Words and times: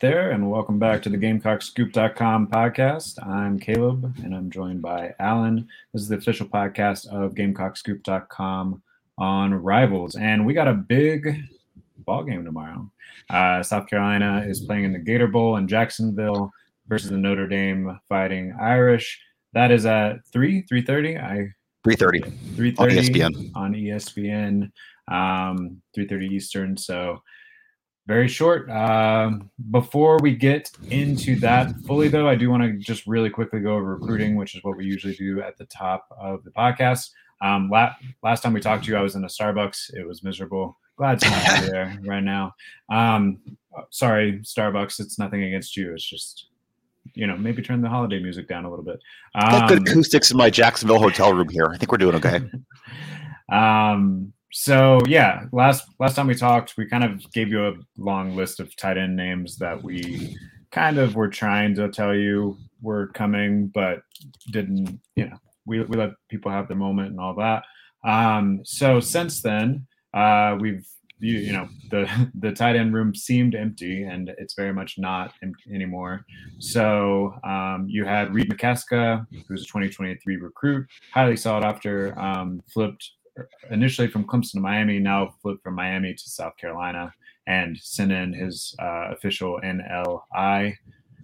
out 0.00 0.08
there, 0.08 0.30
and 0.30 0.50
welcome 0.50 0.78
back 0.78 1.02
to 1.02 1.10
the 1.10 1.18
GamecockScoop.com 1.18 2.46
podcast. 2.46 3.22
I'm 3.26 3.58
Caleb, 3.58 4.16
and 4.24 4.34
I'm 4.34 4.50
joined 4.50 4.80
by 4.80 5.14
Alan. 5.18 5.68
This 5.92 6.00
is 6.00 6.08
the 6.08 6.16
official 6.16 6.46
podcast 6.46 7.06
of 7.08 7.34
GamecockScoop.com 7.34 8.82
on 9.18 9.54
Rivals, 9.54 10.16
and 10.16 10.46
we 10.46 10.54
got 10.54 10.68
a 10.68 10.72
big 10.72 11.36
ball 12.06 12.24
game 12.24 12.46
tomorrow. 12.46 12.90
Uh, 13.28 13.62
South 13.62 13.88
Carolina 13.88 14.42
is 14.48 14.60
playing 14.60 14.84
in 14.84 14.94
the 14.94 14.98
Gator 14.98 15.28
Bowl 15.28 15.56
in 15.56 15.68
Jacksonville 15.68 16.50
versus 16.88 17.10
the 17.10 17.18
Notre 17.18 17.46
Dame 17.46 18.00
Fighting 18.08 18.56
Irish. 18.58 19.20
That 19.52 19.70
is 19.70 19.84
at 19.84 20.24
three 20.32 20.62
three 20.62 20.80
thirty. 20.80 21.18
I 21.18 21.48
three 21.84 21.96
thirty 21.96 22.20
three 22.56 22.70
thirty 22.70 22.96
on 22.96 23.04
ESPN 23.04 23.50
on 23.54 23.74
ESPN. 23.74 24.70
Um, 25.08 25.82
three 25.94 26.08
thirty 26.08 26.28
Eastern. 26.28 26.78
So 26.78 27.20
very 28.06 28.28
short. 28.28 28.68
Um, 28.70 29.50
before 29.70 30.18
we 30.20 30.34
get 30.34 30.70
into 30.90 31.36
that 31.36 31.74
fully, 31.86 32.08
though, 32.08 32.28
I 32.28 32.34
do 32.34 32.50
want 32.50 32.62
to 32.62 32.72
just 32.78 33.06
really 33.06 33.30
quickly 33.30 33.60
go 33.60 33.74
over 33.74 33.96
recruiting, 33.96 34.36
which 34.36 34.54
is 34.54 34.64
what 34.64 34.76
we 34.76 34.84
usually 34.84 35.14
do 35.14 35.40
at 35.42 35.56
the 35.58 35.66
top 35.66 36.06
of 36.18 36.42
the 36.44 36.50
podcast. 36.50 37.10
Um, 37.42 37.70
la- 37.70 37.94
last 38.22 38.42
time 38.42 38.52
we 38.52 38.60
talked 38.60 38.84
to 38.84 38.90
you, 38.90 38.96
I 38.96 39.02
was 39.02 39.14
in 39.14 39.24
a 39.24 39.28
Starbucks. 39.28 39.94
It 39.94 40.06
was 40.06 40.22
miserable. 40.22 40.78
Glad 40.96 41.20
to 41.20 41.30
be 41.30 41.70
there 41.70 41.98
right 42.04 42.22
now. 42.22 42.52
Um, 42.90 43.38
sorry, 43.90 44.40
Starbucks. 44.42 45.00
It's 45.00 45.18
nothing 45.18 45.44
against 45.44 45.76
you. 45.76 45.94
It's 45.94 46.04
just 46.04 46.46
you 47.14 47.26
know, 47.26 47.36
maybe 47.36 47.62
turn 47.62 47.80
the 47.80 47.88
holiday 47.88 48.20
music 48.20 48.48
down 48.48 48.64
a 48.64 48.70
little 48.70 48.84
bit. 48.84 49.00
Um, 49.34 49.50
Got 49.50 49.68
good 49.68 49.78
um, 49.78 49.84
acoustics 49.86 50.30
in 50.30 50.36
my 50.36 50.50
Jacksonville 50.50 51.00
hotel 51.00 51.32
room 51.32 51.48
here. 51.48 51.66
I 51.72 51.76
think 51.76 51.90
we're 51.90 51.98
doing 51.98 52.14
okay. 52.16 52.40
um, 53.52 54.32
so 54.52 55.00
yeah, 55.06 55.46
last 55.52 55.88
last 55.98 56.16
time 56.16 56.26
we 56.26 56.34
talked, 56.34 56.76
we 56.76 56.86
kind 56.86 57.04
of 57.04 57.30
gave 57.32 57.48
you 57.48 57.66
a 57.68 57.74
long 57.96 58.36
list 58.36 58.60
of 58.60 58.74
tight 58.76 58.98
end 58.98 59.16
names 59.16 59.56
that 59.58 59.82
we 59.82 60.36
kind 60.70 60.98
of 60.98 61.14
were 61.14 61.28
trying 61.28 61.74
to 61.76 61.88
tell 61.88 62.14
you 62.14 62.56
were 62.82 63.08
coming, 63.08 63.68
but 63.68 64.02
didn't. 64.50 65.00
You 65.16 65.30
know, 65.30 65.36
we 65.66 65.82
we 65.82 65.96
let 65.96 66.10
people 66.28 66.50
have 66.50 66.68
their 66.68 66.76
moment 66.76 67.10
and 67.10 67.20
all 67.20 67.34
that. 67.36 67.62
Um, 68.04 68.60
so 68.64 68.98
since 68.98 69.42
then, 69.42 69.86
uh, 70.14 70.56
we've 70.58 70.86
you, 71.20 71.38
you 71.38 71.52
know 71.52 71.68
the 71.90 72.30
the 72.34 72.52
tight 72.52 72.76
end 72.76 72.92
room 72.92 73.14
seemed 73.14 73.54
empty, 73.54 74.02
and 74.02 74.32
it's 74.38 74.54
very 74.54 74.72
much 74.72 74.98
not 74.98 75.32
anymore. 75.72 76.24
So 76.58 77.34
um, 77.44 77.86
you 77.88 78.04
had 78.04 78.34
Reid 78.34 78.50
Mikeska, 78.50 79.26
who's 79.46 79.62
a 79.62 79.66
2023 79.66 80.36
recruit, 80.36 80.86
highly 81.12 81.36
sought 81.36 81.64
after, 81.64 82.18
um, 82.18 82.62
flipped 82.72 83.12
initially 83.70 84.08
from 84.08 84.24
Clemson 84.24 84.52
to 84.52 84.60
Miami, 84.60 84.98
now 84.98 85.34
flipped 85.42 85.62
from 85.62 85.74
Miami 85.74 86.14
to 86.14 86.30
South 86.30 86.56
Carolina, 86.56 87.12
and 87.46 87.76
sent 87.78 88.12
in 88.12 88.32
his 88.32 88.74
uh, 88.80 89.12
official 89.12 89.60
NLI 89.64 90.74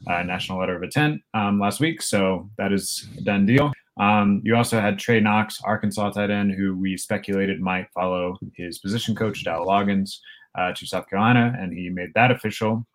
uh, 0.09 0.23
national 0.23 0.59
letter 0.59 0.77
of 0.77 0.83
intent 0.83 1.21
um, 1.35 1.59
last 1.59 1.81
week. 1.81 2.03
So 2.03 2.49
that 2.59 2.73
is 2.73 3.09
a 3.19 3.23
done 3.23 3.47
deal. 3.47 3.73
Um, 3.99 4.43
you 4.45 4.57
also 4.57 4.81
had 4.81 4.99
Trey 4.99 5.21
Knox, 5.21 5.61
Arkansas 5.65 6.11
tight 6.11 6.31
end, 6.31 6.53
who 6.53 6.77
we 6.77 6.97
speculated 6.97 7.61
might 7.61 7.89
follow 7.95 8.37
his 8.55 8.79
position 8.79 9.15
coach, 9.15 9.45
Dowell 9.45 9.67
Loggins, 9.67 10.19
uh, 10.57 10.73
to 10.75 10.87
South 10.87 11.09
Carolina, 11.09 11.57
and 11.59 11.73
he 11.73 11.89
made 11.89 12.13
that 12.15 12.31
official. 12.31 12.87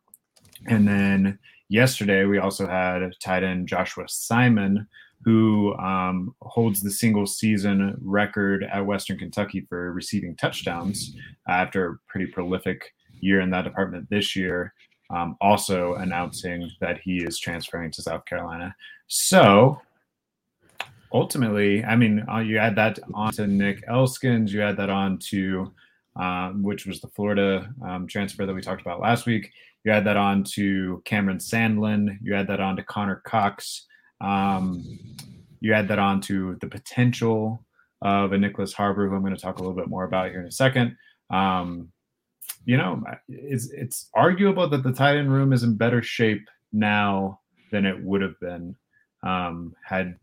And 0.68 0.88
then 0.88 1.40
yesterday, 1.70 2.26
we 2.26 2.38
also 2.38 2.68
had 2.68 3.02
tight 3.24 3.44
end 3.44 3.68
Joshua 3.68 4.06
Simon, 4.08 4.88
who 5.24 5.76
um, 5.76 6.36
holds 6.42 6.82
the 6.82 6.92
single 6.92 7.28
season 7.28 7.98
record 8.02 8.64
at 8.64 8.86
Western 8.86 9.18
Kentucky 9.18 9.66
for 9.70 9.94
receiving 9.94 10.36
touchdowns 10.36 11.16
after 11.48 11.88
a 11.88 11.98
pretty 12.08 12.26
prolific 12.26 12.94
year 13.20 13.42
in 13.42 13.52
that 13.52 13.64
department 13.64 14.10
this 14.10 14.36
year. 14.36 14.74
Um, 15.12 15.36
also 15.42 15.96
announcing 15.96 16.72
that 16.80 17.00
he 17.04 17.18
is 17.18 17.38
transferring 17.38 17.92
to 17.92 18.02
South 18.02 18.26
Carolina. 18.26 18.74
So 19.08 19.82
ultimately, 21.14 21.84
I 21.84 21.96
mean, 21.96 22.26
uh, 22.32 22.40
you 22.40 22.58
add 22.58 22.76
that 22.78 22.98
on 23.14 23.34
to 23.34 23.46
Nick 23.46 23.86
Elksnis, 23.88 24.50
you 24.50 24.62
add 24.62 24.78
that 24.78 24.90
on 24.90 25.20
to, 25.30 25.72
um, 26.16 26.64
which 26.64 26.86
was 26.86 27.02
the 27.02 27.10
Florida 27.10 27.70
um, 27.86 28.08
transfer 28.08 28.46
that 28.46 28.54
we 28.54 28.62
talked 28.62 28.82
about 28.82 29.02
last 29.02 29.26
week. 29.26 29.52
You 29.84 29.92
add 29.92 30.06
that 30.06 30.18
on 30.18 30.44
to 30.56 31.02
Cameron 31.06 31.40
Sandlin. 31.40 32.18
You 32.22 32.36
add 32.36 32.48
that 32.48 32.60
on 32.60 32.76
to 32.78 32.84
Connor 32.84 33.22
Cox. 33.26 33.88
Um, 34.22 34.84
you 35.60 35.74
add 35.74 35.88
that 35.90 36.00
on 36.00 36.22
to 36.22 36.58
the 36.62 36.68
potential 36.68 37.66
of 38.02 38.34
a 38.34 38.38
Nyckoles 38.38 38.74
Harbor, 38.74 39.08
who 39.08 39.16
I'm 39.16 39.22
going 39.22 39.36
to 39.36 39.42
talk 39.42 39.60
a 39.60 39.62
little 39.62 39.76
bit 39.76 39.88
more 39.88 40.04
about 40.04 40.32
here 40.32 40.42
in 40.42 40.48
a 40.48 40.52
second. 40.52 40.96
Um, 41.30 41.92
you 42.66 42.78
know, 42.78 43.04
it's 43.28 43.70
it's 43.72 44.10
arguable 44.14 44.68
that 44.70 44.84
the 44.84 44.92
tight 44.92 45.18
end 45.18 45.32
room 45.32 45.54
is 45.54 45.64
in 45.64 45.76
better 45.76 46.02
shape 46.02 46.48
now 46.72 47.40
than 47.72 47.86
it 47.86 48.02
would 48.04 48.22
have 48.22 48.40
been 48.40 48.76
um, 49.24 49.76
had 49.84 50.18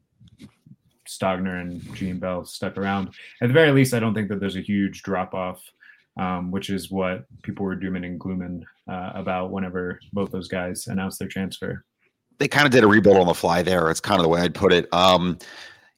Stogner 1.09 1.61
and 1.61 1.83
Gene 1.95 2.19
Bell 2.19 2.45
stuck 2.45 2.77
around. 2.77 3.09
At 3.41 3.49
the 3.49 3.55
very 3.55 3.73
least, 3.73 3.95
I 3.95 4.01
don't 4.01 4.15
think 4.15 4.29
that 4.29 4.41
there's 4.41 4.57
a 4.57 4.61
huge 4.61 5.03
drop 5.03 5.35
off, 5.35 5.63
um, 6.19 6.51
which 6.51 6.71
is 6.71 6.91
what 6.91 7.25
people 7.43 7.65
were 7.65 7.75
dooming 7.75 8.05
and 8.05 8.21
glooming 8.21 8.65
uh, 8.89 9.13
about 9.15 9.51
whenever 9.51 9.99
both 10.13 10.31
those 10.31 10.49
guys 10.49 10.87
announced 10.87 11.19
their 11.19 11.29
transfer 11.29 11.85
they 12.39 12.49
kind 12.49 12.67
of 12.67 12.73
did 12.73 12.85
a 12.85 12.87
rebuild 12.87 13.17
on 13.17 13.27
the 13.27 13.35
fly 13.35 13.63
there. 13.63 13.91
It's 13.91 14.01
kind 14.01 14.19
of 14.19 14.23
the 14.23 14.29
way 14.29 14.41
I'd 14.41 14.55
put 14.55 14.73
it. 14.73 14.93
Um, 14.93 15.39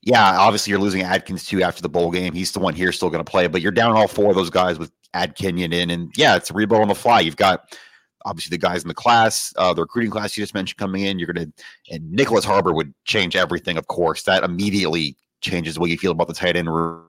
yeah, 0.02 0.38
obviously 0.38 0.70
you're 0.70 0.80
losing 0.80 1.02
Adkins 1.02 1.44
too 1.44 1.62
after 1.62 1.82
the 1.82 1.88
bowl 1.88 2.10
game. 2.10 2.32
He's 2.32 2.52
the 2.52 2.60
one 2.60 2.74
here 2.74 2.92
still 2.92 3.10
going 3.10 3.24
to 3.24 3.30
play, 3.30 3.46
but 3.46 3.60
you're 3.60 3.72
down 3.72 3.92
all 3.92 4.08
four 4.08 4.30
of 4.30 4.36
those 4.36 4.50
guys 4.50 4.78
with 4.78 4.90
Ad 5.12 5.34
Kenyon 5.36 5.72
in, 5.72 5.90
and 5.90 6.10
yeah, 6.16 6.36
it's 6.36 6.50
a 6.50 6.54
rebuild 6.54 6.82
on 6.82 6.88
the 6.88 6.94
fly. 6.94 7.20
You've 7.20 7.36
got 7.36 7.76
obviously 8.24 8.56
the 8.56 8.60
guys 8.60 8.82
in 8.82 8.88
the 8.88 8.94
class, 8.94 9.52
uh, 9.56 9.74
the 9.74 9.82
recruiting 9.82 10.10
class 10.10 10.36
you 10.36 10.42
just 10.42 10.54
mentioned 10.54 10.78
coming 10.78 11.02
in. 11.02 11.18
You're 11.18 11.32
going 11.32 11.46
to, 11.46 11.94
and 11.94 12.16
Nyckoles 12.16 12.44
Harbor 12.44 12.72
would 12.72 12.94
change 13.04 13.36
everything. 13.36 13.76
Of 13.76 13.88
course, 13.88 14.22
that 14.22 14.44
immediately 14.44 15.16
changes 15.40 15.74
the 15.74 15.80
way 15.80 15.90
you 15.90 15.98
feel 15.98 16.12
about 16.12 16.28
the 16.28 16.34
tight 16.34 16.56
end 16.56 16.72
room 16.72 17.04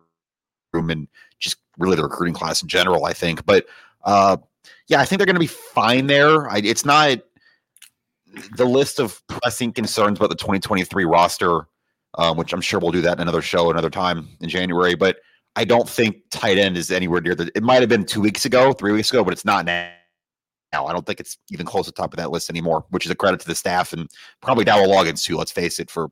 and 0.74 1.08
just 1.40 1.58
really 1.78 1.96
the 1.96 2.03
recruiting 2.03 2.34
class 2.34 2.62
in 2.62 2.68
general. 2.68 3.06
I 3.06 3.13
think, 3.13 3.46
but 3.46 3.66
uh, 4.03 4.38
yeah, 4.88 5.00
I 5.00 5.06
think 5.06 5.19
they're 5.19 5.25
going 5.25 5.36
to 5.36 5.40
be 5.40 5.48
fine 5.48 6.08
there. 6.08 6.50
I, 6.50 6.58
it's 6.58 6.86
not 6.86 7.19
the 8.56 8.66
list 8.66 9.00
of 9.00 9.22
pressing 9.28 9.74
concerns 9.74 10.19
about 10.19 10.30
the 10.30 10.36
2023 10.36 11.06
roster, 11.06 11.68
um, 12.18 12.38
which 12.38 12.53
I'm 12.53 12.62
sure 12.62 12.80
we'll 12.80 12.92
do 12.92 13.02
that 13.02 13.18
in 13.18 13.22
another 13.22 13.42
show 13.42 13.72
another 13.72 13.90
time 13.90 14.28
in 14.42 14.50
January. 14.50 14.96
But 14.96 15.18
I 15.56 15.66
don't 15.66 15.88
think 15.88 16.18
tight 16.30 16.58
end 16.58 16.78
is 16.78 16.92
anywhere 16.92 17.22
near 17.22 17.36
the. 17.36 17.52
It 17.56 17.64
might 17.64 17.81
have 17.81 17.90
been 17.90 18.06
two 18.06 18.22
weeks 18.22 18.46
ago, 18.46 18.74
three 18.74 18.92
weeks 18.92 19.09
ago, 19.12 19.24
but 19.24 19.34
it's 19.34 19.46
not 19.46 19.66
now. 19.66 19.90
I 20.74 20.94
don't 20.94 21.06
think 21.06 21.19
it's 21.19 21.38
even 21.50 21.66
close 21.66 21.86
to 21.86 21.92
the 21.92 21.96
top 21.96 22.14
of 22.14 22.18
that 22.18 22.31
list 22.31 22.50
anymore, 22.50 22.86
which 22.90 23.06
is 23.06 23.12
a 23.12 23.16
credit 23.16 23.42
to 23.42 23.47
the 23.47 23.56
staff 23.56 23.92
and 23.92 24.09
probably 24.42 24.63
Dowell 24.63 24.88
Loggins 24.88 25.24
too. 25.24 25.36
Let's 25.36 25.52
face 25.52 25.80
it, 25.80 25.92
for 25.92 26.09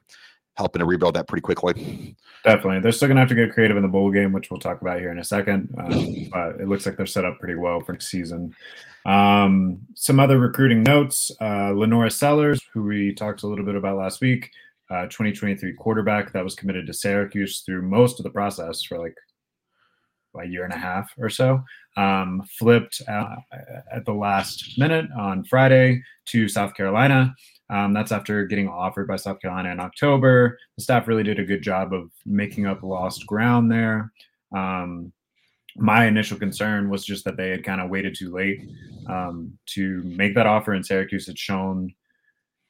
helping 0.59 0.81
to 0.81 0.86
rebuild 0.86 1.16
that 1.16 1.28
pretty 1.28 1.41
quickly. 1.41 2.16
Definitely, 2.44 2.81
they're 2.81 2.91
still 2.91 3.07
gonna 3.07 3.22
have 3.22 3.30
to 3.30 3.36
get 3.36 3.53
creative 3.53 3.78
in 3.78 3.84
the 3.84 3.90
bowl 3.90 4.12
game, 4.12 4.34
which 4.34 4.51
we'll 4.51 4.59
talk 4.59 4.81
about 4.81 5.00
here 5.00 5.12
in 5.12 5.19
a 5.19 5.24
second. 5.24 5.74
Um, 5.78 6.28
but 6.31 6.62
it 6.62 6.68
looks 6.68 6.86
like 6.86 6.97
they're 6.97 7.06
set 7.06 7.25
up 7.25 7.40
pretty 7.40 7.56
well 7.56 7.80
for 7.80 7.94
next 7.94 8.07
season. 8.07 8.53
Um, 9.05 9.79
some 9.95 10.19
other 10.19 10.39
recruiting 10.39 10.83
notes 10.83 11.31
uh, 11.41 11.71
LaNorris 11.71 12.13
Sellers, 12.13 12.61
who 12.73 12.83
we 12.83 13.13
talked 13.13 13.43
a 13.43 13.47
little 13.47 13.65
bit 13.65 13.75
about 13.75 13.97
last 13.97 14.21
week, 14.21 14.49
uh, 14.91 15.03
2023 15.03 15.73
quarterback 15.73 16.33
that 16.33 16.43
was 16.43 16.55
committed 16.55 16.87
to 16.87 16.93
Syracuse 16.93 17.61
through 17.61 17.81
most 17.83 18.19
of 18.19 18.23
the 18.23 18.29
process 18.29 18.83
for 18.83 18.99
like 18.99 19.15
a 20.41 20.45
year 20.45 20.63
and 20.63 20.73
a 20.73 20.77
half 20.77 21.11
or 21.17 21.29
so. 21.29 21.63
Um, 21.97 22.43
flipped 22.57 23.01
uh, 23.07 23.35
at 23.91 24.05
the 24.05 24.13
last 24.13 24.77
minute 24.77 25.07
on 25.17 25.43
Friday 25.43 26.01
to 26.27 26.47
South 26.47 26.73
Carolina. 26.75 27.35
Um, 27.69 27.94
that's 27.94 28.12
after 28.12 28.45
getting 28.45 28.68
offered 28.68 29.07
by 29.07 29.15
South 29.15 29.39
Carolina 29.41 29.71
in 29.71 29.79
October. 29.79 30.57
The 30.77 30.83
staff 30.83 31.07
really 31.07 31.24
did 31.24 31.39
a 31.39 31.45
good 31.45 31.62
job 31.62 31.94
of 31.94 32.12
making 32.25 32.65
up 32.65 32.83
lost 32.83 33.27
ground 33.27 33.71
there. 33.71 34.12
Um, 34.56 35.12
my 35.79 36.05
initial 36.05 36.37
concern 36.37 36.89
was 36.89 37.05
just 37.05 37.25
that 37.25 37.37
they 37.37 37.49
had 37.49 37.63
kind 37.63 37.81
of 37.81 37.89
waited 37.89 38.15
too 38.15 38.31
late 38.31 38.69
um, 39.07 39.57
to 39.67 40.03
make 40.03 40.35
that 40.35 40.47
offer, 40.47 40.73
and 40.73 40.85
Syracuse 40.85 41.27
had 41.27 41.37
shown 41.37 41.93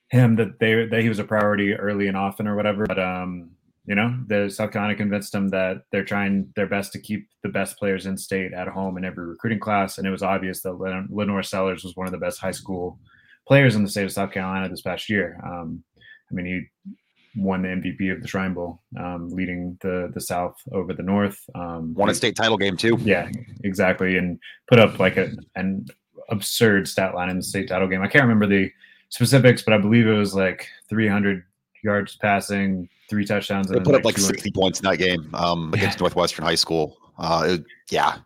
him 0.09 0.35
that 0.38 0.59
they 0.59 0.85
that 0.85 1.01
he 1.01 1.09
was 1.09 1.19
a 1.19 1.23
priority 1.23 1.73
early 1.73 2.07
and 2.07 2.17
often 2.17 2.47
or 2.47 2.56
whatever. 2.56 2.85
But 2.85 3.00
um, 3.00 3.51
you 3.85 3.95
know, 3.95 4.15
the 4.27 4.50
South 4.50 4.71
Carolina 4.71 4.95
convinced 4.95 5.31
them 5.31 5.50
that 5.50 5.83
they're 5.91 6.06
trying 6.06 6.51
their 6.56 6.67
best 6.67 6.91
to 6.94 7.00
keep 7.00 7.27
the 7.44 7.50
best 7.50 7.77
players 7.77 8.06
in 8.06 8.17
state 8.17 8.53
at 8.53 8.67
home 8.67 8.97
in 8.97 9.06
every 9.06 9.25
recruiting 9.25 9.59
class, 9.59 9.97
and 9.97 10.07
it 10.07 10.11
was 10.11 10.23
obvious 10.23 10.61
that 10.61 10.73
LaNorris 10.73 11.47
Sellers 11.47 11.83
was 11.83 11.95
one 11.95 12.07
of 12.07 12.11
the 12.11 12.19
best 12.19 12.39
high 12.39 12.51
school 12.51 13.00
players 13.47 13.75
in 13.75 13.83
the 13.83 13.89
state 13.89 14.06
of 14.06 14.11
South 14.11 14.31
Carolina 14.31 14.69
this 14.69 14.81
past 14.81 15.09
year. 15.09 15.39
Um, 15.44 15.83
I 16.31 16.35
mean, 16.35 16.45
he 16.45 16.94
won 17.36 17.62
the 17.62 17.70
MVP 17.70 18.12
of 18.12 18.22
the 18.22 18.28
Shrine 18.28 18.54
Bowl, 18.54 18.81
um, 19.00 19.30
leading 19.30 19.78
the 19.81 20.12
the 20.14 20.22
South 20.22 20.56
over 20.72 20.94
the 20.94 21.04
North. 21.04 21.40
Um, 21.56 21.94
won 21.94 22.10
a 22.10 22.14
state 22.14 22.36
title 22.36 22.58
game 22.58 22.78
too. 22.78 22.98
Yeah, 23.02 23.30
exactly, 23.64 24.18
and 24.18 24.40
put 24.68 24.80
up 24.80 25.00
like 25.00 25.18
a, 25.18 25.31
an 25.56 25.86
absurd 26.30 26.88
stat 26.88 27.16
line 27.16 27.30
in 27.30 27.38
the 27.38 27.44
state 27.44 27.68
title 27.68 27.88
game. 27.88 28.02
I 28.02 28.08
can't 28.08 28.24
remember 28.24 28.48
the 28.48 28.72
specifics, 29.10 29.62
but 29.62 29.74
I 29.74 29.78
believe 29.78 30.08
it 30.08 30.14
was 30.14 30.36
like 30.36 30.68
300 30.90 31.44
yards 31.84 32.16
passing, 32.18 32.90
three 33.10 33.26
touchdowns. 33.26 33.68
They 33.68 33.80
put 33.80 33.96
up 33.96 34.06
like 34.06 34.18
60 34.18 34.52
points 34.52 34.80
in 34.80 34.86
that 34.86 34.98
game 34.98 35.30
um, 35.34 35.74
against 35.74 35.98
yeah. 35.98 36.04
Northwestern 36.04 36.46
High 36.46 36.56
School. 36.56 36.98
Uh, 37.18 37.46
it, 37.50 37.64
yeah, 37.90 38.18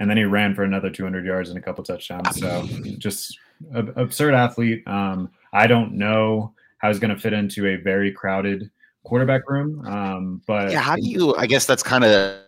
and 0.00 0.08
then 0.08 0.16
he 0.16 0.24
ran 0.24 0.54
for 0.54 0.62
another 0.62 0.90
200 0.90 1.24
yards 1.24 1.48
and 1.48 1.58
a 1.58 1.62
couple 1.62 1.82
touchdowns. 1.84 2.38
So 2.38 2.66
just 2.98 3.38
ab- 3.74 3.92
absurd 3.96 4.34
athlete. 4.34 4.86
Um, 4.86 5.30
I 5.52 5.66
don't 5.66 5.92
know 5.92 6.54
how 6.78 6.88
he's 6.88 6.98
going 6.98 7.14
to 7.14 7.20
fit 7.20 7.32
into 7.32 7.66
a 7.66 7.76
very 7.76 8.12
crowded 8.12 8.70
quarterback 9.04 9.48
room. 9.48 9.84
Um, 9.86 10.42
but 10.46 10.70
yeah, 10.70 10.80
how 10.80 10.96
do 10.96 11.02
you? 11.02 11.34
I 11.36 11.46
guess 11.46 11.66
that's 11.66 11.82
kind 11.82 12.04
of 12.04 12.40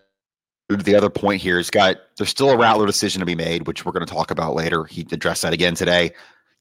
the 0.69 0.95
other 0.95 1.11
point 1.11 1.43
here. 1.43 1.57
He's 1.57 1.71
got 1.71 1.97
there's 2.17 2.31
still 2.31 2.51
a 2.51 2.57
Rattler 2.57 2.87
decision 2.87 3.21
to 3.21 3.27
be 3.27 3.35
made, 3.35 3.67
which 3.67 3.85
we're 3.85 3.93
going 3.93 4.07
to 4.07 4.13
talk 4.13 4.31
about 4.31 4.55
later. 4.55 4.85
He 4.85 5.07
addressed 5.13 5.43
that 5.43 5.53
again 5.53 5.75
today. 5.75 6.13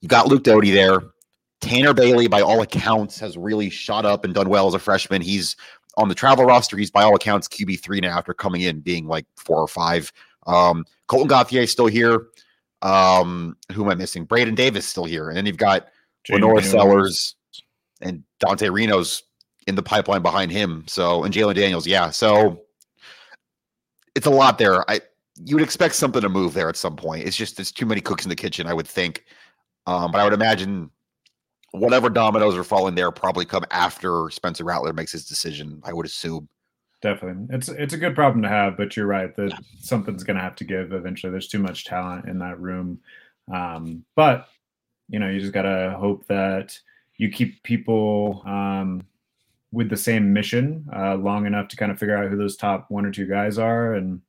You 0.01 0.07
got 0.07 0.27
Luke 0.27 0.43
Doty 0.43 0.71
there. 0.71 1.01
Tanner 1.61 1.93
Bailey, 1.93 2.27
by 2.27 2.39
all 2.39 2.61
accounts, 2.61 3.19
has 3.19 3.37
really 3.37 3.69
shot 3.69 4.05
up 4.05 4.23
and 4.23 4.33
done 4.33 4.47
well 4.47 4.67
as 4.67 4.73
a 4.73 4.79
freshman. 4.79 5.21
He's 5.21 5.57
on 5.97 6.07
the 6.07 6.15
travel 6.15 6.45
roster. 6.45 6.77
He's 6.77 6.89
by 6.89 7.03
all 7.03 7.15
accounts 7.15 7.47
QB 7.47 7.81
three 7.81 7.99
now 7.99 8.17
after 8.17 8.33
coming 8.33 8.61
in 8.61 8.79
being 8.79 9.07
like 9.07 9.25
four 9.35 9.57
or 9.57 9.67
five. 9.67 10.11
Um, 10.47 10.85
Colton 11.07 11.27
Gauthier 11.27 11.67
still 11.67 11.87
here. 11.87 12.27
Um, 12.81 13.57
who 13.73 13.83
am 13.83 13.89
I 13.89 13.95
missing? 13.95 14.23
Braden 14.23 14.55
Davis 14.55 14.87
still 14.87 15.03
here, 15.03 15.27
and 15.27 15.37
then 15.37 15.45
you've 15.45 15.57
got 15.57 15.89
LaNorris 16.29 16.63
Sellers 16.63 17.35
and 18.01 18.23
Dante 18.39 18.69
Reno's 18.69 19.23
in 19.67 19.75
the 19.75 19.83
pipeline 19.83 20.21
behind 20.21 20.51
him. 20.51 20.83
So 20.87 21.23
and 21.23 21.33
Jalen 21.33 21.55
Daniels, 21.55 21.87
yeah. 21.87 22.09
So 22.09 22.61
it's 24.15 24.27
a 24.27 24.31
lot 24.31 24.57
there. 24.57 24.89
I 24.89 25.01
you 25.45 25.55
would 25.55 25.63
expect 25.63 25.95
something 25.95 26.21
to 26.21 26.29
move 26.29 26.53
there 26.53 26.69
at 26.69 26.75
some 26.75 26.95
point. 26.95 27.25
It's 27.25 27.37
just 27.37 27.55
there's 27.55 27.71
too 27.71 27.85
many 27.85 28.01
cooks 28.01 28.25
in 28.25 28.29
the 28.29 28.35
kitchen, 28.35 28.67
I 28.67 28.73
would 28.73 28.87
think. 28.87 29.23
Um, 29.87 30.11
but 30.11 30.19
I 30.19 30.23
would 30.23 30.33
imagine 30.33 30.91
whatever 31.71 32.09
dominoes 32.09 32.57
are 32.57 32.63
falling 32.63 32.95
there 32.95 33.11
probably 33.11 33.45
come 33.45 33.63
after 33.71 34.29
Spencer 34.31 34.63
Rattler 34.63 34.93
makes 34.93 35.11
his 35.11 35.25
decision. 35.25 35.81
I 35.83 35.93
would 35.93 36.05
assume. 36.05 36.49
Definitely, 37.01 37.55
it's 37.55 37.69
it's 37.69 37.93
a 37.93 37.97
good 37.97 38.13
problem 38.13 38.41
to 38.43 38.49
have, 38.49 38.75
but 38.75 38.97
you're 38.97 39.07
right 39.07 39.33
that 39.37 39.57
something's 39.79 40.25
going 40.25 40.35
to 40.35 40.43
have 40.43 40.55
to 40.55 40.65
give 40.65 40.91
eventually. 40.91 41.31
There's 41.31 41.47
too 41.47 41.59
much 41.59 41.85
talent 41.85 42.27
in 42.27 42.39
that 42.39 42.59
room, 42.59 42.99
um, 43.53 44.03
but 44.17 44.49
you 45.07 45.17
know 45.19 45.29
you 45.29 45.39
just 45.39 45.53
got 45.53 45.61
to 45.61 45.95
hope 45.97 46.27
that 46.27 46.77
you 47.19 47.29
keep 47.29 47.61
people 47.61 48.41
um, 48.47 49.05
with 49.71 49.89
the 49.89 49.97
same 49.97 50.33
mission 50.33 50.87
uh, 50.95 51.15
long 51.15 51.45
enough 51.45 51.67
to 51.67 51.75
kind 51.75 51.91
of 51.91 51.99
figure 51.99 52.17
out 52.17 52.31
who 52.31 52.37
those 52.37 52.55
top 52.57 52.87
one 52.89 53.05
or 53.05 53.11
two 53.11 53.27
guys 53.27 53.59
are, 53.59 53.93
and 53.93 54.21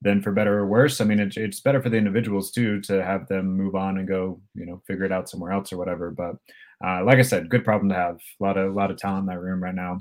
then 0.00 0.22
for 0.22 0.32
better 0.32 0.60
or 0.60 0.66
worse, 0.66 1.00
I 1.00 1.04
mean 1.04 1.20
it, 1.20 1.36
it's 1.36 1.60
better 1.60 1.82
for 1.82 1.90
the 1.90 1.98
individuals 1.98 2.50
too 2.50 2.80
to 2.82 3.04
have 3.04 3.28
them 3.28 3.54
move 3.54 3.74
on 3.74 3.98
and 3.98 4.08
go, 4.08 4.40
you 4.54 4.64
know, 4.64 4.80
figure 4.86 5.04
it 5.04 5.12
out 5.12 5.28
somewhere 5.28 5.52
else 5.52 5.72
or 5.72 5.76
whatever. 5.76 6.10
But 6.10 6.36
uh, 6.84 7.04
like 7.04 7.18
I 7.18 7.22
said, 7.22 7.50
good 7.50 7.64
problem 7.64 7.88
to 7.90 7.94
have. 7.94 8.16
A 8.40 8.42
lot 8.42 8.56
of 8.56 8.72
a 8.72 8.74
lot 8.74 8.90
of 8.90 8.96
talent 8.96 9.22
in 9.22 9.26
that 9.26 9.40
room 9.40 9.62
right 9.62 9.74
now. 9.74 9.98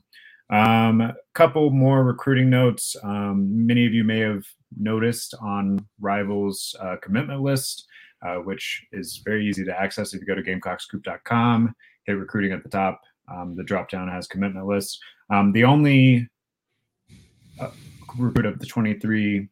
Um, 0.52 1.02
a 1.02 1.16
couple 1.34 1.70
more 1.70 2.04
recruiting 2.04 2.50
notes. 2.50 2.96
Um, 3.04 3.66
many 3.66 3.86
of 3.86 3.94
you 3.94 4.04
may 4.04 4.20
have 4.20 4.44
noticed 4.78 5.34
on 5.42 5.86
Rivals 6.00 6.76
uh, 6.80 6.98
commitment 7.02 7.42
list, 7.42 7.88
uh, 8.26 8.36
which 8.36 8.86
is 8.92 9.22
very 9.24 9.48
easy 9.48 9.64
to 9.64 9.80
access 9.80 10.14
if 10.14 10.22
you 10.22 10.28
go 10.28 10.36
to 10.36 10.44
GamecockScoop.com, 10.44 11.74
hit 12.06 12.14
recruiting 12.14 12.52
at 12.52 12.64
the 12.64 12.70
top. 12.70 13.02
Um, 13.28 13.56
the 13.56 13.64
drop 13.64 13.90
down 13.90 14.10
has 14.10 14.28
commitment 14.28 14.66
list. 14.68 15.00
Um, 15.30 15.52
the 15.52 15.64
only 15.64 16.28
uh, 17.60 17.72
recruit 18.18 18.46
of 18.46 18.60
the 18.60 18.66
23 18.66 19.48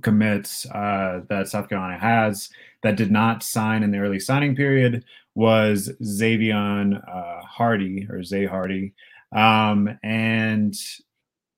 commits 0.00 0.66
uh, 0.70 1.22
that 1.28 1.48
South 1.48 1.68
Carolina 1.68 1.98
has 1.98 2.48
that 2.82 2.96
did 2.96 3.10
not 3.10 3.42
sign 3.42 3.82
in 3.82 3.90
the 3.90 3.98
early 3.98 4.20
signing 4.20 4.56
period 4.56 5.04
was 5.34 5.90
Xavion 6.02 6.96
uh, 7.08 7.42
Hardy 7.42 8.06
or 8.10 8.22
Zay 8.22 8.44
Hardy. 8.44 8.94
Um, 9.32 9.98
and 10.02 10.74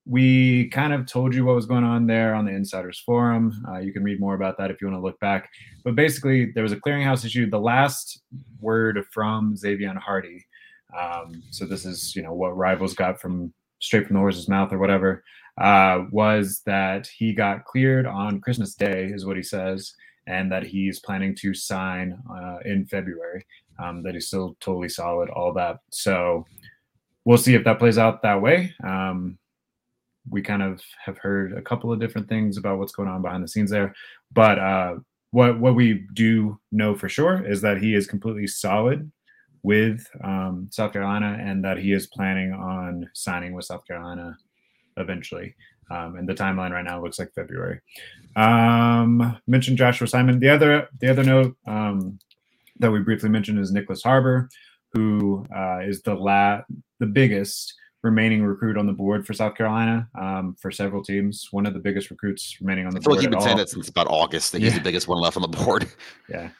we 0.06 0.69
kind 0.69 0.93
of 0.93 1.06
told 1.06 1.35
you 1.35 1.45
what 1.45 1.55
was 1.55 1.67
going 1.67 1.85
on 1.85 2.06
there 2.06 2.35
on 2.35 2.45
the 2.45 2.53
Insiders 2.53 3.01
Forum. 3.01 3.65
Uh, 3.69 3.79
you 3.79 3.93
can 3.93 4.05
read 4.05 4.21
more 4.21 4.35
about 4.35 4.59
that 4.59 4.71
if 4.71 4.81
you 4.81 4.87
want 4.87 5.01
to 5.01 5.05
look 5.05 5.19
back. 5.19 5.49
But 5.83 5.95
basically, 5.95 6.53
there 6.53 6.62
was 6.62 6.73
a 6.73 6.77
clearinghouse 6.77 7.25
issue. 7.25 7.49
The 7.49 7.59
last 7.59 8.21
word 8.61 9.03
from 9.12 9.56
Xavion 9.56 9.97
Hardy. 9.97 10.45
Um, 10.99 11.43
so 11.51 11.65
this 11.65 11.87
is, 11.87 12.15
you 12.15 12.23
know, 12.23 12.35
what 12.35 12.56
rivals 12.56 12.95
got 12.95 13.19
from 13.21 13.53
straight 13.81 14.06
from 14.06 14.15
the 14.15 14.21
horse's 14.21 14.49
mouth 14.49 14.73
or 14.73 14.79
whatever. 14.79 15.25
Uh, 15.59 16.05
was 16.11 16.62
that 16.67 17.06
he 17.06 17.33
got 17.33 17.65
cleared 17.65 18.06
on 18.06 18.41
Christmas 18.41 18.75
Day, 18.75 19.06
is 19.06 19.25
what 19.25 19.37
he 19.37 19.43
says, 19.43 19.95
and 20.27 20.51
that 20.53 20.65
he's 20.65 21.01
planning 21.01 21.35
to 21.37 21.55
sign 21.55 22.19
uh, 22.31 22.59
in 22.65 22.85
February. 22.87 23.47
Um, 23.79 24.03
that 24.03 24.15
he's 24.15 24.27
still 24.27 24.56
totally 24.61 24.89
solid, 24.89 25.31
all 25.31 25.53
that. 25.55 25.79
So 25.91 26.45
we'll 27.25 27.39
see 27.39 27.55
if 27.55 27.65
that 27.65 27.79
plays 27.79 27.99
out 27.99 28.23
that 28.23 28.41
way. 28.41 28.73
Um, 28.85 29.39
we 30.29 30.43
kind 30.43 30.62
of 30.62 30.81
have 31.05 31.19
heard 31.19 31.53
a 31.53 31.62
couple 31.62 31.93
of 31.93 32.00
different 32.00 32.29
things 32.29 32.56
about 32.56 32.79
what's 32.79 32.93
going 32.93 33.09
on 33.09 33.23
behind 33.23 33.44
the 33.44 33.49
scenes 33.49 33.71
there, 33.71 33.94
but 34.32 34.59
uh, 34.59 34.97
what 35.31 35.59
what 35.59 35.75
we 35.75 36.06
do 36.15 36.59
know 36.71 36.94
for 36.94 37.09
sure 37.09 37.44
is 37.44 37.61
that 37.61 37.79
he 37.79 37.94
is 37.94 38.06
completely 38.06 38.47
solid 38.47 39.11
with 39.62 40.06
um, 40.23 40.69
South 40.71 40.93
Carolina, 40.93 41.38
and 41.41 41.65
that 41.65 41.79
he 41.79 41.93
is 41.93 42.06
planning 42.06 42.53
on 42.53 43.09
signing 43.15 43.55
with 43.55 43.65
South 43.65 43.87
Carolina 43.87 44.37
eventually. 44.97 45.55
Um, 45.91 46.17
and 46.17 46.29
the 46.29 46.35
timeline 46.35 46.70
right 46.70 46.85
now 46.85 47.03
looks 47.03 47.19
like 47.19 47.35
February. 47.35 47.81
Um, 48.37 49.38
mentioned 49.47 49.79
Joshua 49.79 50.06
Simon. 50.06 50.38
The 50.38 50.49
other 50.49 50.88
the 51.00 51.11
other 51.11 51.25
note 51.25 51.56
um, 51.67 52.19
that 52.79 52.91
we 52.91 53.00
briefly 53.00 53.29
mentioned 53.29 53.59
is 53.59 53.73
Nyckoles 53.73 54.03
Harbor, 54.03 54.49
who 54.93 55.47
uh, 55.55 55.81
is 55.81 56.03
the 56.03 56.15
la- 56.15 56.62
the 57.00 57.06
biggest 57.06 57.75
remaining 58.05 58.45
recruit 58.45 58.77
on 58.77 58.87
the 58.87 58.93
board 58.93 59.27
for 59.27 59.33
South 59.33 59.56
Carolina 59.56 60.06
um, 60.15 60.55
for 60.61 60.71
several 60.71 61.03
teams. 61.03 61.49
One 61.51 61.65
of 61.65 61.73
the 61.73 61.81
biggest 61.81 62.11
recruits 62.11 62.59
remaining 62.61 62.87
on 62.87 62.93
the 62.93 63.01
I 63.01 63.03
board. 63.03 63.17
like 63.17 63.23
you've 63.23 63.33
been 63.33 63.41
saying 63.41 63.56
that 63.56 63.71
since 63.71 63.89
about 63.89 64.06
August 64.09 64.53
that 64.53 64.61
he's 64.61 64.75
the 64.75 64.81
biggest 64.81 65.09
one 65.09 65.19
left 65.19 65.37
on 65.37 65.43
the 65.43 65.49
board. 65.49 65.89
Yeah. 66.29 66.51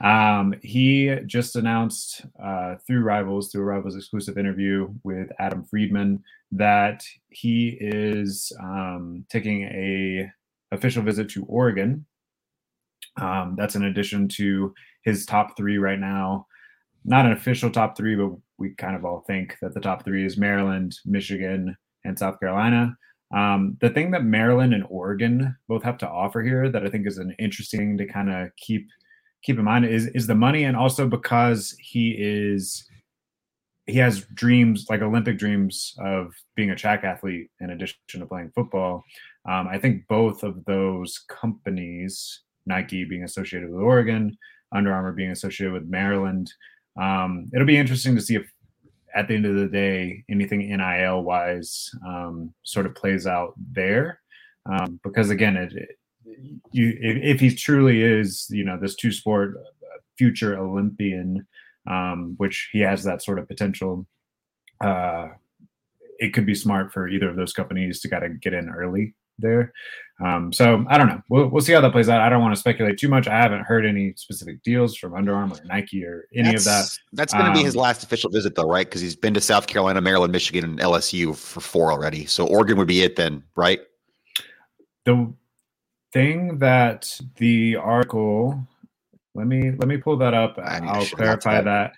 Um, 0.00 0.54
he 0.62 1.16
just 1.26 1.56
announced 1.56 2.24
uh, 2.40 2.76
through 2.86 3.02
Rivals, 3.02 3.50
through 3.50 3.62
a 3.62 3.64
Rivals 3.64 3.96
exclusive 3.96 4.38
interview 4.38 4.88
with 5.02 5.28
Adam 5.40 5.64
Friedman, 5.64 6.22
that 6.52 7.04
he 7.30 7.76
is 7.80 8.52
um, 8.62 9.24
taking 9.28 9.64
a 9.64 10.30
official 10.70 11.02
visit 11.02 11.28
to 11.30 11.44
Oregon. 11.46 12.06
Um, 13.20 13.56
that's 13.58 13.74
in 13.74 13.84
addition 13.84 14.28
to 14.28 14.72
his 15.02 15.26
top 15.26 15.56
three 15.56 15.78
right 15.78 15.98
now. 15.98 16.46
Not 17.08 17.24
an 17.24 17.32
official 17.32 17.70
top 17.70 17.96
three, 17.96 18.16
but 18.16 18.36
we 18.58 18.74
kind 18.74 18.94
of 18.94 19.04
all 19.04 19.24
think 19.26 19.56
that 19.62 19.72
the 19.72 19.80
top 19.80 20.04
three 20.04 20.26
is 20.26 20.36
Maryland, 20.36 20.94
Michigan, 21.06 21.74
and 22.04 22.18
South 22.18 22.38
Carolina. 22.38 22.94
Um, 23.34 23.78
the 23.80 23.88
thing 23.88 24.10
that 24.10 24.24
Maryland 24.24 24.74
and 24.74 24.84
Oregon 24.90 25.56
both 25.68 25.82
have 25.82 25.96
to 25.98 26.08
offer 26.08 26.42
here 26.42 26.70
that 26.70 26.84
I 26.84 26.90
think 26.90 27.06
is 27.06 27.16
an 27.16 27.34
interesting 27.38 27.96
to 27.96 28.06
kind 28.06 28.30
of 28.30 28.50
keep 28.56 28.88
keep 29.42 29.58
in 29.58 29.64
mind 29.64 29.86
is 29.86 30.08
is 30.08 30.26
the 30.26 30.34
money 30.34 30.64
and 30.64 30.76
also 30.76 31.06
because 31.08 31.74
he 31.80 32.14
is 32.18 32.84
he 33.86 33.96
has 33.96 34.26
dreams 34.34 34.86
like 34.90 35.00
olympic 35.00 35.38
dreams 35.38 35.94
of 36.00 36.32
being 36.56 36.70
a 36.70 36.76
track 36.76 37.04
athlete 37.04 37.48
in 37.60 37.70
addition 37.70 37.96
to 38.08 38.26
playing 38.26 38.50
football 38.54 39.04
um, 39.48 39.68
i 39.68 39.78
think 39.78 40.06
both 40.08 40.42
of 40.42 40.64
those 40.64 41.24
companies 41.28 42.42
nike 42.66 43.04
being 43.04 43.24
associated 43.24 43.70
with 43.70 43.80
oregon 43.80 44.36
under 44.72 44.92
armour 44.92 45.12
being 45.12 45.30
associated 45.30 45.72
with 45.72 45.86
maryland 45.86 46.52
um, 47.00 47.50
it'll 47.54 47.66
be 47.66 47.78
interesting 47.78 48.14
to 48.16 48.20
see 48.20 48.36
if 48.36 48.50
at 49.14 49.28
the 49.28 49.34
end 49.34 49.46
of 49.46 49.54
the 49.54 49.68
day 49.68 50.24
anything 50.30 50.60
nil 50.68 51.22
wise 51.22 51.90
um, 52.06 52.52
sort 52.62 52.86
of 52.86 52.94
plays 52.94 53.26
out 53.26 53.54
there. 53.72 54.20
Um, 54.66 55.00
because 55.02 55.30
again 55.30 55.56
it, 55.56 55.72
it 55.72 55.88
you 56.72 56.96
if, 57.00 57.36
if 57.36 57.40
he 57.40 57.54
truly 57.54 58.02
is 58.02 58.46
you 58.50 58.64
know 58.64 58.78
this 58.78 58.94
two 58.94 59.12
sport 59.12 59.54
future 60.16 60.58
olympian 60.58 61.46
um, 61.88 62.34
which 62.36 62.68
he 62.72 62.80
has 62.80 63.02
that 63.04 63.22
sort 63.22 63.38
of 63.38 63.48
potential 63.48 64.06
uh, 64.84 65.28
it 66.18 66.32
could 66.34 66.46
be 66.46 66.54
smart 66.54 66.92
for 66.92 67.08
either 67.08 67.28
of 67.28 67.36
those 67.36 67.52
companies 67.52 68.00
to 68.00 68.08
kind 68.08 68.24
of 68.24 68.40
get 68.40 68.52
in 68.52 68.68
early 68.68 69.14
there 69.38 69.72
um, 70.20 70.52
so 70.52 70.84
i 70.88 70.98
don't 70.98 71.06
know 71.08 71.20
we'll, 71.28 71.46
we'll 71.48 71.62
see 71.62 71.72
how 71.72 71.80
that 71.80 71.92
plays 71.92 72.08
out 72.08 72.20
i 72.20 72.28
don't 72.28 72.40
want 72.42 72.52
to 72.54 72.58
speculate 72.58 72.98
too 72.98 73.08
much 73.08 73.28
i 73.28 73.36
haven't 73.36 73.60
heard 73.60 73.86
any 73.86 74.12
specific 74.16 74.62
deals 74.62 74.96
from 74.96 75.14
under 75.14 75.34
armour 75.34 75.56
or 75.56 75.64
nike 75.64 76.04
or 76.04 76.26
any 76.34 76.48
of 76.50 76.64
that 76.64 76.64
That's- 76.64 76.98
That's 77.12 77.32
going 77.32 77.46
to 77.46 77.52
be 77.52 77.62
his 77.62 77.76
Um, 77.76 77.82
last 77.82 78.02
official 78.02 78.30
visit, 78.30 78.54
though, 78.54 78.68
right? 78.68 78.86
Because 78.86 79.00
he's 79.00 79.16
been 79.16 79.32
to 79.34 79.40
South 79.40 79.66
Carolina, 79.66 80.00
Maryland, 80.00 80.32
Michigan, 80.32 80.64
and 80.64 80.78
LSU 80.78 81.34
for 81.36 81.60
four 81.60 81.90
already. 81.92 82.26
So 82.26 82.46
Oregon 82.46 82.76
would 82.78 82.88
be 82.88 83.02
it 83.02 83.16
then, 83.16 83.42
right? 83.56 83.80
the 85.04 85.32
thing 86.12 86.58
that 86.58 87.18
the 87.36 87.76
article 87.76 88.60
let 89.34 89.46
me 89.46 89.70
let 89.72 89.88
me 89.88 89.96
pull 89.96 90.16
that 90.18 90.34
up 90.34 90.58
I 90.62 90.80
to 90.80 90.86
i'll 90.86 91.04
show 91.04 91.16
that 91.16 91.40
to 91.40 91.40
clarify 91.40 91.54
that. 91.62 91.64
that 91.64 91.92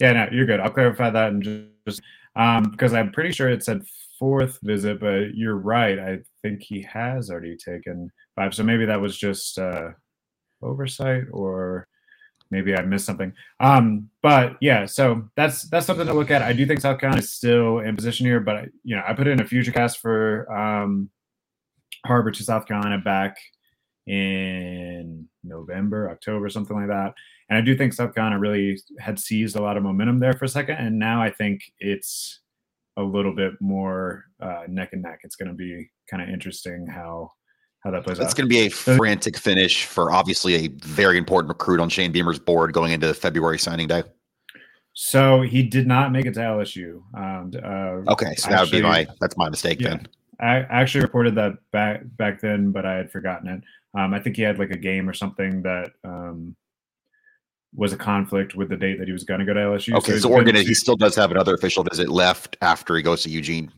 yeah 0.00 0.12
no 0.12 0.28
you're 0.32 0.46
good 0.46 0.60
i'll 0.60 0.70
clarify 0.70 1.08
that 1.10 1.28
and 1.32 1.42
just, 1.42 1.64
just 1.86 2.02
um 2.36 2.70
because 2.70 2.92
i'm 2.94 3.12
pretty 3.12 3.32
sure 3.32 3.48
it 3.48 3.62
said 3.62 3.82
fourth 4.20 4.58
visit 4.62 5.00
but 5.00 5.34
you're 5.34 5.56
right 5.56 5.98
i 5.98 6.18
think 6.42 6.62
he 6.62 6.82
has 6.82 7.30
already 7.30 7.56
taken 7.56 8.08
five 8.36 8.54
so 8.54 8.62
maybe 8.62 8.84
that 8.84 9.00
was 9.00 9.18
just 9.18 9.58
uh 9.58 9.88
oversight 10.62 11.24
or 11.32 11.88
maybe 12.50 12.76
i 12.76 12.82
missed 12.82 13.06
something 13.06 13.32
um 13.60 14.08
but 14.22 14.56
yeah 14.60 14.86
so 14.86 15.26
that's 15.36 15.62
that's 15.70 15.86
something 15.86 16.06
to 16.06 16.12
look 16.12 16.30
at 16.30 16.42
i 16.42 16.52
do 16.52 16.66
think 16.66 16.80
south 16.80 17.00
carolina 17.00 17.22
is 17.22 17.32
still 17.32 17.78
in 17.78 17.96
position 17.96 18.26
here 18.26 18.40
but 18.40 18.66
you 18.84 18.94
know 18.94 19.02
i 19.08 19.14
put 19.14 19.26
in 19.26 19.40
a 19.40 19.46
future 19.46 19.72
cast 19.72 19.98
for 19.98 20.46
um 20.52 21.08
harbor 22.04 22.30
to 22.30 22.44
south 22.44 22.66
carolina 22.66 22.98
back 22.98 23.36
in 24.06 25.28
November, 25.44 26.10
October, 26.10 26.48
something 26.48 26.76
like 26.76 26.88
that. 26.88 27.14
And 27.48 27.58
I 27.58 27.60
do 27.60 27.76
think 27.76 27.92
South 27.92 28.14
Carolina 28.14 28.38
really 28.38 28.76
had 28.98 29.18
seized 29.18 29.56
a 29.56 29.62
lot 29.62 29.76
of 29.76 29.82
momentum 29.82 30.18
there 30.18 30.32
for 30.32 30.46
a 30.46 30.48
second. 30.48 30.76
And 30.76 30.98
now 30.98 31.22
I 31.22 31.30
think 31.30 31.62
it's 31.78 32.40
a 33.00 33.04
little 33.04 33.34
bit 33.34 33.52
more 33.60 34.24
uh, 34.40 34.62
neck 34.68 34.90
and 34.92 35.02
neck. 35.02 35.20
It's 35.24 35.36
going 35.36 35.48
to 35.48 35.54
be 35.54 35.90
kind 36.08 36.22
of 36.22 36.28
interesting 36.28 36.86
how 36.86 37.30
how 37.80 37.90
that 37.90 38.04
plays 38.04 38.18
That's 38.18 38.26
out. 38.26 38.30
It's 38.30 38.34
going 38.34 38.48
to 38.48 38.54
be 38.54 38.66
a 38.66 38.96
frantic 38.96 39.38
finish 39.38 39.86
for 39.86 40.12
obviously 40.12 40.54
a 40.54 40.68
very 40.84 41.16
important 41.16 41.48
recruit 41.48 41.80
on 41.80 41.88
Shane 41.88 42.12
Beamer's 42.12 42.38
board 42.38 42.72
going 42.72 42.92
into 42.92 43.12
February 43.14 43.58
signing 43.58 43.88
day. 43.88 44.02
So 44.92 45.40
he 45.40 45.62
did 45.62 45.86
not 45.86 46.12
make 46.12 46.26
it 46.26 46.34
to 46.34 46.40
LSU. 46.40 47.02
Um, 47.16 47.52
uh, 47.54 48.12
okay, 48.12 48.34
so 48.34 48.50
that 48.50 48.60
would 48.60 48.70
be 48.70 48.82
my 48.82 49.06
that's 49.20 49.36
my 49.36 49.48
mistake 49.48 49.80
yeah, 49.80 49.90
then. 49.90 50.08
I 50.40 50.56
actually 50.68 51.02
reported 51.02 51.34
that 51.36 51.54
back 51.72 52.02
back 52.16 52.40
then, 52.40 52.72
but 52.72 52.84
I 52.84 52.96
had 52.96 53.10
forgotten 53.10 53.48
it. 53.48 53.62
Um, 53.98 54.14
I 54.14 54.20
think 54.20 54.36
he 54.36 54.42
had 54.42 54.58
like 54.58 54.70
a 54.70 54.76
game 54.76 55.08
or 55.08 55.14
something 55.14 55.62
that 55.62 55.92
um, 56.04 56.56
was 57.74 57.92
a 57.92 57.96
conflict 57.96 58.54
with 58.54 58.68
the 58.68 58.76
date 58.76 58.98
that 58.98 59.06
he 59.06 59.12
was 59.12 59.24
going 59.24 59.40
to 59.40 59.46
go 59.46 59.54
to 59.54 59.60
LSU. 59.60 59.94
Okay, 59.94 60.12
so, 60.12 60.18
so 60.18 60.32
Oregon, 60.32 60.56
he 60.56 60.74
still 60.74 60.96
does 60.96 61.14
have 61.14 61.30
another 61.30 61.54
official 61.54 61.84
visit 61.84 62.08
left 62.08 62.56
after 62.62 62.96
he 62.96 63.02
goes 63.02 63.22
to 63.22 63.30
Eugene. 63.30 63.72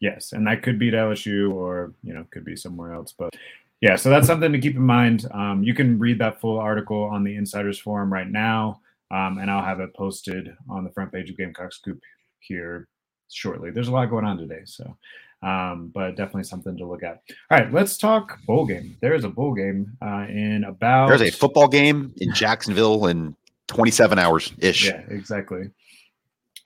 Yes, 0.00 0.32
and 0.32 0.46
that 0.46 0.62
could 0.62 0.78
be 0.78 0.90
to 0.90 0.96
LSU 0.96 1.52
or 1.52 1.92
you 2.02 2.14
know 2.14 2.24
could 2.30 2.44
be 2.44 2.56
somewhere 2.56 2.94
else, 2.94 3.14
but 3.16 3.34
yeah, 3.80 3.96
so 3.96 4.10
that's 4.10 4.26
something 4.26 4.52
to 4.52 4.58
keep 4.58 4.76
in 4.76 4.82
mind. 4.82 5.26
Um, 5.32 5.62
you 5.62 5.74
can 5.74 5.98
read 5.98 6.18
that 6.18 6.40
full 6.40 6.58
article 6.58 7.02
on 7.04 7.24
the 7.24 7.36
Insiders 7.36 7.78
Forum 7.78 8.12
right 8.12 8.28
now, 8.28 8.80
um, 9.10 9.38
and 9.38 9.50
I'll 9.50 9.64
have 9.64 9.80
it 9.80 9.94
posted 9.94 10.54
on 10.68 10.84
the 10.84 10.90
front 10.90 11.12
page 11.12 11.30
of 11.30 11.36
Gamecock 11.36 11.72
Scoop 11.72 12.00
here 12.40 12.88
shortly. 13.30 13.70
There's 13.70 13.88
a 13.88 13.92
lot 13.92 14.06
going 14.06 14.24
on 14.24 14.38
today, 14.38 14.62
so 14.64 14.96
um, 15.42 15.90
but 15.94 16.16
definitely 16.16 16.44
something 16.44 16.76
to 16.76 16.86
look 16.86 17.02
at. 17.02 17.22
All 17.50 17.58
right, 17.58 17.72
let's 17.72 17.96
talk 17.96 18.38
bowl 18.46 18.66
game. 18.66 18.96
There 19.00 19.14
is 19.14 19.24
a 19.24 19.28
bowl 19.28 19.54
game 19.54 19.96
uh, 20.02 20.26
in 20.28 20.64
about. 20.64 21.08
There's 21.08 21.22
a 21.22 21.30
football 21.30 21.68
game 21.68 22.12
in 22.18 22.32
Jacksonville 22.34 23.06
in 23.06 23.34
27 23.68 24.18
hours 24.18 24.52
ish. 24.58 24.86
Yeah, 24.86 25.02
exactly. 25.08 25.70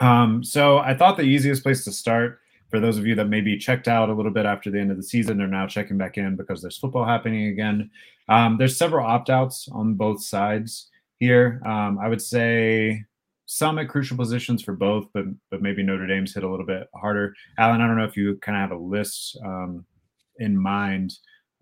Um, 0.01 0.43
so 0.43 0.79
I 0.79 0.95
thought 0.95 1.17
the 1.17 1.23
easiest 1.23 1.63
place 1.63 1.85
to 1.85 1.93
start 1.93 2.41
for 2.69 2.81
those 2.81 2.99
of 2.99 3.07
you 3.07 3.15
that 3.15 3.27
maybe 3.27 3.57
checked 3.57 3.87
out 3.87 4.09
a 4.09 4.13
little 4.13 4.33
bit 4.33 4.47
after 4.47 4.71
the 4.71 4.81
end 4.81 4.91
of 4.91 4.97
the 4.97 5.03
season 5.03 5.41
are 5.41 5.47
now 5.47 5.67
checking 5.67 5.97
back 5.97 6.19
in 6.19 6.35
because 6.35 6.61
there's 6.61 6.77
football 6.77 7.05
happening 7.05 7.47
again. 7.47 7.91
Um, 8.29 8.57
there's 8.59 8.77
several 8.77 9.07
opt 9.07 9.31
outs 9.31 9.69
on 9.71 9.95
both 9.95 10.25
sides 10.25 10.91
here. 11.21 11.63
Um, 11.65 11.99
I 12.03 12.09
would 12.09 12.23
say 12.23 13.05
some 13.47 13.79
at 13.79 13.89
crucial 13.89 14.17
positions 14.17 14.63
for 14.63 14.73
both, 14.73 15.07
but 15.13 15.25
but 15.51 15.63
maybe 15.63 15.83
Notre 15.83 16.07
Dame's 16.07 16.35
hit 16.35 16.45
a 16.45 16.49
little 16.49 16.67
bit 16.67 16.89
harder. 16.95 17.35
Alan, 17.59 17.81
I 17.81 17.87
don't 17.87 17.99
know 17.99 18.05
if 18.05 18.17
you 18.17 18.37
kind 18.43 18.57
of 18.57 18.71
have 18.71 18.79
a 18.79 18.83
list 18.83 19.39
um, 19.45 19.85
in 20.39 20.57
mind 20.57 21.15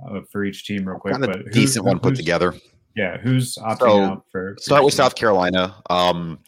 uh, 0.06 0.20
for 0.30 0.44
each 0.44 0.64
team, 0.64 0.88
real 0.88 0.98
quick. 0.98 1.12
Kind 1.12 1.26
But 1.26 1.52
decent 1.52 1.84
one 1.84 1.98
put 1.98 2.14
together. 2.14 2.54
Yeah, 2.94 3.18
who's 3.18 3.56
opting 3.56 3.78
so, 3.78 4.02
out 4.02 4.24
for? 4.30 4.56
Start 4.60 4.84
with? 4.84 4.94
South 4.94 5.14
Carolina. 5.14 5.74
Um, 5.88 6.38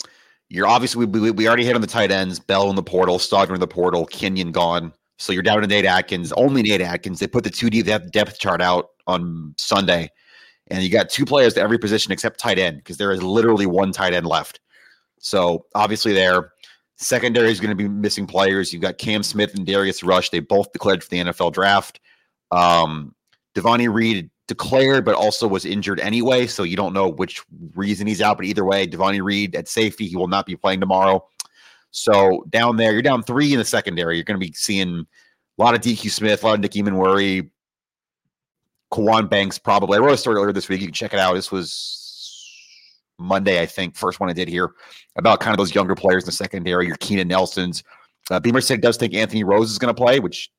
you're 0.49 0.67
obviously 0.67 1.07
we, 1.07 1.31
we 1.31 1.49
already 1.49 1.65
hit 1.65 1.75
on 1.75 1.81
the 1.81 1.87
tight 1.87 2.11
ends. 2.11 2.39
Bell 2.39 2.71
in 2.71 2.77
the 2.77 2.83
portal, 2.83 3.19
Stogner 3.19 3.55
in 3.55 3.61
the 3.61 3.67
portal, 3.67 4.07
Kenyon 4.07 4.53
gone. 4.53 4.93
So 5.19 5.33
you're 5.33 5.43
down 5.43 5.61
to 5.61 5.67
Nate 5.67 5.85
Adkins, 5.85 6.33
only 6.33 6.63
Nate 6.63 6.81
Adkins. 6.81 7.19
They 7.19 7.27
put 7.27 7.45
the 7.45 7.51
two 7.51 7.71
deep 7.71 7.87
depth 7.87 8.39
chart 8.39 8.61
out 8.61 8.91
on 9.07 9.55
Sunday, 9.57 10.11
and 10.69 10.83
you 10.83 10.91
got 10.91 11.09
two 11.09 11.25
players 11.25 11.55
to 11.55 11.61
every 11.61 11.79
position 11.79 12.13
except 12.13 12.39
tight 12.39 12.59
end 12.59 12.79
because 12.79 12.99
there 12.99 13.13
is 13.13 13.23
literally 13.23 13.67
one 13.67 13.93
tight 13.93 14.13
end 14.13 14.27
left. 14.27 14.61
So 15.25 15.65
obviously, 15.75 16.13
there 16.13 16.53
secondary 16.97 17.51
is 17.51 17.59
going 17.59 17.71
to 17.71 17.75
be 17.75 17.89
missing 17.89 18.27
players. 18.27 18.73
You've 18.73 18.83
got 18.83 18.99
Cam 18.99 19.23
Smith 19.23 19.55
and 19.55 19.67
Darius 19.67 20.03
Rush. 20.03 20.29
They 20.29 20.41
both 20.41 20.71
declared 20.73 21.03
for 21.03 21.09
the 21.09 21.17
NFL 21.17 21.55
draft. 21.55 21.99
Um, 22.51 23.15
Devonni 23.55 23.93
Reed 23.93 24.31
declared, 24.49 25.05
but 25.07 25.15
also 25.15 25.49
was 25.49 25.65
injured 25.65 25.99
anyway. 25.99 26.47
So 26.47 26.63
you 26.63 26.77
don't 26.77 26.93
know 26.93 27.09
which 27.09 27.43
reason 27.75 28.07
he's 28.07 28.21
out. 28.21 28.37
But 28.37 28.45
either 28.45 28.67
way, 28.67 28.87
Devonni 28.87 29.23
Reed 29.23 29.57
at 29.57 29.67
safety, 29.67 30.07
he 30.07 30.17
will 30.17 30.29
not 30.29 30.45
be 30.45 30.57
playing 30.57 30.81
tomorrow. 30.81 31.27
So 31.91 32.45
down 32.51 32.77
there, 32.77 32.93
you're 32.93 33.01
down 33.01 33.23
three 33.23 33.53
in 33.55 33.59
the 33.59 33.65
secondary. 33.65 34.17
You're 34.17 34.25
going 34.25 34.39
to 34.39 34.47
be 34.47 34.53
seeing 34.53 35.07
a 35.59 35.63
lot 35.63 35.75
of 35.75 35.81
DQ 35.81 36.11
Smith, 36.11 36.43
a 36.43 36.47
lot 36.47 36.55
of 36.55 36.61
Nick 36.61 36.73
Emmanwori, 36.73 37.49
Kawan 38.93 39.31
Banks, 39.31 39.59
probably. 39.59 39.97
I 39.97 40.03
wrote 40.03 40.13
a 40.13 40.19
story 40.19 40.37
earlier 40.37 40.53
this 40.53 40.69
week. 40.69 40.83
You 40.83 40.89
can 40.89 40.95
check 40.95 41.15
it 41.15 41.19
out. 41.19 41.33
This 41.33 41.51
was 41.51 42.04
Monday, 43.19 43.61
I 43.61 43.67
think, 43.67 43.97
first 43.97 44.21
one 44.21 44.29
I 44.29 44.33
did 44.33 44.49
here 44.49 44.73
about 45.17 45.41
kind 45.41 45.53
of 45.53 45.59
those 45.59 45.75
younger 45.75 45.95
players 45.95 46.25
in 46.25 46.27
the 46.27 46.33
secondary, 46.33 46.87
your 46.87 46.97
Keenan 46.97 47.29
Nelsons. 47.29 47.85
Uh, 48.31 48.41
Beamer 48.41 48.61
said 48.61 48.81
does 48.81 48.97
think 48.97 49.15
Anthony 49.15 49.45
Rose 49.45 49.71
is 49.71 49.79
going 49.79 49.95
to 49.95 50.01
play, 50.01 50.21
which 50.21 50.51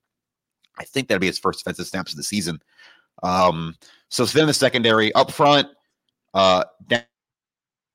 I 0.77 0.83
think 0.83 1.07
that'll 1.07 1.19
be 1.19 1.27
his 1.27 1.39
first 1.39 1.59
defensive 1.59 1.87
snaps 1.87 2.11
of 2.11 2.17
the 2.17 2.23
season. 2.23 2.61
Um, 3.23 3.75
so 4.09 4.25
then 4.25 4.47
the 4.47 4.53
secondary 4.53 5.13
up 5.13 5.31
front, 5.31 5.67
uh, 6.33 6.65
down 6.87 7.03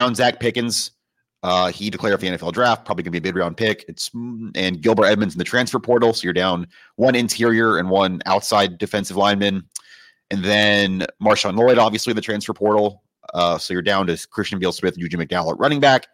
Zacch 0.01 0.41
Pickens. 0.41 0.93
Uh, 1.43 1.71
he 1.71 1.89
declared 1.89 2.21
for 2.21 2.27
the 2.27 2.37
NFL 2.37 2.53
draft, 2.53 2.85
probably 2.85 3.03
going 3.03 3.13
to 3.13 3.21
be 3.21 3.29
a 3.29 3.33
mid 3.33 3.39
round 3.39 3.57
pick. 3.57 3.85
It's 3.89 4.11
and 4.13 4.83
Gilbert 4.83 5.07
Edmonds 5.07 5.35
in 5.35 5.39
the 5.39 5.45
transfer 5.45 5.79
portal. 5.79 6.13
So 6.13 6.25
you're 6.25 6.35
down 6.35 6.67
one 6.97 7.15
interior 7.15 7.79
and 7.79 7.89
one 7.89 8.21
outside 8.27 8.77
defensive 8.77 9.17
lineman. 9.17 9.65
And 10.31 10.45
then 10.45 11.07
Marshawn 11.23 11.57
Lloyd, 11.57 11.79
obviously, 11.79 12.13
the 12.13 12.21
transfer 12.21 12.53
portal. 12.53 13.03
Uh, 13.35 13.59
so 13.59 13.73
you're 13.73 13.83
down 13.83 14.07
to 14.07 14.27
Christian 14.31 14.59
Beal 14.59 14.73
Smith 14.73 14.95
and 14.95 15.03
Eugene 15.03 15.21
McDowell 15.21 15.53
at 15.53 15.59
running 15.59 15.81
back. 15.81 16.09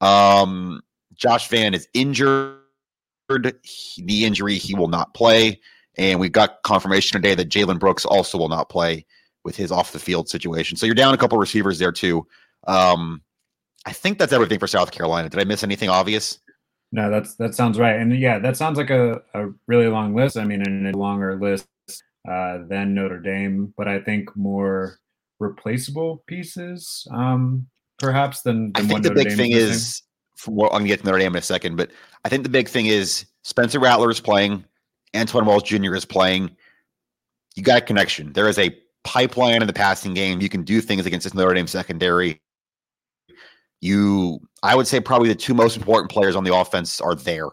Um, 0.00 0.82
Josh 1.14 1.48
Vann 1.48 1.74
is 1.74 1.88
injured. 1.94 2.56
The 3.28 4.24
injury, 4.24 4.56
he 4.56 4.74
will 4.74 4.88
not 4.88 5.14
play. 5.14 5.60
And 5.96 6.18
we 6.18 6.28
got 6.28 6.62
confirmation 6.62 7.20
today 7.20 7.34
that 7.34 7.48
Jalen 7.48 7.78
Brooks 7.78 8.04
also 8.04 8.38
will 8.38 8.48
not 8.48 8.68
play 8.68 9.04
with 9.44 9.56
his 9.56 9.72
off 9.72 9.92
the 9.92 9.98
field 9.98 10.28
situation. 10.28 10.76
So 10.76 10.86
you're 10.86 10.94
down 10.94 11.14
a 11.14 11.18
couple 11.18 11.38
receivers 11.38 11.78
there 11.78 11.92
too. 11.92 12.26
Um, 12.66 13.22
I 13.86 13.92
think 13.92 14.18
that's 14.18 14.32
everything 14.32 14.58
for 14.58 14.66
South 14.66 14.90
Carolina. 14.90 15.28
Did 15.28 15.40
I 15.40 15.44
miss 15.44 15.64
anything 15.64 15.88
obvious? 15.88 16.38
No, 16.92 17.08
that's 17.08 17.36
that 17.36 17.54
sounds 17.54 17.78
right. 17.78 17.96
And 17.96 18.18
yeah, 18.18 18.38
that 18.40 18.56
sounds 18.56 18.76
like 18.76 18.90
a, 18.90 19.22
a 19.34 19.48
really 19.66 19.86
long 19.86 20.14
list. 20.14 20.36
I 20.36 20.44
mean, 20.44 20.86
a 20.86 20.92
longer 20.92 21.38
list 21.40 21.68
uh, 22.28 22.58
than 22.68 22.94
Notre 22.94 23.20
Dame, 23.20 23.72
but 23.76 23.88
I 23.88 24.00
think 24.00 24.36
more 24.36 24.98
replaceable 25.40 26.22
pieces, 26.26 27.06
um, 27.10 27.66
perhaps 27.98 28.42
than, 28.42 28.72
than 28.72 28.84
I 28.84 28.88
think 28.88 29.02
the 29.02 29.08
Notre 29.08 29.24
big 29.24 29.36
thing 29.36 29.50
is. 29.50 30.02
Well, 30.46 30.70
I'm 30.70 30.78
gonna 30.78 30.88
get 30.88 31.00
to 31.00 31.06
Notre 31.06 31.18
Dame 31.18 31.34
in 31.34 31.38
a 31.38 31.42
second, 31.42 31.76
but 31.76 31.90
I 32.24 32.28
think 32.28 32.44
the 32.44 32.48
big 32.48 32.68
thing 32.68 32.86
is 32.86 33.26
Spencer 33.42 33.80
Rattler 33.80 34.10
is 34.10 34.20
playing, 34.20 34.64
Antwane 35.12 35.46
Wells 35.46 35.64
Jr. 35.64 35.94
is 35.94 36.04
playing. 36.04 36.56
You 37.56 37.62
got 37.62 37.78
a 37.78 37.80
connection. 37.80 38.32
There 38.32 38.48
is 38.48 38.58
a 38.58 38.74
pipeline 39.02 39.60
in 39.60 39.66
the 39.66 39.72
passing 39.72 40.14
game. 40.14 40.40
You 40.40 40.48
can 40.48 40.62
do 40.62 40.80
things 40.80 41.04
against 41.04 41.24
this 41.24 41.34
Notre 41.34 41.54
Dame 41.54 41.66
secondary. 41.66 42.40
You, 43.80 44.40
I 44.62 44.76
would 44.76 44.86
say, 44.86 45.00
probably 45.00 45.28
the 45.28 45.34
two 45.34 45.54
most 45.54 45.76
important 45.76 46.10
players 46.10 46.36
on 46.36 46.44
the 46.44 46.54
offense 46.54 47.00
are 47.00 47.14
there, 47.14 47.48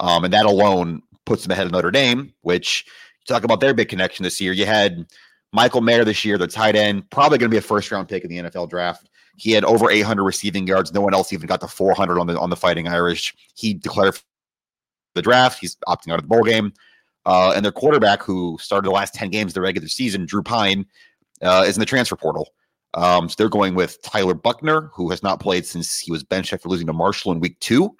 um, 0.00 0.24
and 0.24 0.32
that 0.32 0.46
alone 0.46 1.02
puts 1.26 1.42
them 1.42 1.50
ahead 1.52 1.66
of 1.66 1.72
Notre 1.72 1.90
Dame. 1.90 2.32
Which 2.42 2.86
talk 3.26 3.44
about 3.44 3.60
their 3.60 3.74
big 3.74 3.88
connection 3.88 4.22
this 4.22 4.40
year. 4.40 4.52
You 4.52 4.66
had 4.66 5.06
Michael 5.52 5.80
Mayer 5.80 6.04
this 6.04 6.24
year, 6.24 6.38
the 6.38 6.46
tight 6.46 6.76
end, 6.76 7.08
probably 7.10 7.38
going 7.38 7.50
to 7.50 7.54
be 7.54 7.58
a 7.58 7.62
first 7.62 7.90
round 7.90 8.08
pick 8.08 8.24
in 8.24 8.30
the 8.30 8.38
NFL 8.38 8.68
draft. 8.68 9.08
He 9.36 9.52
had 9.52 9.64
over 9.64 9.90
800 9.90 10.24
receiving 10.24 10.66
yards. 10.66 10.92
No 10.92 11.00
one 11.00 11.14
else 11.14 11.32
even 11.32 11.46
got 11.46 11.60
to 11.60 11.68
400 11.68 12.18
on 12.18 12.26
the 12.26 12.38
on 12.38 12.50
the 12.50 12.56
Fighting 12.56 12.88
Irish. 12.88 13.34
He 13.54 13.74
declared 13.74 14.18
the 15.14 15.22
draft. 15.22 15.58
He's 15.60 15.76
opting 15.88 16.12
out 16.12 16.18
of 16.18 16.22
the 16.22 16.28
bowl 16.28 16.42
game. 16.42 16.72
Uh, 17.26 17.52
and 17.54 17.64
their 17.64 17.72
quarterback, 17.72 18.22
who 18.22 18.56
started 18.60 18.86
the 18.86 18.92
last 18.92 19.14
10 19.14 19.30
games 19.30 19.50
of 19.50 19.54
the 19.54 19.60
regular 19.60 19.88
season, 19.88 20.26
Drew 20.26 20.42
Pyne, 20.42 20.86
uh, 21.42 21.64
is 21.66 21.76
in 21.76 21.80
the 21.80 21.86
transfer 21.86 22.16
portal. 22.16 22.48
Um, 22.94 23.28
so 23.28 23.34
they're 23.36 23.48
going 23.48 23.74
with 23.74 24.00
Tyler 24.02 24.34
Buchner, 24.34 24.90
who 24.94 25.10
has 25.10 25.22
not 25.22 25.40
played 25.40 25.66
since 25.66 25.98
he 25.98 26.12
was 26.12 26.22
benched 26.22 26.52
after 26.52 26.68
losing 26.68 26.86
to 26.86 26.92
Marshall 26.92 27.32
in 27.32 27.40
week 27.40 27.58
two. 27.60 27.94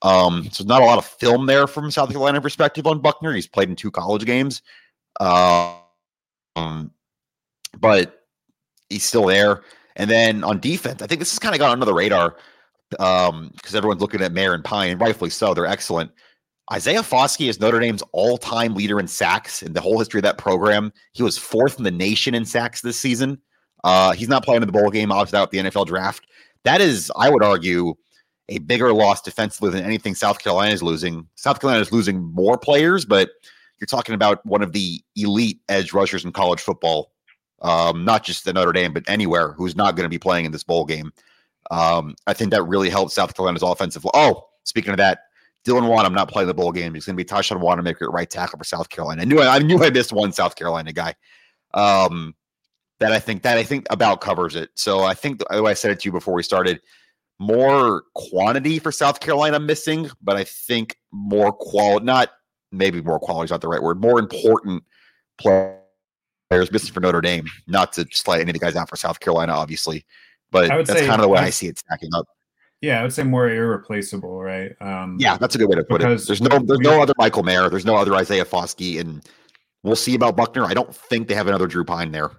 Um, 0.00 0.48
so 0.50 0.64
not 0.64 0.80
a 0.80 0.84
lot 0.84 0.98
of 0.98 1.04
film 1.04 1.46
there 1.46 1.66
from 1.66 1.90
South 1.90 2.10
Carolina 2.10 2.40
perspective 2.40 2.86
on 2.86 3.00
Buckner. 3.00 3.32
He's 3.32 3.46
played 3.46 3.68
in 3.68 3.76
two 3.76 3.90
college 3.90 4.24
games. 4.24 4.62
Uh, 5.20 5.74
um, 6.56 6.90
but 7.78 8.26
he's 8.88 9.04
still 9.04 9.26
there. 9.26 9.62
And 9.96 10.10
then 10.10 10.44
on 10.44 10.60
defense, 10.60 11.02
I 11.02 11.06
think 11.06 11.18
this 11.18 11.32
has 11.32 11.38
kind 11.38 11.54
of 11.54 11.58
got 11.58 11.70
under 11.70 11.84
the 11.84 11.94
radar 11.94 12.36
um, 12.98 13.50
because 13.54 13.74
everyone's 13.74 14.00
looking 14.00 14.22
at 14.22 14.32
Mayer 14.32 14.54
and 14.54 14.64
Pyne, 14.64 14.90
and 14.92 15.00
rightfully 15.00 15.30
so. 15.30 15.54
They're 15.54 15.66
excellent. 15.66 16.10
Isaiah 16.72 17.02
Foskey 17.02 17.48
is 17.48 17.60
Notre 17.60 17.80
Dame's 17.80 18.02
all-time 18.12 18.74
leader 18.74 19.00
in 19.00 19.08
sacks 19.08 19.62
in 19.62 19.72
the 19.72 19.80
whole 19.80 19.98
history 19.98 20.18
of 20.18 20.22
that 20.22 20.38
program. 20.38 20.92
He 21.12 21.22
was 21.22 21.36
fourth 21.36 21.76
in 21.78 21.84
the 21.84 21.90
nation 21.90 22.34
in 22.34 22.44
sacks 22.44 22.80
this 22.80 22.98
season. 22.98 23.38
Uh, 23.84 24.12
he's 24.12 24.28
not 24.28 24.44
playing 24.44 24.62
in 24.62 24.68
the 24.68 24.72
bowl 24.72 24.90
game, 24.90 25.10
opted 25.10 25.34
out 25.34 25.50
the 25.50 25.58
NFL 25.58 25.86
draft. 25.86 26.26
That 26.64 26.80
is, 26.80 27.10
I 27.16 27.28
would 27.28 27.42
argue, 27.42 27.94
a 28.48 28.58
bigger 28.58 28.92
loss 28.92 29.20
defensively 29.20 29.70
than 29.70 29.84
anything 29.84 30.14
South 30.14 30.38
Carolina 30.38 30.72
is 30.72 30.82
losing. 30.82 31.26
South 31.34 31.60
Carolina 31.60 31.82
is 31.82 31.92
losing 31.92 32.22
more 32.32 32.56
players, 32.56 33.04
but 33.04 33.30
you're 33.82 33.86
talking 33.86 34.14
about 34.14 34.44
one 34.46 34.62
of 34.62 34.72
the 34.72 35.02
elite 35.16 35.60
edge 35.68 35.92
rushers 35.92 36.24
in 36.24 36.30
college 36.30 36.60
football, 36.60 37.10
um, 37.62 38.04
not 38.04 38.22
just 38.22 38.46
at 38.46 38.54
Notre 38.54 38.72
Dame, 38.72 38.92
but 38.92 39.02
anywhere 39.08 39.52
who's 39.52 39.74
not 39.74 39.96
going 39.96 40.04
to 40.04 40.08
be 40.08 40.20
playing 40.20 40.44
in 40.44 40.52
this 40.52 40.62
bowl 40.62 40.84
game. 40.84 41.12
Um, 41.72 42.14
I 42.28 42.32
think 42.32 42.52
that 42.52 42.62
really 42.62 42.88
helps 42.88 43.14
South 43.14 43.34
Carolina's 43.34 43.62
offensive. 43.62 44.06
Oh, 44.14 44.46
speaking 44.62 44.92
of 44.92 44.98
that, 44.98 45.24
Dylan 45.64 45.82
Wonnum 45.82 46.14
not 46.14 46.30
playing 46.30 46.46
the 46.46 46.54
bowl 46.54 46.70
game. 46.70 46.94
He's 46.94 47.06
going 47.06 47.16
to 47.16 47.24
be 47.24 47.28
Tyshawn 47.28 47.60
Wannamaker 47.60 48.02
at 48.02 48.12
right 48.12 48.30
tackle 48.30 48.58
for 48.58 48.64
South 48.64 48.88
Carolina. 48.88 49.22
I 49.22 49.24
knew 49.24 49.40
I, 49.40 49.56
I 49.56 49.58
knew 49.58 49.82
I 49.82 49.90
missed 49.90 50.12
one 50.12 50.32
South 50.32 50.54
Carolina 50.54 50.92
guy. 50.92 51.14
Um, 51.74 52.34
that 53.00 53.12
I 53.12 53.18
think 53.18 53.42
that 53.42 53.58
I 53.58 53.64
think 53.64 53.86
about 53.90 54.20
covers 54.20 54.54
it. 54.54 54.70
So 54.76 55.00
I 55.00 55.14
think 55.14 55.42
the 55.50 55.62
way 55.62 55.72
I 55.72 55.74
said 55.74 55.90
it 55.90 56.00
to 56.00 56.08
you 56.08 56.12
before 56.12 56.34
we 56.34 56.44
started, 56.44 56.80
more 57.38 58.04
quantity 58.14 58.78
for 58.78 58.92
South 58.92 59.18
Carolina 59.18 59.58
missing, 59.58 60.08
but 60.22 60.36
I 60.36 60.44
think 60.44 60.96
more 61.10 61.52
quality, 61.52 62.06
not 62.06 62.30
maybe 62.72 63.00
more 63.00 63.20
quality 63.20 63.46
is 63.46 63.50
not 63.50 63.60
the 63.60 63.68
right 63.68 63.82
word, 63.82 64.00
more 64.00 64.18
important 64.18 64.82
players 65.38 65.78
missing 66.72 66.92
for 66.92 67.00
Notre 67.00 67.20
Dame. 67.20 67.46
Not 67.66 67.92
to 67.94 68.06
slide 68.10 68.40
any 68.40 68.50
of 68.50 68.54
the 68.54 68.58
guys 68.58 68.76
out 68.76 68.88
for 68.88 68.96
South 68.96 69.20
Carolina, 69.20 69.52
obviously, 69.52 70.04
but 70.50 70.68
that's 70.68 70.90
say, 70.90 71.06
kind 71.06 71.20
of 71.20 71.22
the 71.22 71.28
way 71.28 71.40
I, 71.40 71.46
I 71.46 71.50
see 71.50 71.68
it 71.68 71.78
stacking 71.78 72.10
up. 72.14 72.26
Yeah, 72.80 72.98
I 72.98 73.02
would 73.02 73.12
say 73.12 73.22
more 73.22 73.48
irreplaceable, 73.48 74.42
right? 74.42 74.72
Um, 74.80 75.16
yeah, 75.20 75.38
that's 75.38 75.54
a 75.54 75.58
good 75.58 75.68
way 75.68 75.76
to 75.76 75.84
put 75.84 76.02
it. 76.02 76.04
There's 76.04 76.42
no, 76.42 76.58
there's 76.58 76.78
we, 76.78 76.84
no 76.84 77.00
other 77.00 77.14
Michael 77.16 77.44
Mayer. 77.44 77.68
There's 77.68 77.84
no 77.84 77.94
other 77.94 78.14
Isaiah 78.16 78.44
Foskey, 78.44 78.98
and 78.98 79.22
we'll 79.84 79.94
see 79.94 80.16
about 80.16 80.36
Buchner. 80.36 80.64
I 80.64 80.74
don't 80.74 80.92
think 80.92 81.28
they 81.28 81.34
have 81.34 81.46
another 81.46 81.68
Drew 81.68 81.84
Pyne 81.84 82.10
there. 82.10 82.32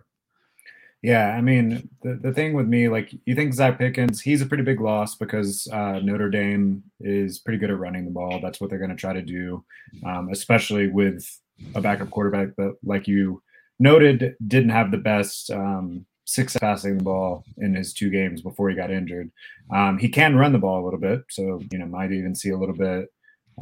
Yeah, 1.03 1.35
I 1.35 1.41
mean, 1.41 1.89
the, 2.01 2.13
the 2.15 2.33
thing 2.33 2.53
with 2.53 2.65
me, 2.65 2.87
like, 2.87 3.13
you 3.25 3.35
think 3.35 3.53
Zacch 3.53 3.77
Pickens, 3.77 4.21
he's 4.21 4.41
a 4.41 4.45
pretty 4.45 4.63
big 4.63 4.79
loss 4.79 5.15
because 5.15 5.67
uh, 5.73 5.99
Notre 5.99 6.29
Dame 6.29 6.81
is 7.01 7.39
pretty 7.39 7.59
good 7.59 7.69
at 7.69 7.77
running 7.77 8.05
the 8.05 8.11
ball. 8.11 8.39
That's 8.41 8.61
what 8.61 8.69
they're 8.69 8.79
going 8.79 8.89
to 8.89 8.95
try 8.95 9.11
to 9.11 9.21
do, 9.21 9.65
um, 10.05 10.29
especially 10.31 10.87
with 10.87 11.27
a 11.75 11.81
backup 11.81 12.09
quarterback 12.09 12.55
that, 12.55 12.77
like 12.85 13.05
you 13.05 13.43
noted, 13.79 14.35
didn't 14.47 14.69
have 14.69 14.91
the 14.91 14.97
best 14.97 15.51
um, 15.51 16.05
success 16.23 16.61
passing 16.61 16.97
the 16.97 17.03
ball 17.03 17.43
in 17.57 17.75
his 17.75 17.91
two 17.91 18.09
games 18.09 18.41
before 18.41 18.69
he 18.69 18.75
got 18.75 18.89
injured. 18.89 19.29
Um, 19.75 19.97
he 19.97 20.07
can 20.07 20.37
run 20.37 20.53
the 20.53 20.57
ball 20.57 20.81
a 20.81 20.85
little 20.85 21.01
bit, 21.01 21.23
so, 21.29 21.61
you 21.69 21.79
know, 21.79 21.85
might 21.85 22.13
even 22.13 22.33
see 22.33 22.51
a 22.51 22.57
little 22.57 22.75
bit 22.75 23.09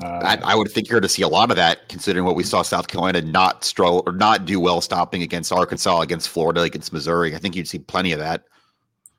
uh, 0.02 0.38
I, 0.44 0.52
I, 0.52 0.56
would 0.56 0.72
think 0.72 0.88
you're 0.88 1.00
going 1.00 1.08
to 1.08 1.14
see 1.14 1.22
a 1.22 1.28
lot 1.28 1.50
of 1.50 1.58
that, 1.58 1.90
considering 1.90 2.24
what 2.26 2.36
we 2.36 2.44
saw 2.44 2.62
South 2.62 2.88
Carolina 2.88 3.22
not 3.22 3.64
struggle 3.64 4.04
or 4.06 4.14
not 4.14 4.46
do 4.46 4.60
well 4.60 4.80
stopping 4.80 5.22
against 5.22 5.52
Arkansas, 5.52 6.02
against 6.02 6.30
Florida, 6.30 6.62
against 6.62 6.94
Missouri. 6.94 7.36
I 7.36 7.40
think 7.40 7.56
you'd 7.56 7.68
see 7.68 7.80
plenty 7.80 8.14
of 8.14 8.20
that. 8.20 8.46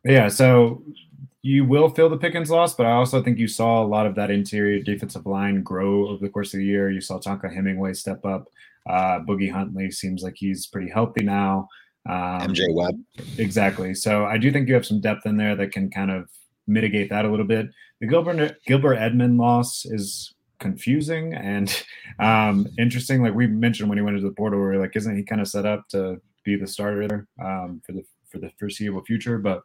Yeah, 0.05 0.29
so 0.29 0.83
you 1.43 1.65
will 1.65 1.91
feel 1.91 2.09
the 2.09 2.17
Pickens 2.17 2.51
loss, 2.51 2.75
but 2.75 2.87
I 2.87 2.93
also 2.93 3.23
think 3.23 3.39
you 3.39 3.49
saw 3.49 3.83
a 3.83 3.87
lot 3.87 4.07
of 4.07 4.15
that 4.15 4.31
interior 4.31 4.83
defensive 4.83 5.27
line 5.27 5.63
grow 5.63 6.09
over 6.09 6.25
the 6.25 6.31
course 6.31 6.55
of 6.55 6.59
the 6.59 6.67
year. 6.67 6.91
You 6.91 7.01
saw 7.01 7.19
Tonka 7.19 7.53
Hemingway 7.53 7.93
step 7.93 8.25
up. 8.25 8.49
Uh, 8.89 9.21
Boogie 9.21 9.51
Huntley 9.51 9.91
seems 9.91 10.23
like 10.23 10.35
he's 10.37 10.67
pretty 10.67 10.91
healthy 10.91 11.25
now. 11.25 11.69
Um, 12.09 12.41
MJ 12.41 12.73
Webb. 12.75 12.99
Exactly. 13.39 13.95
So 13.95 14.25
I 14.25 14.39
do 14.39 14.51
think 14.51 14.69
you 14.69 14.75
have 14.75 14.87
some 14.87 15.01
depth 15.01 15.27
in 15.27 15.37
there 15.37 15.55
that 15.57 15.73
can 15.73 15.91
kind 15.91 16.11
of 16.11 16.29
mitigate 16.67 17.11
that 17.11 17.25
a 17.25 17.31
little 17.31 17.47
bit. 17.47 17.69
The 18.01 18.07
Gilbert 18.07 18.57
Gilbert 18.67 18.95
Edmond 18.95 19.39
loss 19.39 19.85
is 19.85 20.35
confusing 20.63 21.35
and 21.35 21.85
um, 22.19 22.67
interesting. 22.79 23.23
Like 23.23 23.35
we 23.35 23.47
mentioned 23.47 23.91
when 23.91 23.99
he 23.99 24.03
went 24.03 24.17
into 24.17 24.29
the 24.29 24.35
portal, 24.35 24.61
we 24.61 24.67
are 24.67 24.81
like, 24.81 24.97
isn't 24.97 25.17
he 25.17 25.23
kind 25.23 25.43
of 25.43 25.49
set 25.49 25.67
up 25.67 25.87
to 25.89 26.21
be 26.45 26.57
the 26.57 26.67
starter 26.67 27.27
um, 27.45 27.83
for 27.85 27.93
the 27.93 28.03
for 28.31 28.39
the 28.39 28.51
foreseeable 28.59 29.05
future? 29.05 29.37
But 29.37 29.63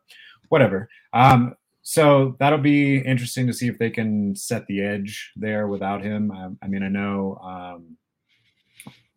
whatever. 0.49 0.89
Um, 1.13 1.55
so 1.83 2.35
that'll 2.39 2.59
be 2.59 2.97
interesting 2.97 3.47
to 3.47 3.53
see 3.53 3.69
if 3.69 3.77
they 3.77 3.89
can 3.89 4.35
set 4.35 4.67
the 4.67 4.81
edge 4.81 5.31
there 5.37 5.67
without 5.67 6.03
him. 6.03 6.31
I, 6.33 6.49
I 6.65 6.67
mean, 6.67 6.83
I 6.83 6.89
know 6.89 7.37
um, 7.41 7.95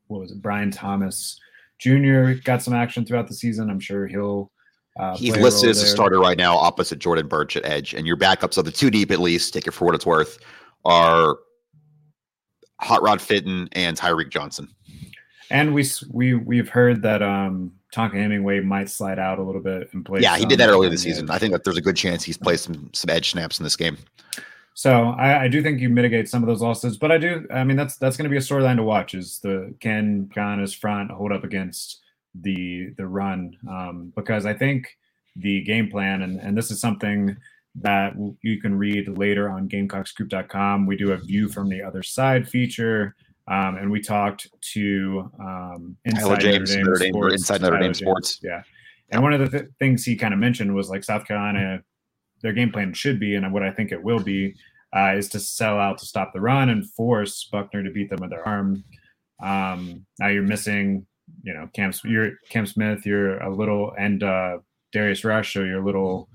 what 0.06 0.20
was 0.20 0.30
it, 0.30 0.40
Brian 0.40 0.70
Thomas 0.70 1.40
Jr. 1.80 2.34
got 2.44 2.62
some 2.62 2.74
action 2.74 3.04
throughout 3.04 3.26
the 3.26 3.34
season. 3.34 3.70
I'm 3.70 3.80
sure 3.80 4.06
he'll. 4.06 4.52
Uh, 4.98 5.16
He's 5.16 5.36
listed 5.36 5.70
as 5.70 5.82
a 5.82 5.86
starter 5.86 6.20
right 6.20 6.36
now, 6.36 6.56
opposite 6.56 6.98
Jordan 6.98 7.26
Burch 7.26 7.56
at 7.56 7.64
edge, 7.64 7.94
and 7.94 8.06
your 8.06 8.16
backups 8.16 8.58
of 8.58 8.66
the 8.66 8.72
two 8.72 8.90
deep 8.90 9.10
at 9.10 9.18
least. 9.18 9.54
Take 9.54 9.66
it 9.66 9.70
for 9.70 9.86
what 9.86 9.94
it's 9.94 10.04
worth. 10.04 10.38
Are 10.84 11.38
Hot 12.80 13.02
Rod 13.02 13.20
Fitton 13.20 13.68
and 13.72 13.96
Tyreek 13.96 14.30
Johnson. 14.30 14.68
And 15.50 15.74
we 15.74 15.84
we 16.10 16.34
we've 16.34 16.68
heard 16.68 17.02
that 17.02 17.22
um 17.22 17.72
Tonka 17.94 18.14
Hemingway 18.14 18.60
might 18.60 18.88
slide 18.88 19.18
out 19.18 19.38
a 19.38 19.42
little 19.42 19.60
bit 19.60 19.92
and 19.92 20.04
play. 20.04 20.20
Yeah, 20.20 20.36
he 20.36 20.44
did 20.44 20.60
that 20.60 20.68
earlier 20.68 20.90
this 20.90 21.02
season. 21.02 21.28
I 21.30 21.38
think 21.38 21.52
that 21.52 21.64
there's 21.64 21.76
a 21.76 21.82
good 21.82 21.96
chance 21.96 22.22
he's 22.22 22.38
played 22.38 22.60
some 22.60 22.90
some 22.92 23.10
edge 23.10 23.30
snaps 23.30 23.58
in 23.58 23.64
this 23.64 23.76
game. 23.76 23.98
So 24.74 25.10
I, 25.10 25.42
I 25.42 25.48
do 25.48 25.62
think 25.62 25.80
you 25.80 25.90
mitigate 25.90 26.28
some 26.28 26.42
of 26.42 26.46
those 26.46 26.62
losses, 26.62 26.96
but 26.96 27.10
I 27.10 27.18
do. 27.18 27.46
I 27.52 27.64
mean, 27.64 27.76
that's 27.76 27.96
that's 27.96 28.16
going 28.16 28.24
to 28.24 28.30
be 28.30 28.36
a 28.36 28.40
storyline 28.40 28.76
to 28.76 28.82
watch. 28.82 29.14
Is 29.14 29.40
the 29.40 29.74
can 29.80 30.30
Ghana's 30.34 30.72
front 30.72 31.10
hold 31.10 31.32
up 31.32 31.44
against 31.44 32.00
the 32.34 32.94
the 32.96 33.06
run? 33.06 33.56
Um, 33.68 34.12
because 34.14 34.46
I 34.46 34.54
think 34.54 34.96
the 35.36 35.62
game 35.62 35.90
plan, 35.90 36.22
and 36.22 36.40
and 36.40 36.56
this 36.56 36.70
is 36.70 36.80
something 36.80 37.36
that 37.82 38.14
you 38.42 38.60
can 38.60 38.76
read 38.76 39.08
later 39.08 39.48
on 39.48 39.68
GamecockScoop.com. 39.68 40.86
We 40.86 40.96
do 40.96 41.12
a 41.12 41.16
view 41.16 41.48
from 41.48 41.68
the 41.68 41.82
other 41.82 42.02
side 42.02 42.48
feature. 42.48 43.14
Um, 43.48 43.76
and 43.76 43.90
we 43.90 44.00
talked 44.00 44.46
to 44.74 45.30
um, 45.40 45.96
Inside 46.04 46.40
James, 46.40 46.76
Notre 46.76 46.98
Dame, 46.98 47.12
Sports, 47.12 47.34
Inside 47.34 47.62
Notre 47.62 47.78
Dame 47.78 47.84
James, 47.84 47.98
Sports. 47.98 48.40
Yeah. 48.42 48.62
And 49.10 49.22
one 49.22 49.32
of 49.32 49.40
the 49.40 49.58
th- 49.58 49.70
things 49.78 50.04
he 50.04 50.14
kind 50.14 50.32
of 50.32 50.38
mentioned 50.38 50.74
was 50.74 50.88
like 50.88 51.02
South 51.02 51.26
Carolina, 51.26 51.82
their 52.42 52.52
game 52.52 52.70
plan 52.70 52.92
should 52.92 53.18
be, 53.18 53.34
and 53.34 53.52
what 53.52 53.62
I 53.62 53.72
think 53.72 53.92
it 53.92 54.02
will 54.02 54.20
be, 54.20 54.54
uh, 54.94 55.14
is 55.16 55.28
to 55.30 55.40
sell 55.40 55.78
out 55.78 55.98
to 55.98 56.06
stop 56.06 56.32
the 56.32 56.40
run 56.40 56.68
and 56.68 56.88
force 56.90 57.48
Buchner 57.50 57.82
to 57.82 57.90
beat 57.90 58.10
them 58.10 58.20
with 58.20 58.30
their 58.30 58.46
arm. 58.46 58.84
Um, 59.42 60.06
now 60.20 60.28
you're 60.28 60.42
missing, 60.42 61.06
you 61.42 61.52
know, 61.52 61.68
Cam, 61.72 61.92
you're 62.04 62.32
Cam 62.50 62.66
Smith, 62.66 63.04
you're 63.04 63.38
a 63.38 63.52
little, 63.52 63.92
and 63.98 64.22
uh, 64.22 64.58
Darius 64.92 65.24
Rush, 65.24 65.54
so 65.54 65.64
you're 65.64 65.82
a 65.82 65.84
little 65.84 66.28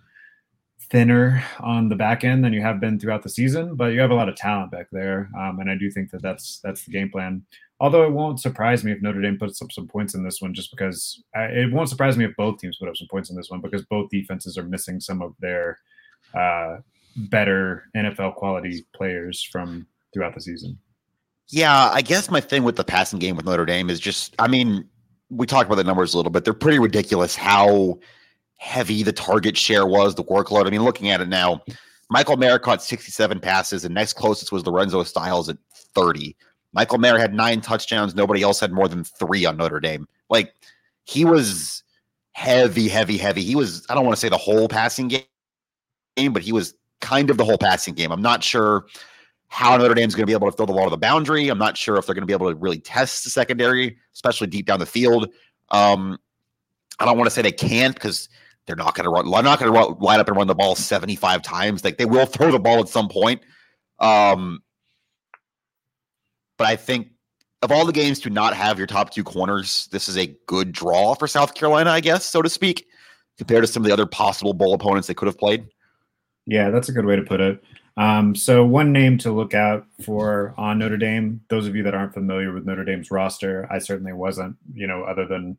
thinner 0.90 1.44
on 1.60 1.90
the 1.90 1.96
back 1.96 2.24
end 2.24 2.44
than 2.44 2.54
you 2.54 2.62
have 2.62 2.80
been 2.80 3.00
throughout 3.00 3.24
the 3.24 3.30
season, 3.30 3.76
but 3.76 3.94
you 3.94 4.00
have 4.00 4.12
a 4.12 4.16
lot 4.16 4.30
of 4.30 4.36
talent 4.36 4.72
back 4.72 4.88
there, 4.92 5.30
um, 5.38 5.60
and 5.60 5.70
I 5.70 5.76
do 5.76 5.90
think 5.92 6.12
that 6.12 6.22
that's 6.22 6.60
that's 6.64 6.86
the 6.86 6.92
game 6.92 7.10
plan. 7.10 7.44
Although 7.80 8.04
it 8.04 8.12
won't 8.12 8.40
surprise 8.40 8.84
me 8.84 8.94
if 8.94 9.02
Notre 9.02 9.22
Dame 9.22 9.38
puts 9.38 9.62
up 9.62 9.72
some 9.72 9.88
points 9.88 10.16
in 10.16 10.24
this 10.24 10.42
one, 10.42 10.54
just 10.54 10.72
because 10.72 11.22
I, 11.36 11.44
it 11.46 11.72
won't 11.74 11.90
surprise 11.90 12.18
me 12.18 12.24
if 12.24 12.36
both 12.38 12.60
teams 12.60 12.78
put 12.78 12.88
up 12.88 12.96
some 12.96 13.08
points 13.10 13.30
in 13.30 13.36
this 13.36 13.50
one 13.50 13.60
because 13.60 13.84
both 13.86 14.10
defenses 14.10 14.58
are 14.58 14.64
missing 14.64 15.00
some 15.00 15.22
of 15.22 15.34
their 15.40 15.78
uh, 16.34 16.78
better 17.16 17.84
NFL 17.96 18.36
quality 18.36 18.86
players 18.96 19.44
from 19.44 19.86
throughout 20.14 20.34
the 20.34 20.42
season. 20.42 20.78
Yeah, 21.50 21.90
I 21.92 22.02
guess 22.02 22.32
my 22.32 22.42
thing 22.42 22.64
with 22.64 22.76
the 22.76 22.84
passing 22.84 23.20
game 23.20 23.36
with 23.36 23.46
Notre 23.46 23.66
Dame 23.66 23.90
is 23.90 24.00
just, 24.00 24.36
I 24.40 24.48
mean, 24.48 24.88
we 25.30 25.46
talked 25.46 25.68
about 25.68 25.76
the 25.76 25.84
numbers 25.84 26.14
a 26.14 26.18
little 26.18 26.32
bit. 26.32 26.44
They're 26.44 26.54
pretty 26.54 26.80
ridiculous 26.80 27.36
how 27.36 28.00
heavy 28.58 29.04
the 29.04 29.14
target 29.14 29.58
share 29.58 29.86
was, 29.86 30.16
the 30.16 30.24
workload. 30.24 30.68
I 30.68 30.70
mean, 30.70 30.84
looking 30.84 31.10
at 31.10 31.22
it 31.22 31.28
now, 31.28 31.62
Michael 32.10 32.38
Mayer 32.38 32.60
caught 32.60 32.84
67 32.84 33.40
passes, 33.40 33.86
and 33.86 33.94
next 33.94 34.14
closest 34.14 34.52
was 34.52 34.66
Lorenzo 34.66 35.04
Styles 35.04 35.50
at 35.50 35.58
30. 35.74 36.36
Michael 36.74 36.98
Mayer 36.98 37.18
had 37.18 37.34
nine 37.34 37.62
touchdowns. 37.62 38.16
Nobody 38.16 38.42
else 38.42 38.60
had 38.60 38.72
more 38.72 38.88
than 38.88 39.04
three 39.04 39.46
on 39.46 39.58
Notre 39.58 39.80
Dame. 39.80 40.08
Like 40.30 40.54
he 41.06 41.26
was 41.26 41.84
heavy, 42.34 42.88
heavy, 42.90 43.18
heavy. 43.18 43.44
He 43.44 43.56
was, 43.56 43.86
I 43.90 43.96
don't 43.96 44.04
want 44.04 44.16
to 44.16 44.20
say 44.20 44.30
the 44.30 44.38
whole 44.38 44.68
passing 44.68 45.08
game, 45.08 46.34
but 46.34 46.42
he 46.42 46.52
was 46.52 46.74
kind 47.00 47.30
of 47.30 47.38
the 47.38 47.46
whole 47.46 47.58
passing 47.58 47.94
game. 47.94 48.12
I'm 48.12 48.22
not 48.22 48.44
sure 48.44 48.86
how 49.48 49.78
Notre 49.78 49.94
Dame's 49.94 50.16
going 50.16 50.24
to 50.24 50.28
be 50.28 50.34
able 50.34 50.52
to 50.52 50.58
throw 50.58 50.66
the 50.66 50.74
ball 50.74 50.84
to 50.86 50.90
the 50.90 50.98
boundary. 50.98 51.48
I'm 51.48 51.58
not 51.58 51.78
sure 51.78 51.96
if 51.96 52.06
they're 52.06 52.16
going 52.16 52.24
to 52.24 52.28
be 52.28 52.34
able 52.34 52.50
to 52.50 52.56
really 52.56 52.80
test 52.80 53.24
the 53.24 53.30
secondary, 53.30 53.98
especially 54.14 54.48
deep 54.48 54.66
down 54.66 54.80
the 54.80 54.86
field. 54.86 55.30
Um, 55.70 56.20
I 57.00 57.06
don't 57.06 57.18
want 57.18 57.28
to 57.28 57.32
say 57.32 57.42
they 57.42 57.52
can't 57.52 57.94
because 57.94 58.28
they're 58.68 58.76
not 58.76 58.96
going 58.96 59.06
to 59.06 59.10
run. 59.10 59.30
Not 59.30 59.60
going 59.60 59.72
to 59.72 60.04
line 60.04 60.20
up 60.20 60.28
and 60.28 60.38
run 60.38 60.48
the 60.48 60.56
ball 60.56 60.76
75 60.76 61.42
times. 61.42 61.84
Like 61.84 61.98
they 61.98 62.06
will 62.06 62.26
throw 62.26 62.52
the 62.52 62.60
ball 62.60 62.80
at 62.80 62.90
some 62.90 63.10
point. 63.10 63.42
Um, 64.00 64.62
but 66.58 66.68
I 66.68 66.76
think 66.76 67.10
of 67.62 67.72
all 67.72 67.86
the 67.86 67.92
games 67.92 68.20
to 68.22 68.30
not 68.30 68.56
have 68.56 68.78
your 68.78 68.88
top 68.88 69.12
two 69.12 69.24
corners, 69.24 69.88
this 69.92 70.08
is 70.08 70.18
a 70.18 70.36
good 70.48 70.72
draw 70.72 71.16
for 71.16 71.28
South 71.28 71.54
Carolina, 71.54 71.90
I 71.90 72.00
guess, 72.00 72.26
so 72.26 72.42
to 72.42 72.50
speak, 72.50 72.86
compared 73.38 73.64
to 73.64 73.68
some 73.68 73.84
of 73.84 73.88
the 73.88 73.94
other 73.94 74.06
possible 74.06 74.54
bowl 74.54 74.74
opponents 74.74 75.08
they 75.08 75.14
could 75.14 75.28
have 75.28 75.38
played. 75.38 75.68
Yeah, 76.46 76.70
that's 76.70 76.90
a 76.90 76.92
good 76.92 77.06
way 77.06 77.16
to 77.16 77.24
put 77.24 77.42
it. 77.42 77.64
Um, 77.98 78.36
so 78.36 78.66
one 78.66 78.92
name 78.92 79.18
to 79.20 79.32
look 79.32 79.54
out 79.54 79.88
for 80.04 80.54
on 80.58 80.80
Notre 80.80 80.98
Dame. 80.98 81.42
Those 81.50 81.66
of 81.66 81.76
you 81.76 81.84
that 81.84 81.96
aren't 81.96 82.14
familiar 82.14 82.54
with 82.54 82.66
Notre 82.66 82.84
Dame's 82.84 83.10
roster, 83.10 83.68
I 83.72 83.80
certainly 83.80 84.14
wasn't. 84.14 84.58
You 84.74 84.88
know, 84.88 85.04
other 85.04 85.26
than 85.26 85.58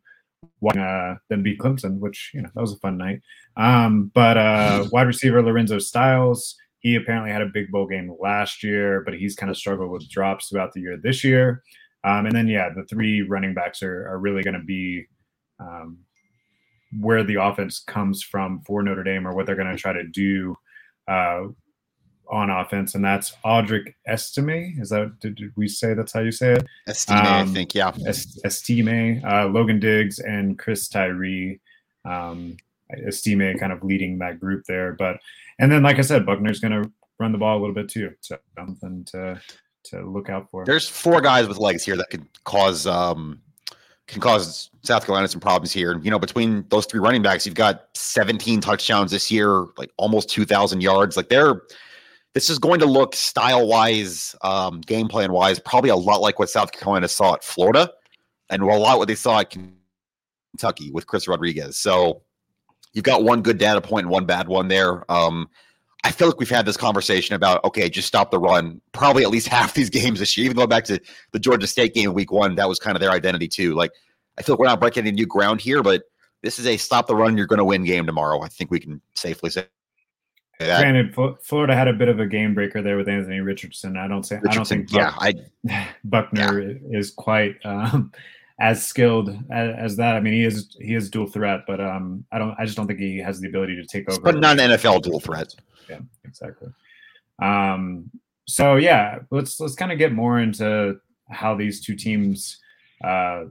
watching 0.60 0.82
uh, 0.82 1.16
them 1.28 1.42
beat 1.42 1.58
Clemson, 1.58 1.98
which 1.98 2.30
you 2.34 2.42
know 2.42 2.50
that 2.54 2.60
was 2.60 2.72
a 2.72 2.78
fun 2.78 2.96
night. 2.96 3.20
Um, 3.56 4.10
but 4.14 4.36
uh, 4.36 4.86
wide 4.92 5.06
receiver 5.06 5.42
Lorenzo 5.42 5.78
Styles, 5.78 6.56
he 6.80 6.96
apparently 6.96 7.30
had 7.30 7.42
a 7.42 7.50
big 7.52 7.70
bowl 7.70 7.86
game 7.86 8.14
last 8.20 8.62
year, 8.62 9.02
but 9.04 9.14
he's 9.14 9.36
kind 9.36 9.50
of 9.50 9.56
struggled 9.56 9.90
with 9.90 10.08
drops 10.08 10.48
throughout 10.48 10.72
the 10.72 10.80
year 10.80 10.96
this 11.02 11.24
year. 11.24 11.62
Um, 12.04 12.26
and 12.26 12.34
then 12.34 12.48
yeah, 12.48 12.68
the 12.74 12.84
three 12.84 13.22
running 13.22 13.54
backs 13.54 13.82
are 13.82 14.08
are 14.08 14.18
really 14.18 14.42
going 14.42 14.54
to 14.54 14.64
be 14.64 15.06
um, 15.58 15.98
where 17.00 17.24
the 17.24 17.42
offense 17.42 17.80
comes 17.80 18.22
from 18.22 18.60
for 18.66 18.82
Notre 18.82 19.02
Dame 19.02 19.26
or 19.26 19.34
what 19.34 19.46
they're 19.46 19.56
going 19.56 19.70
to 19.70 19.76
try 19.76 19.92
to 19.92 20.06
do 20.06 20.56
uh, 21.08 21.44
on 22.30 22.50
offense, 22.50 22.94
and 22.94 23.04
that's 23.04 23.34
Audric 23.44 23.94
Estime. 24.06 24.80
Is 24.80 24.90
that 24.90 25.18
did, 25.20 25.40
we 25.56 25.68
say 25.68 25.94
that's 25.94 26.12
how 26.12 26.20
you 26.20 26.32
say 26.32 26.54
it? 26.54 26.66
Estime, 26.88 27.18
um, 27.18 27.48
I 27.48 27.52
think, 27.52 27.74
yeah. 27.74 27.92
Estime, 28.44 29.22
uh, 29.24 29.46
Logan 29.46 29.80
Diggs, 29.80 30.18
and 30.18 30.58
Chris 30.58 30.88
Tyree. 30.88 31.60
Um, 32.04 32.56
Estime 33.06 33.58
kind 33.58 33.72
of 33.72 33.82
leading 33.82 34.18
that 34.18 34.38
group 34.38 34.64
there, 34.66 34.92
but 34.92 35.18
and 35.58 35.70
then 35.70 35.82
like 35.82 35.98
I 35.98 36.02
said, 36.02 36.24
Buchner's 36.24 36.60
going 36.60 36.82
to 36.82 36.90
run 37.18 37.32
the 37.32 37.38
ball 37.38 37.58
a 37.58 37.60
little 37.60 37.74
bit 37.74 37.88
too, 37.88 38.12
so 38.20 38.38
something 38.56 39.04
to 39.06 39.40
to 39.84 40.02
look 40.02 40.28
out 40.28 40.50
for. 40.50 40.64
There's 40.64 40.88
four 40.88 41.20
guys 41.20 41.48
with 41.48 41.58
legs 41.58 41.84
here 41.84 41.96
that 41.96 42.10
could 42.10 42.26
cause 42.44 42.86
um, 42.86 43.40
can 44.06 44.20
cause 44.20 44.70
South 44.82 45.04
Carolina 45.04 45.28
some 45.28 45.40
problems 45.40 45.72
here. 45.72 45.98
You 46.00 46.10
know, 46.10 46.18
between 46.18 46.64
those 46.68 46.86
three 46.86 47.00
running 47.00 47.22
backs, 47.22 47.44
you've 47.46 47.54
got 47.54 47.88
17 47.94 48.60
touchdowns 48.60 49.10
this 49.10 49.30
year, 49.30 49.66
like 49.76 49.90
almost 49.96 50.28
2,000 50.30 50.80
yards. 50.80 51.16
Like 51.16 51.28
they're 51.28 51.62
this 52.36 52.50
is 52.50 52.58
going 52.58 52.78
to 52.78 52.84
look 52.84 53.16
style 53.16 53.66
wise, 53.66 54.36
um, 54.42 54.82
game 54.82 55.08
plan 55.08 55.32
wise, 55.32 55.58
probably 55.58 55.88
a 55.88 55.96
lot 55.96 56.20
like 56.20 56.38
what 56.38 56.50
South 56.50 56.70
Carolina 56.70 57.08
saw 57.08 57.32
at 57.32 57.42
Florida, 57.42 57.90
and 58.50 58.60
a 58.60 58.66
lot 58.66 58.98
what 58.98 59.08
they 59.08 59.14
saw 59.14 59.40
at 59.40 59.56
Kentucky 60.52 60.90
with 60.90 61.06
Chris 61.06 61.26
Rodriguez. 61.26 61.78
So 61.78 62.20
you've 62.92 63.04
got 63.04 63.24
one 63.24 63.40
good 63.40 63.56
data 63.56 63.80
point 63.80 64.04
and 64.04 64.10
one 64.10 64.26
bad 64.26 64.48
one 64.48 64.68
there. 64.68 65.10
Um, 65.10 65.48
I 66.04 66.10
feel 66.10 66.28
like 66.28 66.38
we've 66.38 66.50
had 66.50 66.66
this 66.66 66.76
conversation 66.76 67.34
about 67.34 67.64
okay, 67.64 67.88
just 67.88 68.06
stop 68.06 68.30
the 68.30 68.38
run. 68.38 68.82
Probably 68.92 69.22
at 69.22 69.30
least 69.30 69.48
half 69.58 69.72
these 69.72 69.88
games 69.88 70.18
this 70.18 70.36
year. 70.36 70.44
Even 70.44 70.58
going 70.58 70.68
back 70.68 70.84
to 70.84 71.00
the 71.32 71.38
Georgia 71.38 71.66
State 71.66 71.94
game 71.94 72.12
Week 72.12 72.30
One, 72.30 72.54
that 72.56 72.68
was 72.68 72.78
kind 72.78 72.94
of 72.94 73.00
their 73.00 73.12
identity 73.12 73.48
too. 73.48 73.72
Like 73.72 73.92
I 74.36 74.42
feel 74.42 74.56
like 74.56 74.60
we're 74.60 74.66
not 74.66 74.78
breaking 74.80 75.06
any 75.06 75.12
new 75.12 75.26
ground 75.26 75.62
here, 75.62 75.82
but 75.82 76.02
this 76.42 76.58
is 76.58 76.66
a 76.66 76.76
stop 76.76 77.06
the 77.06 77.16
run. 77.16 77.38
You're 77.38 77.46
going 77.46 77.60
to 77.60 77.64
win 77.64 77.84
game 77.84 78.04
tomorrow. 78.04 78.42
I 78.42 78.48
think 78.48 78.70
we 78.70 78.78
can 78.78 79.00
safely 79.14 79.48
say. 79.48 79.68
That. 80.58 80.80
Granted, 80.80 81.14
Florida 81.42 81.74
had 81.74 81.86
a 81.86 81.92
bit 81.92 82.08
of 82.08 82.18
a 82.18 82.26
game 82.26 82.54
breaker 82.54 82.80
there 82.80 82.96
with 82.96 83.08
Anthony 83.08 83.40
Richardson. 83.40 83.96
I 83.96 84.08
don't 84.08 84.24
say 84.24 84.36
Richardson, 84.36 84.50
I 84.50 84.54
don't 84.54 84.68
think 84.68 84.90
Buck, 84.90 85.14
yeah, 85.64 85.74
I, 85.74 85.88
Buchner 86.04 86.60
yeah. 86.60 86.98
is 86.98 87.10
quite 87.10 87.56
um, 87.64 88.10
as 88.58 88.86
skilled 88.86 89.28
as, 89.50 89.74
as, 89.76 89.96
that. 89.96 90.14
I 90.14 90.20
mean, 90.20 90.32
he 90.32 90.44
is 90.44 90.74
he 90.80 90.94
is 90.94 91.10
dual 91.10 91.26
threat, 91.26 91.64
but 91.66 91.80
um, 91.80 92.24
I 92.32 92.38
don't. 92.38 92.54
I 92.58 92.64
just 92.64 92.76
don't 92.76 92.86
think 92.86 93.00
he 93.00 93.18
has 93.18 93.38
the 93.40 93.48
ability 93.48 93.76
to 93.76 93.86
take 93.86 94.10
over. 94.10 94.20
But 94.20 94.40
not 94.40 94.58
an 94.58 94.70
NFL 94.70 95.02
dual 95.02 95.20
threat 95.20 95.54
yeah, 95.88 96.00
exactly. 96.24 96.68
Um, 97.40 98.10
so 98.46 98.76
yeah, 98.76 99.20
let's 99.30 99.58
let's 99.60 99.74
kind 99.74 99.92
of 99.92 99.98
get 99.98 100.12
more 100.12 100.40
into 100.40 100.98
how 101.28 101.54
these 101.54 101.80
two 101.80 101.96
teams 101.96 102.58
uh, 103.04 103.44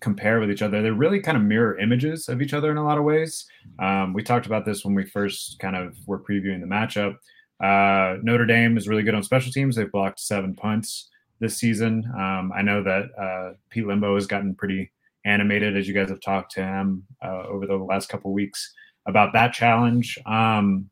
compare 0.00 0.40
with 0.40 0.50
each 0.50 0.62
other. 0.62 0.82
They're 0.82 0.94
really 0.94 1.20
kind 1.20 1.36
of 1.36 1.42
mirror 1.42 1.78
images 1.78 2.28
of 2.28 2.40
each 2.42 2.54
other 2.54 2.70
in 2.70 2.76
a 2.76 2.84
lot 2.84 2.98
of 2.98 3.04
ways. 3.04 3.46
Um, 3.78 4.12
we 4.12 4.22
talked 4.22 4.46
about 4.46 4.64
this 4.64 4.84
when 4.84 4.94
we 4.94 5.04
first 5.04 5.58
kind 5.58 5.76
of 5.76 5.96
were 6.06 6.18
previewing 6.18 6.60
the 6.60 6.66
matchup. 6.66 7.16
Uh, 7.62 8.18
Notre 8.22 8.46
Dame 8.46 8.78
is 8.78 8.88
really 8.88 9.02
good 9.02 9.14
on 9.14 9.22
special 9.22 9.52
teams. 9.52 9.76
They've 9.76 9.90
blocked 9.90 10.20
seven 10.20 10.54
punts 10.54 11.10
this 11.40 11.56
season. 11.56 12.04
Um, 12.16 12.52
I 12.54 12.62
know 12.62 12.82
that 12.82 13.08
uh, 13.20 13.54
Pete 13.70 13.84
Lembo 13.84 14.14
has 14.14 14.26
gotten 14.26 14.54
pretty 14.54 14.90
animated 15.24 15.76
as 15.76 15.86
you 15.86 15.94
guys 15.94 16.08
have 16.08 16.20
talked 16.20 16.52
to 16.52 16.64
him 16.64 17.04
uh, 17.22 17.42
over 17.46 17.66
the 17.66 17.76
last 17.76 18.08
couple 18.08 18.32
weeks 18.32 18.72
about 19.06 19.32
that 19.34 19.52
challenge. 19.52 20.18
Um, 20.24 20.88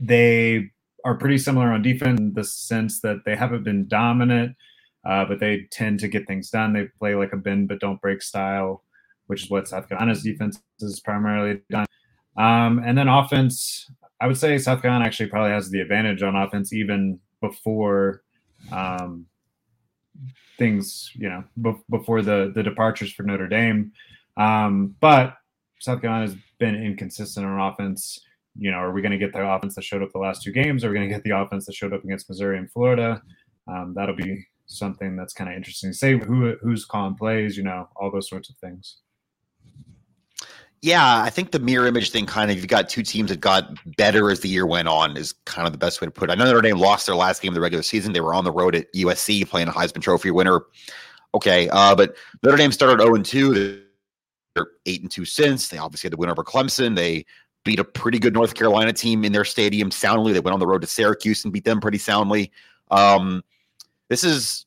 they 0.00 0.70
are 1.04 1.16
pretty 1.16 1.38
similar 1.38 1.72
on 1.72 1.82
defense 1.82 2.20
in 2.20 2.32
the 2.34 2.44
sense 2.44 3.00
that 3.00 3.24
they 3.24 3.36
haven't 3.36 3.64
been 3.64 3.88
dominant, 3.88 4.56
uh, 5.06 5.24
but 5.24 5.40
they 5.40 5.66
tend 5.70 6.00
to 6.00 6.08
get 6.08 6.26
things 6.26 6.50
done. 6.50 6.72
They 6.72 6.84
play 6.98 7.14
like 7.14 7.32
a 7.32 7.36
bend 7.36 7.68
but 7.68 7.80
don't 7.80 8.00
break 8.00 8.22
style, 8.22 8.84
which 9.26 9.44
is 9.44 9.50
what 9.50 9.68
South 9.68 9.88
Carolina's 9.88 10.22
defense 10.22 10.60
is 10.80 11.00
primarily 11.00 11.60
done. 11.70 11.86
Um, 12.36 12.82
and 12.84 12.96
then 12.96 13.08
offense, 13.08 13.90
I 14.20 14.26
would 14.26 14.36
say 14.36 14.58
South 14.58 14.82
Carolina 14.82 15.04
actually 15.04 15.28
probably 15.28 15.52
has 15.52 15.70
the 15.70 15.80
advantage 15.80 16.22
on 16.22 16.34
offense 16.34 16.72
even 16.72 17.20
before 17.40 18.22
um, 18.72 19.26
things, 20.58 21.10
you 21.14 21.28
know, 21.28 21.44
b- 21.60 21.82
before 21.90 22.22
the 22.22 22.52
the 22.54 22.62
departures 22.62 23.12
for 23.12 23.22
Notre 23.22 23.48
Dame. 23.48 23.92
Um, 24.36 24.96
but 25.00 25.36
South 25.80 26.00
Carolina 26.00 26.26
has 26.26 26.36
been 26.58 26.74
inconsistent 26.74 27.46
on 27.46 27.60
offense 27.60 28.20
you 28.56 28.70
know, 28.70 28.78
are 28.78 28.92
we 28.92 29.02
going 29.02 29.12
to 29.12 29.18
get 29.18 29.32
the 29.32 29.46
offense 29.46 29.74
that 29.74 29.84
showed 29.84 30.02
up 30.02 30.12
the 30.12 30.18
last 30.18 30.42
two 30.42 30.52
games? 30.52 30.84
Are 30.84 30.88
we 30.88 30.94
going 30.94 31.08
to 31.08 31.14
get 31.14 31.24
the 31.24 31.36
offense 31.36 31.66
that 31.66 31.74
showed 31.74 31.92
up 31.92 32.04
against 32.04 32.28
Missouri 32.28 32.58
and 32.58 32.70
Florida? 32.70 33.20
Um, 33.66 33.94
that'll 33.96 34.14
be 34.14 34.46
something 34.66 35.16
that's 35.16 35.32
kind 35.32 35.50
of 35.50 35.56
interesting. 35.56 35.92
Say 35.92 36.18
who 36.18 36.56
who's 36.62 36.84
calling 36.84 37.14
plays, 37.14 37.56
you 37.56 37.62
know, 37.62 37.88
all 37.96 38.10
those 38.10 38.28
sorts 38.28 38.50
of 38.50 38.56
things. 38.56 38.98
Yeah, 40.82 41.22
I 41.22 41.30
think 41.30 41.50
the 41.50 41.58
mirror 41.58 41.86
image 41.86 42.10
thing 42.10 42.26
kind 42.26 42.50
of 42.50 42.58
you've 42.58 42.68
got 42.68 42.90
two 42.90 43.02
teams 43.02 43.30
that 43.30 43.40
got 43.40 43.70
better 43.96 44.30
as 44.30 44.40
the 44.40 44.48
year 44.48 44.66
went 44.66 44.86
on 44.86 45.16
is 45.16 45.32
kind 45.46 45.66
of 45.66 45.72
the 45.72 45.78
best 45.78 46.02
way 46.02 46.06
to 46.06 46.10
put 46.10 46.28
it. 46.28 46.32
I 46.32 46.34
know 46.34 46.44
Notre 46.44 46.60
Dame 46.60 46.78
lost 46.78 47.06
their 47.06 47.14
last 47.16 47.40
game 47.40 47.48
of 47.50 47.54
the 47.54 47.60
regular 47.62 47.82
season. 47.82 48.12
They 48.12 48.20
were 48.20 48.34
on 48.34 48.44
the 48.44 48.52
road 48.52 48.74
at 48.74 48.92
USC 48.92 49.48
playing 49.48 49.68
a 49.68 49.72
Heisman 49.72 50.02
Trophy 50.02 50.30
winner. 50.30 50.60
Okay, 51.34 51.70
uh, 51.70 51.96
but 51.96 52.16
Notre 52.42 52.58
Dame 52.58 52.70
started 52.70 53.02
0 53.02 53.16
2. 53.16 53.82
They're 54.54 54.66
8 54.84 55.02
and 55.02 55.10
2 55.10 55.24
since. 55.24 55.68
They 55.68 55.78
obviously 55.78 56.08
had 56.08 56.12
the 56.12 56.18
win 56.18 56.28
over 56.28 56.44
Clemson. 56.44 56.94
They 56.94 57.24
beat 57.64 57.78
a 57.78 57.84
pretty 57.84 58.18
good 58.18 58.34
North 58.34 58.54
Carolina 58.54 58.92
team 58.92 59.24
in 59.24 59.32
their 59.32 59.46
stadium 59.46 59.90
soundly. 59.90 60.34
They 60.34 60.40
went 60.40 60.52
on 60.52 60.60
the 60.60 60.66
road 60.66 60.82
to 60.82 60.86
Syracuse 60.86 61.44
and 61.44 61.52
beat 61.52 61.64
them 61.64 61.80
pretty 61.80 61.96
soundly. 61.98 62.52
Um, 62.90 63.42
this 64.08 64.24
is 64.24 64.66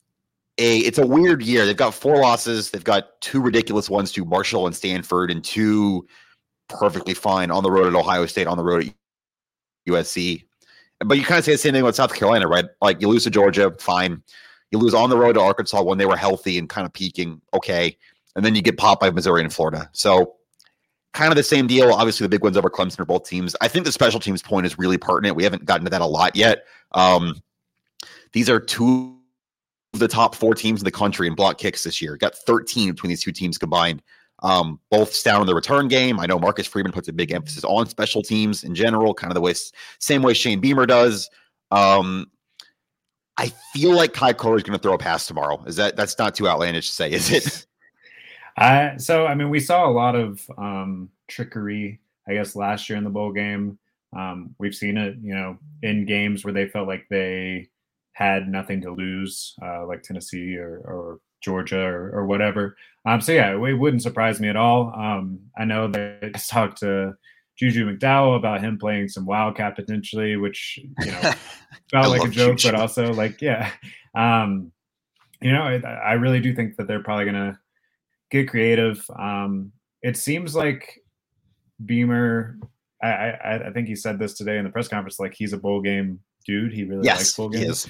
a 0.57 0.79
it's 0.79 0.97
a 0.97 1.05
weird 1.05 1.41
year. 1.43 1.65
They've 1.65 1.77
got 1.77 1.93
four 1.93 2.17
losses. 2.17 2.71
They've 2.71 2.83
got 2.83 3.19
two 3.21 3.41
ridiculous 3.41 3.89
ones 3.89 4.11
to 4.13 4.25
Marshall 4.25 4.67
and 4.67 4.75
Stanford, 4.75 5.31
and 5.31 5.43
two 5.43 6.07
perfectly 6.67 7.13
fine 7.13 7.51
on 7.51 7.63
the 7.63 7.71
road 7.71 7.87
at 7.87 7.95
Ohio 7.95 8.25
State, 8.25 8.47
on 8.47 8.57
the 8.57 8.63
road 8.63 8.87
at 8.87 8.93
USC. 9.87 10.43
But 10.99 11.17
you 11.17 11.23
kind 11.23 11.37
of 11.39 11.45
say 11.45 11.51
the 11.51 11.57
same 11.57 11.73
thing 11.73 11.81
about 11.81 11.95
South 11.95 12.13
Carolina, 12.13 12.47
right? 12.47 12.65
Like 12.81 13.01
you 13.01 13.07
lose 13.07 13.23
to 13.25 13.29
Georgia, 13.29 13.73
fine. 13.79 14.23
You 14.71 14.79
lose 14.79 14.93
on 14.93 15.09
the 15.09 15.17
road 15.17 15.33
to 15.33 15.41
Arkansas 15.41 15.81
when 15.83 15.97
they 15.97 16.05
were 16.05 16.17
healthy 16.17 16.57
and 16.57 16.67
kind 16.67 16.85
of 16.85 16.91
peaking, 16.91 17.41
okay. 17.53 17.95
And 18.35 18.43
then 18.43 18.55
you 18.55 18.61
get 18.61 18.77
popped 18.77 19.01
by 19.01 19.09
Missouri 19.11 19.41
and 19.41 19.53
Florida. 19.53 19.89
So 19.93 20.35
kind 21.13 21.31
of 21.31 21.37
the 21.37 21.43
same 21.43 21.67
deal. 21.67 21.91
Obviously, 21.93 22.25
the 22.25 22.29
big 22.29 22.43
ones 22.43 22.57
over 22.57 22.69
Clemson 22.69 22.99
are 22.99 23.05
both 23.05 23.27
teams. 23.27 23.55
I 23.61 23.67
think 23.67 23.85
the 23.85 23.91
special 23.91 24.19
teams 24.19 24.41
point 24.41 24.65
is 24.65 24.77
really 24.77 24.97
pertinent. 24.97 25.35
We 25.35 25.43
haven't 25.43 25.65
gotten 25.65 25.85
to 25.85 25.89
that 25.91 26.01
a 26.01 26.05
lot 26.05 26.35
yet. 26.35 26.65
Um, 26.91 27.41
these 28.33 28.49
are 28.49 28.59
two 28.59 29.16
the 29.99 30.07
top 30.07 30.35
four 30.35 30.53
teams 30.53 30.81
in 30.81 30.85
the 30.85 30.91
country 30.91 31.27
in 31.27 31.35
block 31.35 31.57
kicks 31.57 31.83
this 31.83 32.01
year. 32.01 32.17
Got 32.17 32.35
13 32.35 32.91
between 32.91 33.09
these 33.09 33.23
two 33.23 33.31
teams 33.31 33.57
combined. 33.57 34.01
Um, 34.43 34.79
both 34.91 35.13
sound 35.13 35.41
in 35.41 35.47
the 35.47 35.55
return 35.55 35.87
game. 35.87 36.19
I 36.19 36.27
know 36.27 36.37
Marcus 36.37 36.67
Freeman 36.67 36.91
puts 36.91 37.07
a 37.07 37.13
big 37.13 37.31
emphasis 37.31 37.63
on 37.63 37.87
special 37.87 38.21
teams 38.21 38.63
in 38.63 38.75
general, 38.75 39.13
kind 39.13 39.31
of 39.31 39.35
the 39.35 39.41
way 39.41 39.53
same 39.99 40.21
way 40.21 40.33
Shane 40.33 40.59
Beamer 40.59 40.85
does. 40.85 41.29
Um, 41.71 42.27
I 43.37 43.51
feel 43.73 43.95
like 43.95 44.13
Kai 44.13 44.33
Kohler 44.33 44.57
is 44.57 44.63
going 44.63 44.77
to 44.77 44.81
throw 44.81 44.93
a 44.93 44.97
pass 44.97 45.25
tomorrow. 45.27 45.63
Is 45.65 45.75
that 45.77 45.95
that's 45.95 46.17
not 46.19 46.35
too 46.35 46.47
outlandish 46.47 46.87
to 46.87 46.95
say, 46.95 47.11
is 47.11 47.31
it? 47.31 47.65
I 48.57 48.97
so 48.97 49.25
I 49.25 49.35
mean 49.35 49.49
we 49.49 49.59
saw 49.59 49.87
a 49.87 49.91
lot 49.91 50.15
of 50.15 50.41
um, 50.57 51.09
trickery, 51.27 51.99
I 52.27 52.33
guess, 52.33 52.55
last 52.55 52.89
year 52.89 52.97
in 52.97 53.03
the 53.03 53.09
bowl 53.09 53.31
game. 53.31 53.77
Um, 54.15 54.55
we've 54.57 54.73
seen 54.73 54.97
it, 54.97 55.17
you 55.21 55.35
know, 55.35 55.57
in 55.83 56.05
games 56.05 56.43
where 56.43 56.53
they 56.53 56.67
felt 56.67 56.87
like 56.87 57.05
they 57.09 57.69
had 58.17 58.47
nothing 58.47 58.81
to 58.81 58.89
lose, 58.89 59.53
uh, 59.63 59.85
like 59.85 60.01
Tennessee 60.01 60.57
or, 60.57 60.81
or 60.85 61.19
Georgia 61.39 61.81
or, 61.81 62.09
or 62.09 62.25
whatever. 62.25 62.75
Um, 63.05 63.21
so 63.21 63.31
yeah, 63.31 63.51
it, 63.51 63.77
wouldn't 63.77 64.01
surprise 64.01 64.39
me 64.39 64.49
at 64.49 64.55
all. 64.55 64.91
Um, 64.99 65.39
I 65.55 65.65
know 65.65 65.87
that 65.89 66.19
I 66.23 66.29
talked 66.39 66.79
to 66.79 67.13
Juju 67.59 67.85
McDowell 67.85 68.35
about 68.35 68.61
him 68.61 68.79
playing 68.79 69.09
some 69.09 69.27
Wildcat 69.27 69.75
potentially, 69.75 70.35
which 70.35 70.79
you 70.99 71.11
know 71.11 71.31
felt 71.91 72.09
like 72.09 72.27
a 72.27 72.31
joke, 72.31 72.57
Juju. 72.57 72.71
but 72.71 72.81
also 72.81 73.13
like 73.13 73.39
yeah, 73.39 73.71
um, 74.15 74.71
you 75.39 75.51
know, 75.51 75.61
I, 75.61 75.75
I 75.75 76.13
really 76.13 76.39
do 76.39 76.55
think 76.55 76.75
that 76.77 76.87
they're 76.87 77.03
probably 77.03 77.25
gonna 77.25 77.59
get 78.31 78.49
creative. 78.49 79.05
Um, 79.17 79.73
it 80.01 80.17
seems 80.17 80.55
like 80.55 81.01
Beamer. 81.85 82.57
I, 83.03 83.09
I, 83.09 83.67
I 83.67 83.71
think 83.73 83.87
he 83.87 83.95
said 83.95 84.17
this 84.17 84.33
today 84.33 84.57
in 84.57 84.63
the 84.63 84.71
press 84.71 84.87
conference. 84.87 85.19
Like 85.19 85.35
he's 85.35 85.53
a 85.53 85.57
bowl 85.57 85.81
game 85.81 86.19
dude. 86.47 86.73
He 86.73 86.83
really 86.83 87.05
yes, 87.05 87.17
likes 87.17 87.35
bowl 87.35 87.49
games. 87.49 87.87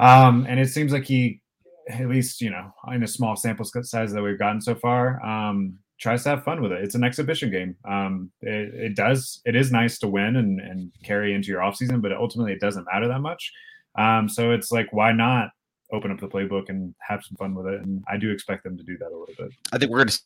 Um, 0.00 0.46
and 0.48 0.58
it 0.58 0.68
seems 0.68 0.92
like 0.92 1.04
he, 1.04 1.40
at 1.88 2.08
least 2.08 2.40
you 2.40 2.50
know, 2.50 2.72
in 2.92 3.02
a 3.02 3.08
small 3.08 3.36
sample 3.36 3.66
size 3.66 4.12
that 4.12 4.22
we've 4.22 4.38
gotten 4.38 4.60
so 4.60 4.74
far, 4.74 5.24
um, 5.24 5.78
tries 6.00 6.22
to 6.22 6.30
have 6.30 6.44
fun 6.44 6.62
with 6.62 6.72
it. 6.72 6.82
It's 6.82 6.94
an 6.94 7.04
exhibition 7.04 7.50
game. 7.50 7.76
Um, 7.86 8.30
it, 8.40 8.74
it 8.74 8.96
does. 8.96 9.42
It 9.44 9.54
is 9.54 9.70
nice 9.70 9.98
to 9.98 10.08
win 10.08 10.36
and 10.36 10.60
and 10.60 10.90
carry 11.02 11.34
into 11.34 11.48
your 11.48 11.60
offseason, 11.60 12.00
but 12.00 12.12
ultimately 12.12 12.52
it 12.52 12.60
doesn't 12.60 12.86
matter 12.92 13.08
that 13.08 13.20
much. 13.20 13.52
Um, 13.96 14.28
so 14.28 14.50
it's 14.50 14.72
like, 14.72 14.92
why 14.92 15.12
not 15.12 15.50
open 15.92 16.10
up 16.10 16.20
the 16.20 16.28
playbook 16.28 16.68
and 16.68 16.94
have 17.00 17.22
some 17.22 17.36
fun 17.36 17.54
with 17.54 17.66
it. 17.66 17.80
And 17.80 18.02
I 18.08 18.16
do 18.16 18.30
expect 18.30 18.64
them 18.64 18.76
to 18.76 18.82
do 18.82 18.96
that 18.98 19.08
a 19.08 19.16
little 19.16 19.34
bit. 19.38 19.52
I 19.72 19.78
think 19.78 19.90
we're 19.90 19.98
going 19.98 20.08
to 20.08 20.14
see 20.14 20.22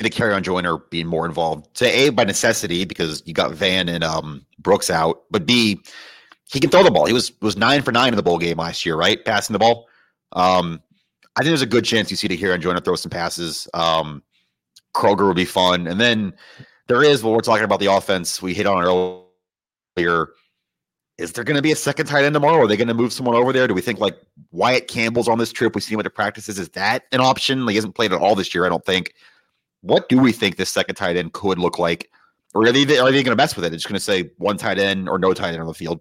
Dakereon 0.00 0.42
Joyner 0.42 0.78
being 0.90 1.06
more 1.06 1.26
involved. 1.26 1.74
To 1.76 1.86
A, 1.86 2.10
by 2.10 2.24
necessity, 2.24 2.84
because 2.84 3.22
you 3.26 3.32
got 3.32 3.52
Vann 3.52 3.88
and 3.88 4.04
um, 4.04 4.44
Brooks 4.58 4.90
out, 4.90 5.22
but 5.30 5.46
B, 5.46 5.80
he 6.52 6.60
can 6.60 6.70
throw 6.70 6.82
the 6.82 6.90
ball. 6.90 7.06
He 7.06 7.12
was 7.12 7.32
was 7.40 7.56
nine 7.56 7.82
for 7.82 7.92
nine 7.92 8.08
in 8.08 8.16
the 8.16 8.22
bowl 8.22 8.38
game 8.38 8.58
last 8.58 8.86
year, 8.86 8.96
right? 8.96 9.24
Passing 9.24 9.52
the 9.52 9.58
ball. 9.58 9.88
Um, 10.32 10.80
I 11.36 11.40
think 11.40 11.50
there's 11.50 11.62
a 11.62 11.66
good 11.66 11.84
chance 11.84 12.10
you 12.10 12.16
see 12.16 12.28
Dakereon 12.28 12.60
Joyner 12.60 12.80
throw 12.80 12.96
some 12.96 13.10
passes. 13.10 13.68
Um, 13.74 14.22
Kroeger 14.94 15.26
would 15.26 15.36
be 15.36 15.44
fun. 15.44 15.86
And 15.86 16.00
then 16.00 16.32
there 16.86 17.02
is, 17.02 17.22
when 17.22 17.34
we're 17.34 17.40
talking 17.40 17.64
about 17.64 17.80
the 17.80 17.92
offense, 17.92 18.40
we 18.40 18.54
hit 18.54 18.66
on 18.66 18.82
earlier 18.82 20.28
is 21.18 21.32
there 21.32 21.44
going 21.44 21.56
to 21.56 21.62
be 21.62 21.72
a 21.72 21.76
second 21.76 22.06
tight 22.06 22.24
end 22.24 22.34
tomorrow? 22.34 22.64
Are 22.64 22.66
they 22.66 22.76
going 22.76 22.88
to 22.88 22.94
move 22.94 23.12
someone 23.12 23.34
over 23.34 23.52
there? 23.52 23.66
Do 23.66 23.74
we 23.74 23.80
think 23.80 23.98
like 23.98 24.18
Wyatt 24.50 24.86
Campbell's 24.86 25.28
on 25.28 25.38
this 25.38 25.50
trip? 25.50 25.74
We 25.74 25.80
see 25.80 25.94
him 25.94 26.00
at 26.00 26.04
the 26.04 26.10
practices. 26.10 26.58
Is 26.58 26.68
that 26.70 27.04
an 27.12 27.20
option? 27.20 27.64
Like, 27.64 27.72
he 27.72 27.76
hasn't 27.76 27.94
played 27.94 28.12
at 28.12 28.20
all 28.20 28.34
this 28.34 28.54
year, 28.54 28.66
I 28.66 28.68
don't 28.68 28.84
think. 28.84 29.14
What 29.80 30.08
do 30.08 30.18
we 30.18 30.32
think 30.32 30.56
this 30.56 30.68
second 30.68 30.96
tight 30.96 31.16
end 31.16 31.32
could 31.32 31.58
look 31.58 31.78
like? 31.78 32.10
Or 32.54 32.66
are 32.66 32.72
they, 32.72 32.82
are 32.98 33.10
they 33.10 33.22
going 33.22 33.24
to 33.24 33.36
mess 33.36 33.56
with 33.56 33.64
it? 33.64 33.72
It's 33.72 33.86
going 33.86 33.94
to 33.94 34.00
say 34.00 34.30
one 34.36 34.58
tight 34.58 34.78
end 34.78 35.08
or 35.08 35.18
no 35.18 35.32
tight 35.32 35.52
end 35.52 35.60
on 35.60 35.66
the 35.66 35.74
field. 35.74 36.00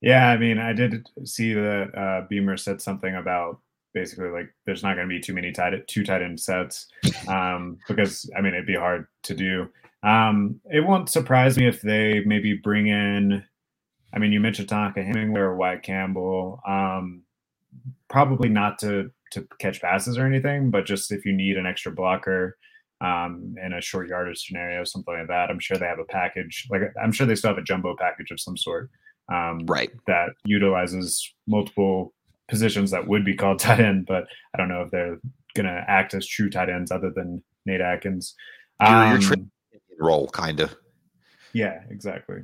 Yeah, 0.00 0.28
I 0.28 0.36
mean, 0.38 0.58
I 0.58 0.72
did 0.72 1.06
see 1.24 1.52
that 1.52 1.90
uh, 1.94 2.26
Beamer 2.28 2.56
said 2.56 2.80
something 2.80 3.14
about 3.14 3.60
basically 3.92 4.28
like 4.28 4.48
there's 4.66 4.82
not 4.82 4.94
going 4.94 5.08
to 5.08 5.12
be 5.14 5.20
too 5.20 5.34
many 5.34 5.52
tight 5.52 5.74
two 5.88 6.04
tight 6.04 6.22
end 6.22 6.38
sets 6.38 6.86
um, 7.28 7.78
because 7.88 8.30
I 8.36 8.40
mean 8.40 8.54
it'd 8.54 8.66
be 8.66 8.76
hard 8.76 9.06
to 9.24 9.34
do. 9.34 9.68
Um, 10.02 10.60
it 10.70 10.80
won't 10.80 11.10
surprise 11.10 11.58
me 11.58 11.66
if 11.66 11.82
they 11.82 12.22
maybe 12.24 12.54
bring 12.54 12.86
in. 12.86 13.44
I 14.14 14.18
mean, 14.18 14.32
you 14.32 14.40
mentioned 14.40 14.68
Tonka 14.68 15.04
Hemingway 15.04 15.40
or 15.40 15.56
Wyatt 15.56 15.82
Campbell. 15.82 16.60
Um, 16.66 17.22
probably 18.08 18.48
not 18.48 18.78
to 18.80 19.10
to 19.32 19.46
catch 19.58 19.80
passes 19.80 20.18
or 20.18 20.26
anything, 20.26 20.70
but 20.70 20.86
just 20.86 21.12
if 21.12 21.24
you 21.24 21.32
need 21.32 21.56
an 21.56 21.66
extra 21.66 21.92
blocker 21.92 22.56
um, 23.00 23.54
in 23.62 23.72
a 23.72 23.80
short 23.80 24.08
yardage 24.08 24.44
scenario, 24.46 24.84
something 24.84 25.14
like 25.14 25.28
that. 25.28 25.50
I'm 25.50 25.60
sure 25.60 25.76
they 25.76 25.86
have 25.86 25.98
a 25.98 26.04
package. 26.04 26.66
Like 26.70 26.82
I'm 27.02 27.12
sure 27.12 27.26
they 27.26 27.34
still 27.34 27.50
have 27.50 27.58
a 27.58 27.62
jumbo 27.62 27.94
package 27.96 28.30
of 28.30 28.40
some 28.40 28.56
sort. 28.56 28.90
Um, 29.30 29.64
right. 29.66 29.90
That 30.06 30.30
utilizes 30.44 31.32
multiple 31.46 32.12
positions 32.48 32.90
that 32.90 33.06
would 33.06 33.24
be 33.24 33.36
called 33.36 33.58
tight 33.60 33.80
end, 33.80 34.06
but 34.06 34.24
I 34.54 34.58
don't 34.58 34.68
know 34.68 34.82
if 34.82 34.90
they're 34.90 35.18
going 35.54 35.66
to 35.66 35.84
act 35.88 36.14
as 36.14 36.26
true 36.26 36.50
tight 36.50 36.68
ends 36.68 36.90
other 36.90 37.10
than 37.14 37.42
Nate 37.66 37.80
Adkins. 37.80 38.34
Um, 38.80 39.20
your, 39.20 39.30
your 39.30 39.80
role, 39.98 40.28
kind 40.28 40.60
of. 40.60 40.74
Yeah, 41.52 41.80
exactly. 41.90 42.42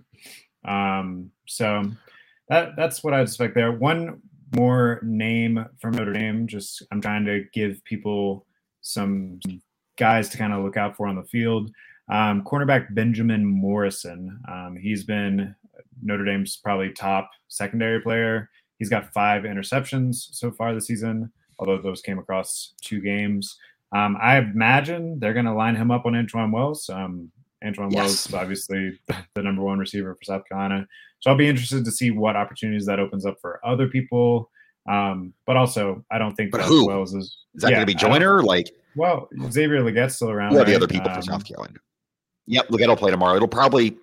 Um, 0.64 1.30
so 1.46 1.90
that 2.48 2.70
that's 2.76 3.02
what 3.02 3.14
I 3.14 3.20
expect 3.20 3.54
there. 3.54 3.72
One 3.72 4.20
more 4.54 5.00
name 5.02 5.64
from 5.80 5.94
Notre 5.94 6.12
Dame. 6.12 6.46
Just 6.46 6.84
I'm 6.92 7.00
trying 7.00 7.24
to 7.26 7.44
give 7.52 7.82
people 7.84 8.46
some 8.82 9.40
guys 9.96 10.28
to 10.30 10.38
kind 10.38 10.52
of 10.52 10.64
look 10.64 10.76
out 10.76 10.96
for 10.96 11.06
on 11.06 11.16
the 11.16 11.24
field. 11.24 11.70
Um, 12.08 12.44
cornerback 12.44 12.94
Benjamin 12.94 13.44
Morrison. 13.44 14.38
Um, 14.48 14.76
he's 14.80 15.04
been 15.04 15.54
Notre 16.02 16.24
Dame's 16.24 16.56
probably 16.56 16.90
top 16.92 17.30
secondary 17.48 18.00
player. 18.00 18.50
He's 18.78 18.90
got 18.90 19.12
five 19.12 19.44
interceptions 19.44 20.16
so 20.32 20.50
far 20.50 20.74
this 20.74 20.86
season, 20.86 21.32
although 21.58 21.80
those 21.80 22.02
came 22.02 22.18
across 22.18 22.74
two 22.82 23.00
games. 23.00 23.56
Um, 23.94 24.16
I 24.20 24.38
imagine 24.38 25.18
they're 25.18 25.32
going 25.32 25.46
to 25.46 25.54
line 25.54 25.76
him 25.76 25.90
up 25.90 26.06
on 26.06 26.12
Antwane 26.12 26.52
Wells. 26.52 26.90
Um, 26.90 27.30
Antwane 27.64 27.92
yes. 27.92 27.96
Wells 27.96 28.26
is 28.26 28.34
obviously 28.34 29.00
the 29.34 29.42
number 29.42 29.62
one 29.62 29.78
receiver 29.78 30.14
for 30.14 30.24
South 30.24 30.42
Carolina. 30.48 30.86
So 31.20 31.30
I'll 31.30 31.36
be 31.36 31.48
interested 31.48 31.84
to 31.84 31.90
see 31.90 32.10
what 32.10 32.36
opportunities 32.36 32.86
that 32.86 33.00
opens 33.00 33.24
up 33.24 33.38
for 33.40 33.60
other 33.64 33.88
people. 33.88 34.50
Um, 34.88 35.32
but 35.46 35.56
also, 35.56 36.04
I 36.10 36.18
don't 36.18 36.34
think 36.34 36.52
but 36.52 36.60
who? 36.60 36.86
Wells 36.86 37.14
is. 37.14 37.24
Is 37.54 37.62
that 37.62 37.70
yeah, 37.70 37.76
going 37.76 37.86
to 37.86 37.92
be 37.92 37.94
Joyner? 37.94 38.42
Like, 38.42 38.70
well, 38.94 39.28
Xavier 39.50 39.82
Legette's 39.82 40.16
still 40.16 40.30
around. 40.30 40.52
Who 40.52 40.58
are 40.58 40.60
right? 40.60 40.66
the 40.68 40.76
other 40.76 40.86
people 40.86 41.10
um, 41.10 41.16
for 41.16 41.22
South 41.22 41.44
Carolina? 41.44 41.74
Yep, 42.46 42.68
Legette 42.68 42.88
will 42.88 42.96
play 42.96 43.10
tomorrow. 43.10 43.36
It'll 43.36 43.48
probably 43.48 43.96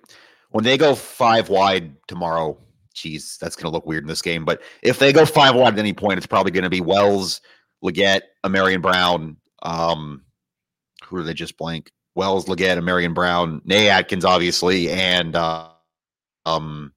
when 0.54 0.62
they 0.62 0.78
go 0.78 0.94
five 0.94 1.48
wide 1.48 1.96
tomorrow. 2.06 2.56
Geez, 2.94 3.38
that's 3.40 3.56
going 3.56 3.64
to 3.64 3.70
look 3.70 3.86
weird 3.86 4.04
in 4.04 4.08
this 4.08 4.22
game. 4.22 4.44
But 4.44 4.62
if 4.82 5.00
they 5.00 5.12
go 5.12 5.26
five 5.26 5.56
wide 5.56 5.72
at 5.72 5.78
any 5.80 5.92
point, 5.92 6.16
it's 6.16 6.28
probably 6.28 6.52
going 6.52 6.62
to 6.62 6.70
be 6.70 6.80
Wells, 6.80 7.40
Legette, 7.84 8.20
Marion 8.48 8.80
Brown. 8.80 9.36
Um, 9.64 10.22
who 11.04 11.16
are 11.16 11.24
they 11.24 11.34
just 11.34 11.58
blank? 11.58 11.90
Wells, 12.14 12.46
Legette, 12.46 12.80
Marion 12.84 13.14
Brown, 13.14 13.62
Nate 13.64 13.88
Adkins, 13.88 14.24
obviously, 14.24 14.90
and 14.90 15.34
uh, 15.34 15.70
um, 16.46 16.92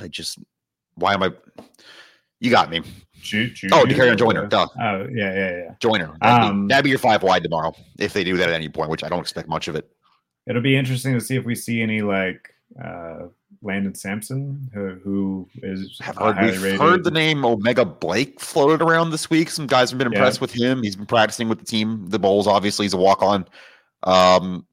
I 0.00 0.08
just 0.08 0.38
why 0.94 1.12
am 1.12 1.22
I? 1.22 1.32
You 2.40 2.50
got 2.50 2.70
me. 2.70 2.80
Shoot, 3.20 3.58
shoot, 3.58 3.72
oh, 3.74 3.84
Dakereon 3.84 4.16
Joyner. 4.16 4.46
Duh. 4.46 4.66
Oh, 4.80 5.06
yeah, 5.12 5.34
yeah, 5.34 5.56
yeah. 5.56 5.74
Joyner. 5.80 6.16
That'd, 6.22 6.48
um, 6.48 6.66
be, 6.66 6.72
that'd 6.72 6.84
be 6.84 6.90
your 6.90 6.98
five 6.98 7.22
wide 7.22 7.42
tomorrow 7.42 7.74
if 7.98 8.14
they 8.14 8.24
do 8.24 8.38
that 8.38 8.48
at 8.48 8.54
any 8.54 8.70
point, 8.70 8.88
which 8.88 9.04
I 9.04 9.10
don't 9.10 9.20
expect 9.20 9.48
much 9.48 9.68
of 9.68 9.76
it. 9.76 9.90
It'll 10.46 10.62
be 10.62 10.76
interesting 10.76 11.14
to 11.14 11.20
see 11.20 11.36
if 11.36 11.44
we 11.44 11.54
see 11.54 11.82
any 11.82 12.02
like 12.02 12.54
uh, 12.82 13.26
Landon 13.62 13.94
Sampson, 13.94 14.70
who, 14.72 14.94
who 15.02 15.48
is 15.62 16.00
we've 16.00 16.62
rated. 16.62 16.80
heard 16.80 17.04
the 17.04 17.10
name 17.10 17.44
O'Mega 17.44 17.84
Blake 17.84 18.40
floated 18.40 18.82
around 18.82 19.10
this 19.10 19.28
week. 19.28 19.50
Some 19.50 19.66
guys 19.66 19.90
have 19.90 19.98
been 19.98 20.06
impressed 20.06 20.38
yeah. 20.38 20.42
with 20.42 20.52
him. 20.52 20.82
He's 20.82 20.96
been 20.96 21.06
practicing 21.06 21.48
with 21.48 21.58
the 21.58 21.64
team. 21.64 22.08
The 22.08 22.18
Bulls, 22.18 22.46
obviously, 22.46 22.84
he's 22.84 22.94
a 22.94 22.98
walk 22.98 23.22
on. 23.22 23.46
Um, 24.04 24.66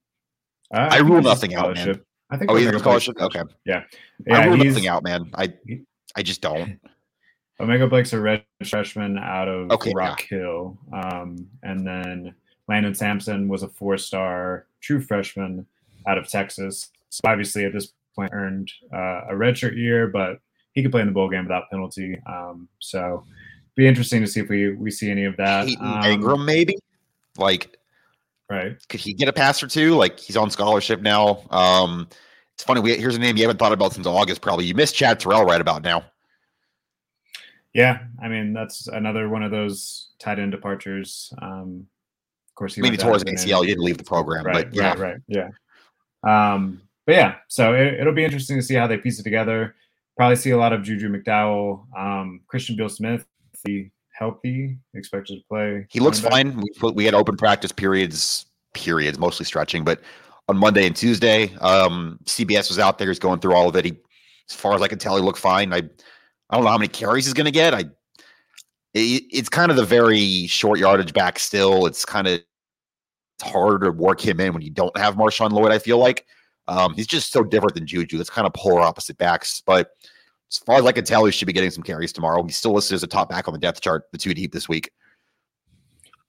uh, 0.73 0.89
I, 0.91 0.97
I 0.97 0.99
rule 0.99 1.21
nothing 1.21 1.55
out, 1.55 1.73
man. 1.75 2.01
I 2.29 2.37
think. 2.37 2.51
Oh, 2.51 2.55
he's 2.55 2.67
a 2.67 2.79
scholarship. 2.79 3.19
Okay. 3.19 3.41
Yeah. 3.65 3.83
yeah 4.27 4.37
I 4.37 4.45
rule 4.45 4.57
nothing 4.57 4.87
out, 4.87 5.03
man. 5.03 5.31
I 5.35 5.53
I 6.15 6.21
just 6.23 6.41
don't. 6.41 6.79
O'Mega 7.59 7.87
Blake's 7.87 8.13
a 8.13 8.19
red 8.19 8.43
freshman 8.65 9.17
out 9.17 9.47
of 9.47 9.71
okay, 9.71 9.93
Rock 9.95 10.25
yeah. 10.29 10.37
Hill. 10.37 10.77
Um, 10.91 11.47
and 11.61 11.85
then 11.85 12.35
Landon 12.67 12.95
Sampson 12.95 13.47
was 13.47 13.63
a 13.63 13.67
four 13.67 13.97
star 13.97 14.65
true 14.81 15.01
freshman 15.01 15.65
out 16.07 16.17
of 16.17 16.27
Texas. 16.27 16.89
So 17.09 17.21
obviously, 17.25 17.65
at 17.65 17.73
this 17.73 17.93
point, 18.15 18.31
earned 18.33 18.71
uh, 18.93 19.27
a 19.29 19.33
redshirt 19.33 19.75
year, 19.75 20.07
but 20.07 20.39
he 20.73 20.81
could 20.81 20.91
play 20.91 21.01
in 21.01 21.07
the 21.07 21.13
bowl 21.13 21.29
game 21.29 21.43
without 21.43 21.69
penalty. 21.69 22.19
Um, 22.25 22.67
so 22.79 23.23
be 23.75 23.87
interesting 23.87 24.21
to 24.21 24.27
see 24.27 24.39
if 24.39 24.49
we 24.49 24.73
we 24.73 24.91
see 24.91 25.09
any 25.09 25.25
of 25.25 25.37
that. 25.37 25.67
Um, 25.79 26.03
Ingram, 26.03 26.45
maybe 26.45 26.77
like 27.37 27.77
right? 28.49 28.77
Could 28.89 28.99
he 28.99 29.13
get 29.13 29.27
a 29.27 29.33
pass 29.33 29.61
or 29.61 29.67
two? 29.67 29.95
Like 29.95 30.19
he's 30.19 30.37
on 30.37 30.49
scholarship 30.49 31.01
now. 31.01 31.43
Um, 31.49 32.07
it's 32.53 32.63
funny. 32.63 32.81
We, 32.81 32.95
here's 32.95 33.15
a 33.15 33.19
name 33.19 33.35
you 33.35 33.43
haven't 33.43 33.57
thought 33.57 33.71
about 33.71 33.93
since 33.93 34.05
August. 34.05 34.41
Probably 34.41 34.65
you 34.65 34.75
missed 34.75 34.95
Chad 34.95 35.19
Terrell 35.19 35.43
right 35.43 35.61
about 35.61 35.83
now. 35.83 36.05
Yeah, 37.73 38.03
I 38.21 38.27
mean 38.27 38.53
that's 38.53 38.87
another 38.87 39.29
one 39.29 39.43
of 39.43 39.51
those 39.51 40.11
tight 40.19 40.39
end 40.39 40.51
departures. 40.51 41.33
Um, 41.41 41.87
course, 42.63 42.75
he 42.75 42.81
maybe 42.81 42.97
towards 42.97 43.23
ACL, 43.23 43.61
You 43.61 43.67
didn't 43.67 43.83
leave 43.83 43.97
the 43.97 44.03
program, 44.03 44.45
right, 44.45 44.65
but 44.65 44.73
yeah, 44.73 44.89
right, 44.89 44.99
right, 44.99 45.17
yeah. 45.27 45.49
Um, 46.23 46.81
but 47.05 47.15
yeah, 47.15 47.35
so 47.49 47.73
it, 47.73 48.05
will 48.05 48.13
be 48.13 48.23
interesting 48.23 48.57
to 48.57 48.63
see 48.63 48.75
how 48.75 48.87
they 48.87 48.97
piece 48.97 49.19
it 49.19 49.23
together. 49.23 49.75
Probably 50.15 50.35
see 50.35 50.51
a 50.51 50.57
lot 50.57 50.73
of 50.73 50.83
Juju 50.83 51.09
McDowell, 51.09 51.85
um, 51.97 52.41
Christian 52.47 52.75
Beal 52.75 52.87
Smith, 52.87 53.25
the 53.65 53.89
healthy, 54.13 54.77
expected 54.93 55.39
to 55.39 55.43
play. 55.49 55.85
He 55.89 55.99
looks 55.99 56.19
fine. 56.19 56.55
We 56.55 56.69
put, 56.77 56.95
we 56.95 57.03
had 57.03 57.13
open 57.13 57.35
practice 57.35 57.71
periods, 57.71 58.45
periods, 58.73 59.19
mostly 59.19 59.45
stretching, 59.45 59.83
but 59.83 60.01
on 60.47 60.57
Monday 60.57 60.85
and 60.85 60.95
Tuesday, 60.95 61.53
um, 61.57 62.19
CBS 62.25 62.69
was 62.69 62.79
out 62.79 62.97
there. 62.97 63.07
He's 63.07 63.19
going 63.19 63.39
through 63.39 63.55
all 63.55 63.67
of 63.67 63.75
it. 63.75 63.85
He, 63.85 63.97
as 64.49 64.55
far 64.55 64.73
as 64.73 64.81
I 64.81 64.87
can 64.87 64.99
tell, 64.99 65.15
he 65.15 65.21
looked 65.21 65.39
fine. 65.39 65.73
I 65.73 65.77
I 66.49 66.55
don't 66.55 66.65
know 66.65 66.71
how 66.71 66.77
many 66.77 66.89
carries 66.89 67.25
he's 67.25 67.33
going 67.33 67.45
to 67.45 67.51
get. 67.51 67.73
I 67.73 67.85
it, 68.93 69.23
it's 69.31 69.49
kind 69.49 69.71
of 69.71 69.77
the 69.77 69.85
very 69.85 70.47
short 70.47 70.79
yardage 70.79 71.13
back 71.13 71.39
still. 71.39 71.85
It's 71.85 72.05
kind 72.05 72.27
of 72.27 72.41
it's 73.43 73.51
hard 73.51 73.81
to 73.81 73.91
work 73.91 74.21
him 74.21 74.39
in 74.39 74.53
when 74.53 74.61
you 74.61 74.69
don't 74.69 74.95
have 74.97 75.15
Marshawn 75.15 75.51
Lloyd. 75.51 75.71
I 75.71 75.79
feel 75.79 75.97
like 75.97 76.25
um, 76.67 76.93
he's 76.93 77.07
just 77.07 77.31
so 77.31 77.43
different 77.43 77.75
than 77.75 77.85
Juju. 77.85 78.17
That's 78.17 78.29
kind 78.29 78.47
of 78.47 78.53
polar 78.53 78.81
opposite 78.81 79.17
backs. 79.17 79.61
But 79.65 79.91
as 80.51 80.57
far 80.59 80.77
as 80.77 80.85
I 80.85 80.91
can 80.91 81.03
tell, 81.03 81.25
he 81.25 81.31
should 81.31 81.47
be 81.47 81.53
getting 81.53 81.71
some 81.71 81.83
carries 81.83 82.13
tomorrow. 82.13 82.43
He's 82.43 82.57
still 82.57 82.73
listed 82.73 82.95
as 82.95 83.03
a 83.03 83.07
top 83.07 83.29
back 83.29 83.47
on 83.47 83.53
the 83.53 83.59
depth 83.59 83.81
chart, 83.81 84.05
the 84.11 84.17
two 84.17 84.33
deep 84.33 84.51
this 84.51 84.69
week. 84.69 84.91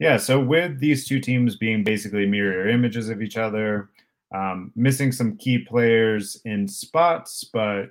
Yeah. 0.01 0.17
So 0.17 0.41
with 0.41 0.81
these 0.81 1.07
two 1.07 1.21
teams 1.21 1.57
being 1.57 1.85
basically 1.85 2.27
mirror 2.27 2.69
images 2.69 3.09
of 3.09 3.23
each 3.23 3.37
other, 3.37 3.91
um, 4.35 4.73
missing 4.75 5.13
some 5.13 5.37
key 5.37 5.59
players 5.59 6.41
in 6.45 6.67
spots, 6.67 7.45
but 7.53 7.91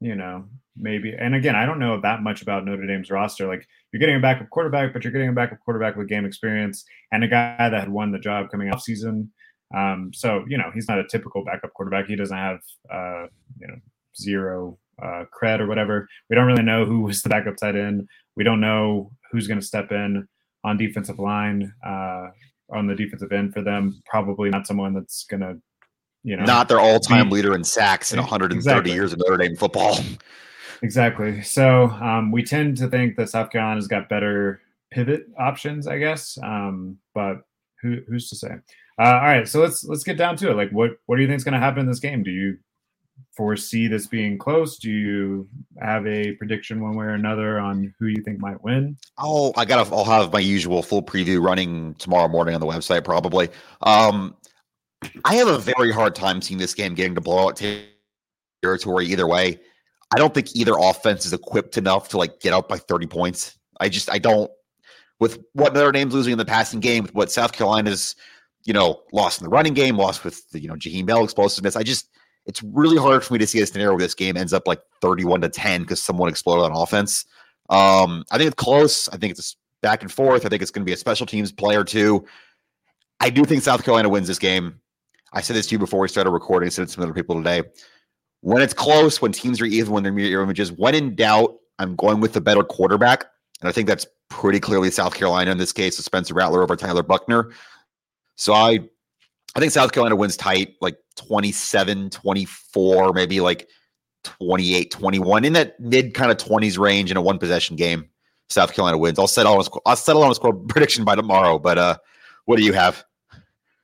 you 0.00 0.16
know 0.16 0.46
maybe. 0.76 1.14
And 1.16 1.36
again, 1.36 1.54
I 1.54 1.64
don't 1.64 1.78
know 1.78 2.00
that 2.00 2.22
much 2.22 2.42
about 2.42 2.64
Notre 2.64 2.86
Dame's 2.86 3.10
roster. 3.10 3.46
Like 3.46 3.68
you're 3.94 4.00
getting 4.00 4.16
a 4.16 4.20
backup 4.20 4.50
quarterback, 4.50 4.92
but 4.92 5.04
you're 5.04 5.12
getting 5.12 5.28
a 5.28 5.32
backup 5.32 5.60
quarterback 5.60 5.94
with 5.94 6.08
game 6.08 6.24
experience 6.24 6.84
and 7.12 7.22
a 7.22 7.28
guy 7.28 7.56
that 7.56 7.78
had 7.78 7.88
won 7.88 8.10
the 8.10 8.18
job 8.18 8.50
coming 8.50 8.68
off 8.68 8.82
season. 8.82 9.30
Um, 9.72 10.10
so 10.12 10.44
you 10.48 10.58
know 10.58 10.72
he's 10.74 10.88
not 10.88 10.98
a 10.98 11.06
typical 11.06 11.44
backup 11.44 11.72
quarterback. 11.74 12.06
He 12.08 12.16
doesn't 12.16 12.36
have 12.36 12.58
uh, 12.92 13.26
you 13.60 13.68
know 13.68 13.76
zero 14.20 14.78
uh, 15.00 15.26
cred 15.32 15.60
or 15.60 15.68
whatever. 15.68 16.08
We 16.28 16.34
don't 16.34 16.48
really 16.48 16.64
know 16.64 16.84
who 16.84 17.02
was 17.02 17.22
the 17.22 17.28
backup 17.28 17.56
tight 17.56 17.76
end. 17.76 18.08
We 18.34 18.42
don't 18.42 18.60
know 18.60 19.12
who's 19.30 19.46
going 19.46 19.60
to 19.60 19.66
step 19.66 19.92
in 19.92 20.26
on 20.64 20.76
defensive 20.76 21.20
line 21.20 21.72
uh, 21.86 22.26
on 22.72 22.88
the 22.88 22.96
defensive 22.96 23.30
end 23.30 23.54
for 23.54 23.62
them. 23.62 24.02
Probably 24.06 24.50
not 24.50 24.66
someone 24.66 24.92
that's 24.92 25.24
going 25.26 25.42
to 25.42 25.54
you 26.24 26.36
know 26.36 26.42
not 26.42 26.68
their 26.68 26.80
all-time 26.80 27.28
be, 27.28 27.36
leader 27.36 27.54
in 27.54 27.62
sacks 27.62 28.12
in 28.12 28.18
130 28.18 28.56
exactly. 28.56 28.92
years 28.92 29.12
of 29.12 29.20
Notre 29.20 29.36
Dame 29.36 29.54
football. 29.54 30.00
Exactly. 30.84 31.40
So 31.40 31.86
um, 31.86 32.30
we 32.30 32.42
tend 32.42 32.76
to 32.76 32.88
think 32.88 33.16
that 33.16 33.30
South 33.30 33.50
Carolina's 33.50 33.88
got 33.88 34.10
better 34.10 34.60
pivot 34.90 35.26
options, 35.38 35.86
I 35.86 35.96
guess. 35.96 36.38
Um, 36.42 36.98
but 37.14 37.38
who, 37.80 38.00
who's 38.06 38.28
to 38.28 38.36
say? 38.36 38.50
Uh, 38.98 39.02
all 39.14 39.22
right, 39.22 39.48
so 39.48 39.60
let's 39.60 39.82
let's 39.84 40.04
get 40.04 40.18
down 40.18 40.36
to 40.36 40.50
it. 40.50 40.56
Like, 40.56 40.70
what 40.72 40.98
what 41.06 41.16
do 41.16 41.22
you 41.22 41.26
think 41.26 41.38
is 41.38 41.44
going 41.44 41.54
to 41.54 41.58
happen 41.58 41.80
in 41.80 41.86
this 41.86 42.00
game? 42.00 42.22
Do 42.22 42.30
you 42.30 42.58
foresee 43.34 43.88
this 43.88 44.06
being 44.06 44.36
close? 44.36 44.76
Do 44.76 44.90
you 44.90 45.48
have 45.80 46.06
a 46.06 46.32
prediction 46.32 46.82
one 46.82 46.96
way 46.96 47.06
or 47.06 47.14
another 47.14 47.58
on 47.58 47.94
who 47.98 48.08
you 48.08 48.22
think 48.22 48.38
might 48.38 48.62
win? 48.62 48.98
Oh, 49.16 49.54
I 49.56 49.64
got. 49.64 49.90
I'll 49.90 50.04
have 50.04 50.34
my 50.34 50.38
usual 50.38 50.82
full 50.82 51.02
preview 51.02 51.42
running 51.42 51.94
tomorrow 51.94 52.28
morning 52.28 52.54
on 52.54 52.60
the 52.60 52.66
website, 52.66 53.04
probably. 53.04 53.48
Um, 53.80 54.36
I 55.24 55.36
have 55.36 55.48
a 55.48 55.58
very 55.58 55.92
hard 55.92 56.14
time 56.14 56.42
seeing 56.42 56.58
this 56.58 56.74
game 56.74 56.94
getting 56.94 57.14
to 57.14 57.22
blowout 57.22 57.58
territory 58.62 59.06
either 59.06 59.26
way. 59.26 59.60
I 60.12 60.18
don't 60.18 60.32
think 60.34 60.54
either 60.54 60.74
offense 60.78 61.26
is 61.26 61.32
equipped 61.32 61.76
enough 61.76 62.08
to 62.10 62.18
like 62.18 62.40
get 62.40 62.52
up 62.52 62.68
by 62.68 62.78
30 62.78 63.06
points. 63.06 63.58
I 63.80 63.88
just 63.88 64.10
I 64.10 64.18
don't 64.18 64.50
with 65.20 65.38
what 65.52 65.74
Notre 65.74 65.92
Dame's 65.92 66.14
losing 66.14 66.32
in 66.32 66.38
the 66.38 66.44
passing 66.44 66.80
game, 66.80 67.02
with 67.02 67.14
what 67.14 67.30
South 67.30 67.52
Carolina's, 67.52 68.16
you 68.64 68.72
know, 68.72 69.02
lost 69.12 69.40
in 69.40 69.44
the 69.44 69.50
running 69.50 69.74
game, 69.74 69.96
lost 69.96 70.24
with 70.24 70.48
the, 70.50 70.60
you 70.60 70.68
know, 70.68 70.74
Jaheim 70.74 71.06
Bell 71.06 71.24
explosiveness. 71.24 71.76
I 71.76 71.82
just 71.82 72.10
it's 72.46 72.62
really 72.62 72.98
hard 72.98 73.24
for 73.24 73.32
me 73.32 73.38
to 73.38 73.46
see 73.46 73.60
a 73.60 73.66
scenario 73.66 73.92
where 73.92 74.00
this 74.00 74.14
game 74.14 74.36
ends 74.36 74.52
up 74.52 74.66
like 74.66 74.80
31 75.00 75.40
to 75.42 75.48
10 75.48 75.82
because 75.82 76.02
someone 76.02 76.28
exploded 76.28 76.70
on 76.70 76.82
offense. 76.82 77.24
Um, 77.70 78.24
I 78.30 78.36
think 78.36 78.48
it's 78.48 78.62
close. 78.62 79.08
I 79.08 79.16
think 79.16 79.30
it's 79.32 79.56
back 79.80 80.02
and 80.02 80.12
forth. 80.12 80.44
I 80.44 80.48
think 80.48 80.60
it's 80.60 80.70
going 80.70 80.82
to 80.82 80.86
be 80.88 80.92
a 80.92 80.96
special 80.96 81.26
teams 81.26 81.52
play 81.52 81.76
or 81.76 81.84
two. 81.84 82.26
I 83.20 83.30
do 83.30 83.44
think 83.44 83.62
South 83.62 83.84
Carolina 83.84 84.08
wins 84.08 84.28
this 84.28 84.38
game. 84.38 84.80
I 85.32 85.40
said 85.40 85.56
this 85.56 85.66
to 85.68 85.74
you 85.74 85.78
before 85.78 86.00
we 86.00 86.08
started 86.08 86.30
recording. 86.30 86.66
I 86.66 86.70
said 86.70 86.82
it 86.82 86.86
to 86.86 86.92
some 86.92 87.04
other 87.04 87.14
people 87.14 87.36
today. 87.36 87.62
When 88.44 88.60
it's 88.60 88.74
close, 88.74 89.22
when 89.22 89.32
teams 89.32 89.58
are 89.62 89.64
even, 89.64 89.94
when 89.94 90.02
they're 90.02 90.12
mirror 90.12 90.42
images, 90.42 90.70
when 90.70 90.94
in 90.94 91.14
doubt, 91.14 91.56
I'm 91.78 91.96
going 91.96 92.20
with 92.20 92.34
the 92.34 92.42
better 92.42 92.62
quarterback. 92.62 93.24
And 93.62 93.70
I 93.70 93.72
think 93.72 93.88
that's 93.88 94.06
pretty 94.28 94.60
clearly 94.60 94.90
South 94.90 95.14
Carolina 95.14 95.50
in 95.50 95.56
this 95.56 95.72
case, 95.72 95.96
with 95.96 96.04
Spencer 96.04 96.34
Rattler 96.34 96.62
over 96.62 96.76
Tyler 96.76 97.02
Buchner. 97.02 97.52
So 98.36 98.52
I 98.52 98.80
I 99.56 99.60
think 99.60 99.72
South 99.72 99.92
Carolina 99.92 100.16
wins 100.16 100.36
tight, 100.36 100.74
like 100.82 100.98
27, 101.16 102.10
24, 102.10 103.14
maybe 103.14 103.40
like 103.40 103.66
28, 104.24 104.90
21, 104.90 105.44
in 105.46 105.54
that 105.54 105.80
mid 105.80 106.12
kind 106.12 106.30
of 106.30 106.36
20s 106.36 106.78
range 106.78 107.10
in 107.10 107.16
a 107.16 107.22
one 107.22 107.38
possession 107.38 107.76
game. 107.76 108.10
South 108.50 108.74
Carolina 108.74 108.98
wins. 108.98 109.18
I'll 109.18 109.26
settle 109.26 109.54
on 109.54 109.60
a, 109.64 109.78
I'll 109.86 109.96
settle 109.96 110.22
on 110.22 110.30
a 110.30 110.34
score 110.34 110.52
prediction 110.68 111.02
by 111.02 111.14
tomorrow. 111.14 111.58
But 111.58 111.78
uh, 111.78 111.96
what 112.44 112.58
do 112.58 112.62
you 112.62 112.74
have? 112.74 113.04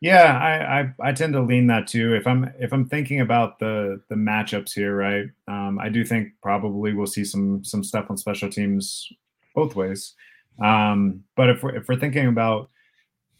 Yeah, 0.01 0.39
I, 0.39 0.81
I, 0.81 1.11
I 1.11 1.13
tend 1.13 1.35
to 1.35 1.43
lean 1.43 1.67
that 1.67 1.87
too. 1.87 2.15
If 2.15 2.27
I'm 2.27 2.51
if 2.59 2.73
I'm 2.73 2.89
thinking 2.89 3.21
about 3.21 3.59
the 3.59 4.01
the 4.09 4.15
matchups 4.15 4.73
here, 4.73 4.97
right? 4.97 5.27
Um, 5.47 5.79
I 5.79 5.91
do 5.91 6.05
think 6.05 6.33
probably 6.43 6.95
we'll 6.95 7.07
see 7.07 7.25
some 7.25 7.63
some 7.65 7.85
stuff 7.85 8.07
on 8.11 8.17
special 8.17 8.49
teams 8.49 9.07
both 9.55 9.77
ways. 9.77 10.15
Um, 10.63 11.25
but 11.37 11.51
if 11.51 11.63
we're 11.63 11.77
if 11.77 11.87
we're 11.89 11.97
thinking 12.01 12.29
about 12.29 12.71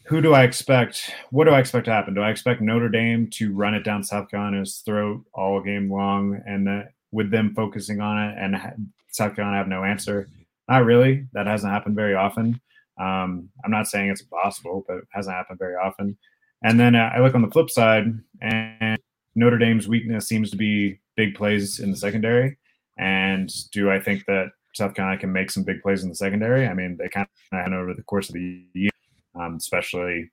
who 0.05 0.21
do 0.21 0.35
I 0.35 0.43
expect? 0.45 1.15
What 1.31 1.45
do 1.45 1.53
I 1.53 1.61
expect 1.61 1.87
to 1.87 1.93
happen? 1.93 2.15
Do 2.15 2.21
I 2.21 2.31
expect 2.31 2.61
Notre 2.61 2.89
Dame 2.89 3.29
to 3.31 3.55
run 3.55 3.75
it 3.75 3.85
down 3.85 4.03
South 4.05 4.31
Carolina's 4.31 4.83
throat 4.85 5.25
all 5.33 5.61
game 5.63 5.91
long, 5.91 6.43
and 6.47 6.85
with 7.11 7.31
them 7.31 7.55
focusing 7.55 8.01
on 8.01 8.19
it, 8.31 8.37
and 8.39 8.91
South 9.13 9.35
Carolina 9.35 9.59
have 9.59 9.69
no 9.69 9.85
answer? 9.85 10.29
Not 10.69 10.85
really. 10.85 11.27
That 11.33 11.47
hasn't 11.47 11.73
happened 11.73 11.97
very 11.97 12.15
often. 12.15 12.61
Um, 12.99 13.49
I'm 13.65 13.71
not 13.71 13.87
saying 13.87 14.11
it's 14.11 14.21
impossible, 14.21 14.85
but 14.87 14.99
it 14.99 15.05
hasn't 15.13 15.35
happened 15.35 15.59
very 15.59 15.77
often. 15.77 16.19
And 16.63 16.79
then 16.79 16.95
uh, 16.95 17.11
I 17.15 17.21
look 17.21 17.35
on 17.35 17.43
the 17.43 17.51
flip 17.51 17.71
side, 17.71 18.07
and 18.43 18.99
Notre 19.35 19.59
Dame's 19.59 19.89
weakness 19.89 20.29
seems 20.29 20.51
to 20.51 20.57
be 20.57 21.01
big 21.17 21.35
plays 21.35 21.81
in 21.81 21.91
the 21.91 21.97
secondary. 21.97 22.59
And 22.99 23.51
do 23.73 23.91
I 23.91 23.99
think 23.99 24.27
that 24.27 24.51
South 24.75 24.95
Carolina 24.95 25.21
can 25.21 25.33
make 25.33 25.51
some 25.51 25.65
big 25.65 25.81
plays 25.81 26.03
in 26.03 26.09
the 26.11 26.15
secondary? 26.15 26.67
I 26.67 26.75
mean, 26.75 26.97
they 26.97 27.09
kind 27.09 27.27
of 27.53 27.59
had 27.59 27.73
over 27.73 27.95
the 27.95 28.03
course 28.03 28.29
of 28.29 28.35
the 28.35 28.63
year, 28.75 28.91
um, 29.35 29.57
especially 29.57 30.31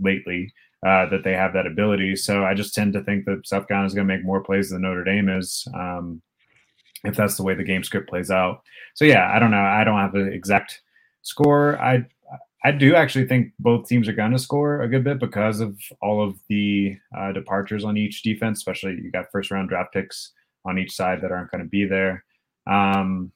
lately, 0.00 0.52
uh, 0.84 1.06
that 1.06 1.22
they 1.24 1.32
have 1.32 1.52
that 1.52 1.66
ability. 1.66 2.16
So 2.16 2.44
I 2.44 2.54
just 2.54 2.74
tend 2.74 2.92
to 2.94 3.04
think 3.04 3.24
that 3.26 3.46
South 3.46 3.68
Carolina 3.68 3.86
is 3.86 3.94
going 3.94 4.06
to 4.06 4.14
make 4.14 4.24
more 4.24 4.42
plays 4.42 4.70
than 4.70 4.82
Notre 4.82 5.04
Dame 5.04 5.28
is, 5.28 5.66
um, 5.74 6.22
if 7.04 7.16
that's 7.16 7.36
the 7.36 7.42
way 7.44 7.54
the 7.54 7.64
game 7.64 7.84
script 7.84 8.08
plays 8.08 8.30
out. 8.30 8.62
So 8.94 9.04
yeah, 9.04 9.30
I 9.32 9.38
don't 9.38 9.52
know. 9.52 9.62
I 9.62 9.84
don't 9.84 9.98
have 9.98 10.14
an 10.14 10.32
exact 10.32 10.80
score. 11.22 11.80
I 11.80 12.06
I 12.64 12.72
do 12.72 12.94
actually 12.96 13.26
think 13.26 13.52
both 13.58 13.86
teams 13.86 14.08
are 14.08 14.12
going 14.12 14.32
to 14.32 14.38
score 14.38 14.82
a 14.82 14.88
good 14.88 15.04
bit 15.04 15.20
because 15.20 15.60
of 15.60 15.78
all 16.02 16.22
of 16.22 16.38
the 16.48 16.96
uh, 17.16 17.32
departures 17.32 17.84
on 17.84 17.96
each 17.96 18.22
defense, 18.22 18.58
especially 18.58 18.92
you 19.02 19.10
got 19.12 19.30
first 19.30 19.50
round 19.50 19.68
draft 19.68 19.92
picks 19.92 20.32
on 20.64 20.78
each 20.78 20.92
side 20.92 21.20
that 21.22 21.30
aren't 21.30 21.50
going 21.50 21.62
to 21.62 21.68
be 21.68 21.84
there. 21.84 22.24
Um, 22.66 23.32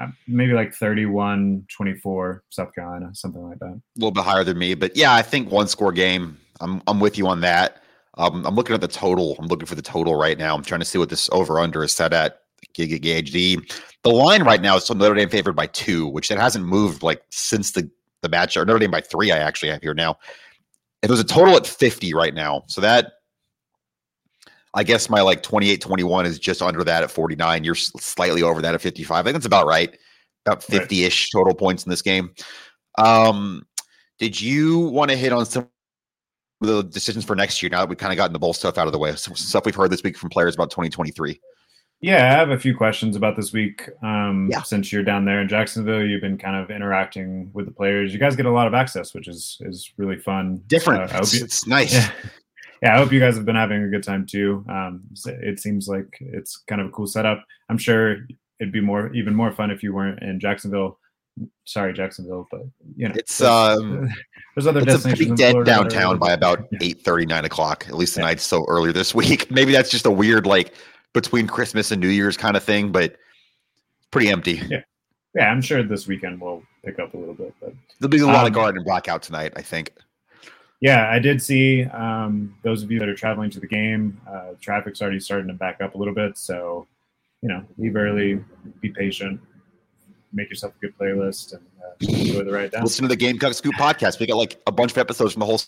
uh, 0.00 0.08
maybe 0.26 0.52
like 0.52 0.74
31 0.74 1.66
24 1.74 2.44
South 2.50 2.74
Carolina, 2.74 3.10
something 3.14 3.42
like 3.42 3.58
that. 3.60 3.66
A 3.66 3.80
little 3.96 4.10
bit 4.10 4.24
higher 4.24 4.44
than 4.44 4.58
me, 4.58 4.74
but 4.74 4.96
yeah, 4.96 5.14
I 5.14 5.22
think 5.22 5.50
one 5.50 5.68
score 5.68 5.92
game. 5.92 6.36
I'm, 6.60 6.82
I'm 6.88 6.98
with 6.98 7.16
you 7.16 7.28
on 7.28 7.40
that. 7.42 7.82
Um, 8.14 8.44
I'm 8.44 8.56
looking 8.56 8.74
at 8.74 8.80
the 8.80 8.88
total. 8.88 9.36
I'm 9.38 9.46
looking 9.46 9.66
for 9.66 9.76
the 9.76 9.82
total 9.82 10.16
right 10.16 10.36
now. 10.36 10.54
I'm 10.56 10.64
trying 10.64 10.80
to 10.80 10.84
see 10.84 10.98
what 10.98 11.08
this 11.08 11.30
over 11.30 11.60
under 11.60 11.84
is 11.84 11.92
set 11.92 12.12
at. 12.12 12.40
Gig 12.74 13.00
gauge 13.02 13.32
the 13.32 14.10
line 14.10 14.42
right 14.42 14.60
now 14.60 14.76
is 14.76 14.90
Notre 14.90 15.14
Dame 15.14 15.28
favored 15.28 15.54
by 15.54 15.66
two, 15.68 16.06
which 16.06 16.28
that 16.28 16.38
hasn't 16.38 16.64
moved 16.64 17.02
like 17.02 17.22
since 17.30 17.72
the 17.72 17.90
the 18.22 18.28
match 18.28 18.56
or 18.56 18.64
Notre 18.64 18.78
Dame 18.78 18.90
by 18.90 19.00
three. 19.00 19.30
I 19.30 19.38
actually 19.38 19.70
have 19.70 19.82
here 19.82 19.94
now. 19.94 20.16
It 21.02 21.10
was 21.10 21.20
a 21.20 21.24
total 21.24 21.56
at 21.56 21.66
50 21.66 22.14
right 22.14 22.34
now. 22.34 22.64
So 22.66 22.80
that 22.80 23.12
I 24.74 24.84
guess 24.84 25.08
my 25.08 25.20
like 25.20 25.42
28 25.42 25.80
21 25.80 26.26
is 26.26 26.38
just 26.38 26.62
under 26.62 26.84
that 26.84 27.02
at 27.02 27.10
49. 27.10 27.64
You're 27.64 27.74
slightly 27.74 28.42
over 28.42 28.62
that 28.62 28.74
at 28.74 28.80
55. 28.80 29.16
I 29.16 29.22
think 29.22 29.34
that's 29.34 29.46
about 29.46 29.66
right. 29.66 29.96
About 30.46 30.62
50 30.62 31.04
ish 31.04 31.30
total 31.30 31.54
points 31.54 31.84
in 31.84 31.90
this 31.90 32.02
game. 32.02 32.30
Um, 32.96 33.64
did 34.18 34.40
you 34.40 34.78
want 34.78 35.10
to 35.10 35.16
hit 35.16 35.32
on 35.32 35.46
some 35.46 35.68
of 36.60 36.68
the 36.68 36.82
decisions 36.82 37.24
for 37.24 37.36
next 37.36 37.62
year 37.62 37.70
now 37.70 37.80
that 37.80 37.88
we've 37.88 37.98
kind 37.98 38.12
of 38.12 38.16
gotten 38.16 38.32
the 38.32 38.38
bowl 38.38 38.52
stuff 38.52 38.78
out 38.78 38.86
of 38.86 38.92
the 38.92 38.98
way? 38.98 39.14
Some 39.14 39.36
stuff 39.36 39.64
we've 39.64 39.74
heard 39.74 39.90
this 39.90 40.02
week 40.02 40.16
from 40.16 40.30
players 40.30 40.54
about 40.54 40.70
2023. 40.70 41.40
Yeah, 42.00 42.32
I 42.32 42.38
have 42.38 42.50
a 42.50 42.58
few 42.58 42.76
questions 42.76 43.16
about 43.16 43.34
this 43.34 43.52
week. 43.52 43.88
Um, 44.02 44.48
yeah. 44.50 44.62
Since 44.62 44.92
you're 44.92 45.02
down 45.02 45.24
there 45.24 45.40
in 45.40 45.48
Jacksonville, 45.48 46.04
you've 46.04 46.20
been 46.20 46.38
kind 46.38 46.56
of 46.56 46.70
interacting 46.70 47.50
with 47.52 47.66
the 47.66 47.72
players. 47.72 48.12
You 48.12 48.20
guys 48.20 48.36
get 48.36 48.46
a 48.46 48.52
lot 48.52 48.68
of 48.68 48.74
access, 48.74 49.14
which 49.14 49.26
is 49.26 49.58
is 49.62 49.92
really 49.96 50.16
fun. 50.16 50.62
Different. 50.68 51.12
Uh, 51.12 51.18
it's, 51.18 51.34
you, 51.34 51.44
it's, 51.44 51.66
nice. 51.66 51.92
Yeah. 51.92 52.10
yeah, 52.82 52.94
I 52.94 52.98
hope 52.98 53.10
you 53.10 53.18
guys 53.18 53.34
have 53.34 53.44
been 53.44 53.56
having 53.56 53.82
a 53.82 53.88
good 53.88 54.04
time 54.04 54.26
too. 54.26 54.64
Um, 54.68 55.02
it 55.26 55.58
seems 55.58 55.88
like 55.88 56.06
it's 56.20 56.62
kind 56.68 56.80
of 56.80 56.86
a 56.86 56.90
cool 56.90 57.08
setup. 57.08 57.44
I'm 57.68 57.78
sure 57.78 58.18
it'd 58.60 58.72
be 58.72 58.80
more 58.80 59.12
even 59.12 59.34
more 59.34 59.52
fun 59.52 59.72
if 59.72 59.82
you 59.82 59.92
weren't 59.92 60.22
in 60.22 60.38
Jacksonville. 60.38 61.00
Sorry, 61.64 61.92
Jacksonville, 61.92 62.46
but 62.50 62.62
you 62.96 63.08
know 63.08 63.14
it's 63.16 63.40
um 63.40 64.08
there's 64.54 64.68
other 64.68 64.80
it's 64.80 65.04
a 65.04 65.08
pretty 65.08 65.34
dead 65.34 65.64
downtown 65.64 66.18
by 66.18 66.32
about 66.32 66.66
yeah. 66.72 66.78
eight 66.82 67.00
thirty 67.00 67.26
nine 67.26 67.44
o'clock. 67.44 67.86
At 67.88 67.94
least 67.94 68.14
the 68.14 68.20
yeah. 68.20 68.26
night 68.28 68.40
so 68.40 68.64
earlier 68.68 68.92
this 68.92 69.16
week. 69.16 69.50
Maybe 69.50 69.72
that's 69.72 69.90
just 69.90 70.06
a 70.06 70.10
weird 70.10 70.46
like 70.46 70.74
between 71.14 71.46
Christmas 71.46 71.90
and 71.90 72.00
New 72.00 72.08
Year's 72.08 72.36
kind 72.36 72.56
of 72.56 72.62
thing, 72.62 72.92
but 72.92 73.16
pretty 74.10 74.30
empty. 74.30 74.60
Yeah. 74.68 74.82
Yeah, 75.34 75.50
I'm 75.50 75.60
sure 75.60 75.82
this 75.82 76.06
weekend 76.06 76.40
will 76.40 76.62
pick 76.84 76.98
up 76.98 77.14
a 77.14 77.16
little 77.16 77.34
bit, 77.34 77.54
but 77.60 77.72
there'll 78.00 78.10
be 78.10 78.18
a 78.20 78.26
lot 78.26 78.40
um, 78.40 78.46
of 78.46 78.52
garden 78.54 78.82
blackout 78.82 79.22
tonight, 79.22 79.52
I 79.56 79.62
think. 79.62 79.92
Yeah, 80.80 81.10
I 81.10 81.18
did 81.18 81.42
see 81.42 81.84
um, 81.84 82.56
those 82.62 82.82
of 82.82 82.90
you 82.90 82.98
that 82.98 83.08
are 83.08 83.14
traveling 83.14 83.50
to 83.50 83.60
the 83.60 83.66
game. 83.66 84.20
Uh, 84.28 84.54
traffic's 84.60 85.02
already 85.02 85.20
starting 85.20 85.48
to 85.48 85.54
back 85.54 85.80
up 85.80 85.94
a 85.94 85.98
little 85.98 86.14
bit, 86.14 86.38
so 86.38 86.86
you 87.42 87.48
know, 87.48 87.64
leave 87.76 87.94
early, 87.94 88.42
be 88.80 88.90
patient, 88.90 89.40
make 90.32 90.48
yourself 90.48 90.72
a 90.76 90.86
good 90.86 90.96
playlist, 90.98 91.52
and 91.52 91.64
uh, 91.84 91.94
enjoy 92.00 92.42
the 92.44 92.52
ride 92.52 92.70
down. 92.70 92.82
Listen 92.82 93.02
to 93.02 93.08
the 93.08 93.16
Gamecock 93.16 93.54
Scoop 93.54 93.74
podcast. 93.74 94.18
We 94.18 94.26
got 94.26 94.36
like 94.36 94.60
a 94.66 94.72
bunch 94.72 94.92
of 94.92 94.98
episodes 94.98 95.34
from 95.34 95.40
the 95.40 95.46
whole 95.46 95.60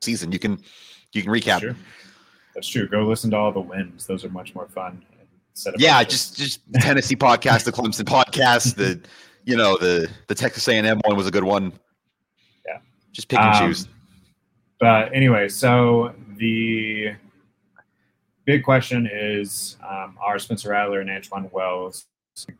season. 0.00 0.32
You 0.32 0.38
can 0.38 0.62
you 1.12 1.22
can 1.22 1.32
recap. 1.32 1.60
Sure. 1.60 1.76
That's 2.54 2.68
true. 2.68 2.88
Go 2.88 3.04
listen 3.04 3.30
to 3.30 3.36
all 3.36 3.52
the 3.52 3.60
wins; 3.60 4.06
those 4.06 4.24
are 4.24 4.28
much 4.28 4.54
more 4.54 4.68
fun. 4.68 5.04
yeah, 5.78 6.02
just 6.02 6.36
just 6.36 6.60
Tennessee 6.74 7.16
podcast, 7.16 7.64
the 7.64 7.72
Clemson 7.72 8.04
podcast, 8.04 8.74
the 8.76 9.00
you 9.44 9.56
know 9.56 9.76
the 9.78 10.10
the 10.26 10.34
Texas 10.34 10.66
A 10.68 10.72
and 10.72 10.86
M 10.86 11.00
one 11.04 11.16
was 11.16 11.26
a 11.26 11.30
good 11.30 11.44
one. 11.44 11.72
Yeah, 12.66 12.78
just 13.12 13.28
pick 13.28 13.38
and 13.38 13.54
um, 13.54 13.68
choose. 13.68 13.88
But 14.78 15.14
anyway, 15.14 15.48
so 15.48 16.14
the 16.36 17.14
big 18.44 18.64
question 18.64 19.08
is: 19.10 19.76
um, 19.88 20.16
Are 20.20 20.38
Spencer 20.38 20.70
Rattler 20.70 21.00
and 21.00 21.10
Antwane 21.10 21.52
Wells 21.52 22.06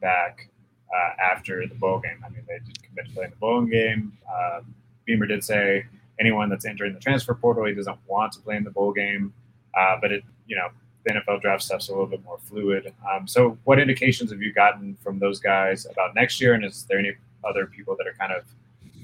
back 0.00 0.48
uh, 0.94 1.22
after 1.32 1.66
the 1.66 1.74
bowl 1.74 1.98
game? 1.98 2.22
I 2.24 2.28
mean, 2.28 2.44
they 2.46 2.58
did 2.64 2.82
commit 2.82 3.06
to 3.06 3.12
playing 3.12 3.30
the 3.30 3.36
bowl 3.36 3.62
game. 3.62 4.16
Uh, 4.30 4.60
Beamer 5.04 5.26
did 5.26 5.42
say 5.42 5.86
anyone 6.20 6.48
that's 6.48 6.66
entering 6.66 6.92
the 6.92 7.00
transfer 7.00 7.34
portal, 7.34 7.64
he 7.64 7.74
doesn't 7.74 7.98
want 8.06 8.32
to 8.32 8.40
play 8.40 8.56
in 8.56 8.64
the 8.64 8.70
bowl 8.70 8.92
game. 8.92 9.32
Uh, 9.78 9.96
but 10.00 10.12
it, 10.12 10.24
you 10.46 10.56
know, 10.56 10.68
the 11.04 11.14
NFL 11.14 11.40
draft 11.40 11.62
stuff's 11.62 11.88
a 11.88 11.92
little 11.92 12.06
bit 12.06 12.22
more 12.24 12.38
fluid. 12.38 12.92
Um, 13.10 13.26
so, 13.26 13.58
what 13.64 13.78
indications 13.78 14.30
have 14.30 14.42
you 14.42 14.52
gotten 14.52 14.96
from 15.02 15.18
those 15.18 15.40
guys 15.40 15.86
about 15.86 16.14
next 16.14 16.40
year? 16.40 16.54
And 16.54 16.64
is 16.64 16.84
there 16.88 16.98
any 16.98 17.12
other 17.44 17.66
people 17.66 17.96
that 17.96 18.06
are 18.06 18.14
kind 18.18 18.32
of 18.32 18.44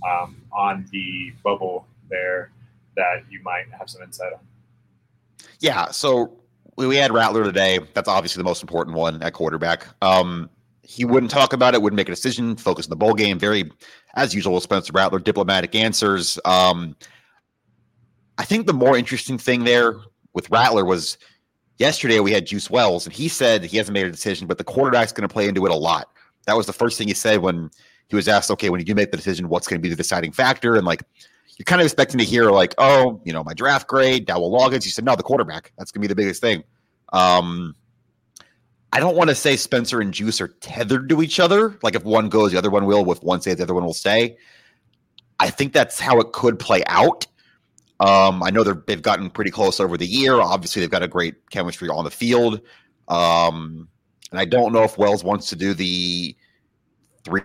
um, 0.07 0.37
on 0.53 0.87
the 0.93 1.33
bubble 1.43 1.87
there 2.11 2.51
that 2.97 3.25
you 3.31 3.43
might 3.43 3.65
have 3.77 3.89
some 3.89 4.03
insight 4.03 4.33
on? 4.33 4.41
Yeah. 5.61 5.91
So 5.91 6.39
we 6.77 6.97
had 6.97 7.13
Rattler 7.13 7.45
today. 7.45 7.79
That's 7.95 8.09
obviously 8.09 8.41
the 8.41 8.45
most 8.45 8.63
important 8.63 8.97
one 8.97 9.23
at 9.23 9.33
quarterback. 9.33 9.87
Um, 10.03 10.51
he 10.83 11.05
wouldn't 11.05 11.33
talk 11.33 11.53
about 11.53 11.75
it, 11.75 11.83
wouldn't 11.83 11.97
make 11.97 12.09
a 12.09 12.13
decision, 12.13 12.57
focus 12.57 12.87
on 12.87 12.91
the 12.91 12.97
bowl 12.97 13.15
game. 13.15 13.39
Very, 13.39 13.71
as 14.15 14.35
usual, 14.35 14.61
Spencer 14.61 14.93
Rattler, 14.93 15.19
diplomatic 15.19 15.75
answers. 15.75 16.39
Um, 16.45 16.95
I 18.39 18.45
think 18.45 18.67
the 18.67 18.75
more 18.75 18.97
interesting 18.97 19.39
thing 19.39 19.65
there 19.65 19.97
with 20.37 20.51
Rattler 20.51 20.85
was 20.85 21.17
yesterday 21.79 22.21
we 22.21 22.31
had 22.31 22.47
Juice 22.47 22.71
Wells, 22.71 23.07
and 23.07 23.15
he 23.15 23.27
said 23.27 23.65
he 23.65 23.79
hasn't 23.79 23.95
made 23.95 24.07
a 24.07 24.11
decision, 24.11 24.47
but 24.47 24.59
the 24.59 24.65
quarterback's 24.65 25.11
going 25.11 25.27
to 25.27 25.33
play 25.33 25.49
into 25.49 25.65
it 25.65 25.73
a 25.73 25.75
lot. 25.75 26.11
That 26.47 26.57
was 26.57 26.67
the 26.67 26.75
first 26.75 26.99
thing 26.99 27.09
he 27.09 27.15
said 27.15 27.41
when 27.41 27.71
he 28.09 28.17
was 28.17 28.29
asked, 28.29 28.51
okay, 28.51 28.69
when 28.69 28.79
you 28.79 28.85
do 28.85 28.95
make 28.95 29.11
the 29.11 29.17
decision, 29.17 29.49
what's 29.49 29.67
going 29.67 29.81
to 29.81 29.83
be 29.83 29.89
the 29.89 29.97
deciding 29.97 30.33
factor? 30.33 30.77
And 30.77 30.87
like, 30.87 31.03
you're 31.57 31.65
kind 31.65 31.81
of 31.81 31.87
expecting 31.87 32.19
to 32.19 32.25
hear 32.25 32.51
like, 32.51 32.75
oh, 32.77 33.21
you 33.25 33.33
know, 33.33 33.43
my 33.43 33.55
draft 33.55 33.89
grade, 33.89 34.27
Dowell 34.27 34.53
Loggins. 34.53 34.85
He 34.85 34.91
said, 34.91 35.07
no, 35.07 35.17
the 35.17 35.23
quarterback. 35.23 35.73
That's 35.79 35.91
going 35.91 36.03
to 36.03 36.09
be 36.09 36.13
the 36.13 36.15
biggest 36.15 36.43
thing. 36.43 36.63
Um, 37.15 37.75
I 38.93 39.01
don't 39.01 39.17
want 39.17 39.31
to 39.31 39.35
say 39.35 39.57
Spencer 39.57 40.03
and 40.03 40.13
Juice 40.13 40.39
are 40.43 40.49
tethered 40.61 41.09
to 41.09 41.23
each 41.23 41.41
other. 41.41 41.79
Like 41.83 41.95
if 41.95 42.05
one 42.05 42.29
goes, 42.29 42.53
the 42.53 42.59
other 42.59 42.71
one 42.71 42.85
will. 42.85 43.11
If 43.11 43.23
one 43.23 43.41
stays, 43.41 43.57
the 43.57 43.63
other 43.63 43.75
one 43.75 43.87
will 43.87 43.95
stay. 43.95 44.37
I 45.41 45.49
think 45.49 45.73
that's 45.73 45.99
how 45.99 46.21
it 46.21 46.33
could 46.33 46.59
play 46.59 46.85
out. 46.87 47.27
Um, 48.01 48.43
I 48.43 48.51
know 48.51 48.63
they 48.63 48.93
have 48.93 49.03
gotten 49.03 49.31
pretty 49.31 49.51
close 49.51 49.81
over 49.81 49.97
the 49.97 50.07
year. 50.07 50.35
Obviously, 50.41 50.81
they've 50.81 50.91
got 50.91 51.03
a 51.03 51.09
great 51.09 51.51
chemistry 51.51 51.89
on 51.89 52.05
the 52.05 52.11
field. 52.11 52.61
Um, 53.09 53.89
and 54.31 54.41
I 54.41 54.45
don't 54.45 54.73
know 54.73 54.83
if 54.83 54.99
Wells 54.99 55.25
wants 55.25 55.49
to 55.51 55.57
do 55.57 55.73
the 55.73 56.37
three 57.25 57.43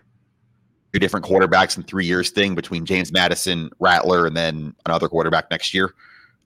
different 0.93 1.25
quarterbacks 1.25 1.77
in 1.77 1.83
three 1.83 2.05
years 2.05 2.31
thing 2.31 2.53
between 2.53 2.85
James 2.85 3.11
Madison, 3.11 3.69
Rattler, 3.79 4.25
and 4.25 4.35
then 4.35 4.75
another 4.85 5.07
quarterback 5.07 5.49
next 5.49 5.73
year. 5.73 5.93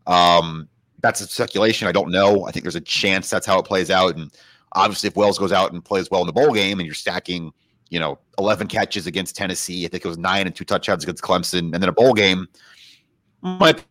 Um, 0.05 0.69
that's 1.01 1.21
a 1.21 1.27
speculation. 1.27 1.87
I 1.87 1.91
don't 1.91 2.11
know. 2.11 2.45
I 2.45 2.51
think 2.51 2.63
there's 2.63 2.75
a 2.75 2.81
chance 2.81 3.29
that's 3.29 3.45
how 3.47 3.57
it 3.59 3.65
plays 3.65 3.89
out. 3.89 4.15
And 4.15 4.31
obviously, 4.73 5.07
if 5.07 5.15
Wells 5.15 5.39
goes 5.39 5.51
out 5.51 5.73
and 5.73 5.83
plays 5.83 6.11
well 6.11 6.21
in 6.21 6.27
the 6.27 6.33
bowl 6.33 6.53
game, 6.53 6.79
and 6.79 6.85
you're 6.85 6.93
stacking, 6.93 7.51
you 7.89 7.99
know, 7.99 8.19
11 8.37 8.67
catches 8.67 9.07
against 9.07 9.35
Tennessee, 9.35 9.85
I 9.85 9.87
think 9.87 10.05
it 10.05 10.07
was 10.07 10.17
nine 10.17 10.45
and 10.45 10.55
two 10.55 10.65
touchdowns 10.65 11.03
against 11.03 11.23
Clemson, 11.23 11.73
and 11.73 11.75
then 11.75 11.89
a 11.89 11.93
bowl 11.93 12.13
game 12.13 12.47
might 13.41 13.83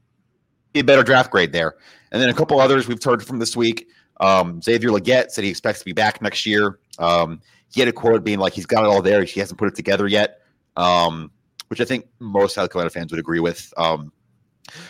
be 0.75 0.81
a 0.81 0.85
better 0.85 1.03
draft 1.03 1.31
grade 1.31 1.53
there. 1.53 1.77
And 2.13 2.21
then 2.21 2.29
a 2.29 2.35
couple 2.35 2.61
others 2.61 2.87
we've 2.87 3.03
heard 3.03 3.25
from 3.25 3.39
this 3.39 3.57
week. 3.57 3.89
Um, 4.21 4.61
Xavier 4.61 4.91
Legette 4.91 5.31
said 5.31 5.45
he 5.45 5.51
expects 5.51 5.79
to 5.79 5.85
be 5.85 5.93
back 5.93 6.21
next 6.21 6.45
year. 6.45 6.79
Um, 6.99 7.41
he 7.73 7.81
had 7.81 7.89
a 7.89 7.93
quote 7.93 8.23
being 8.23 8.39
like, 8.39 8.53
he's 8.53 8.67
got 8.67 8.85
it 8.85 8.89
all 8.89 9.01
there. 9.01 9.25
He 9.25 9.41
hasn't 9.41 9.59
put 9.59 9.69
it 9.69 9.75
together 9.75 10.07
yet, 10.07 10.41
um, 10.77 11.31
which 11.69 11.81
I 11.81 11.85
think 11.85 12.07
most 12.19 12.55
South 12.55 12.71
Carolina 12.71 12.91
fans 12.91 13.11
would 13.11 13.19
agree 13.19 13.41
with. 13.41 13.73
Um, 13.77 14.13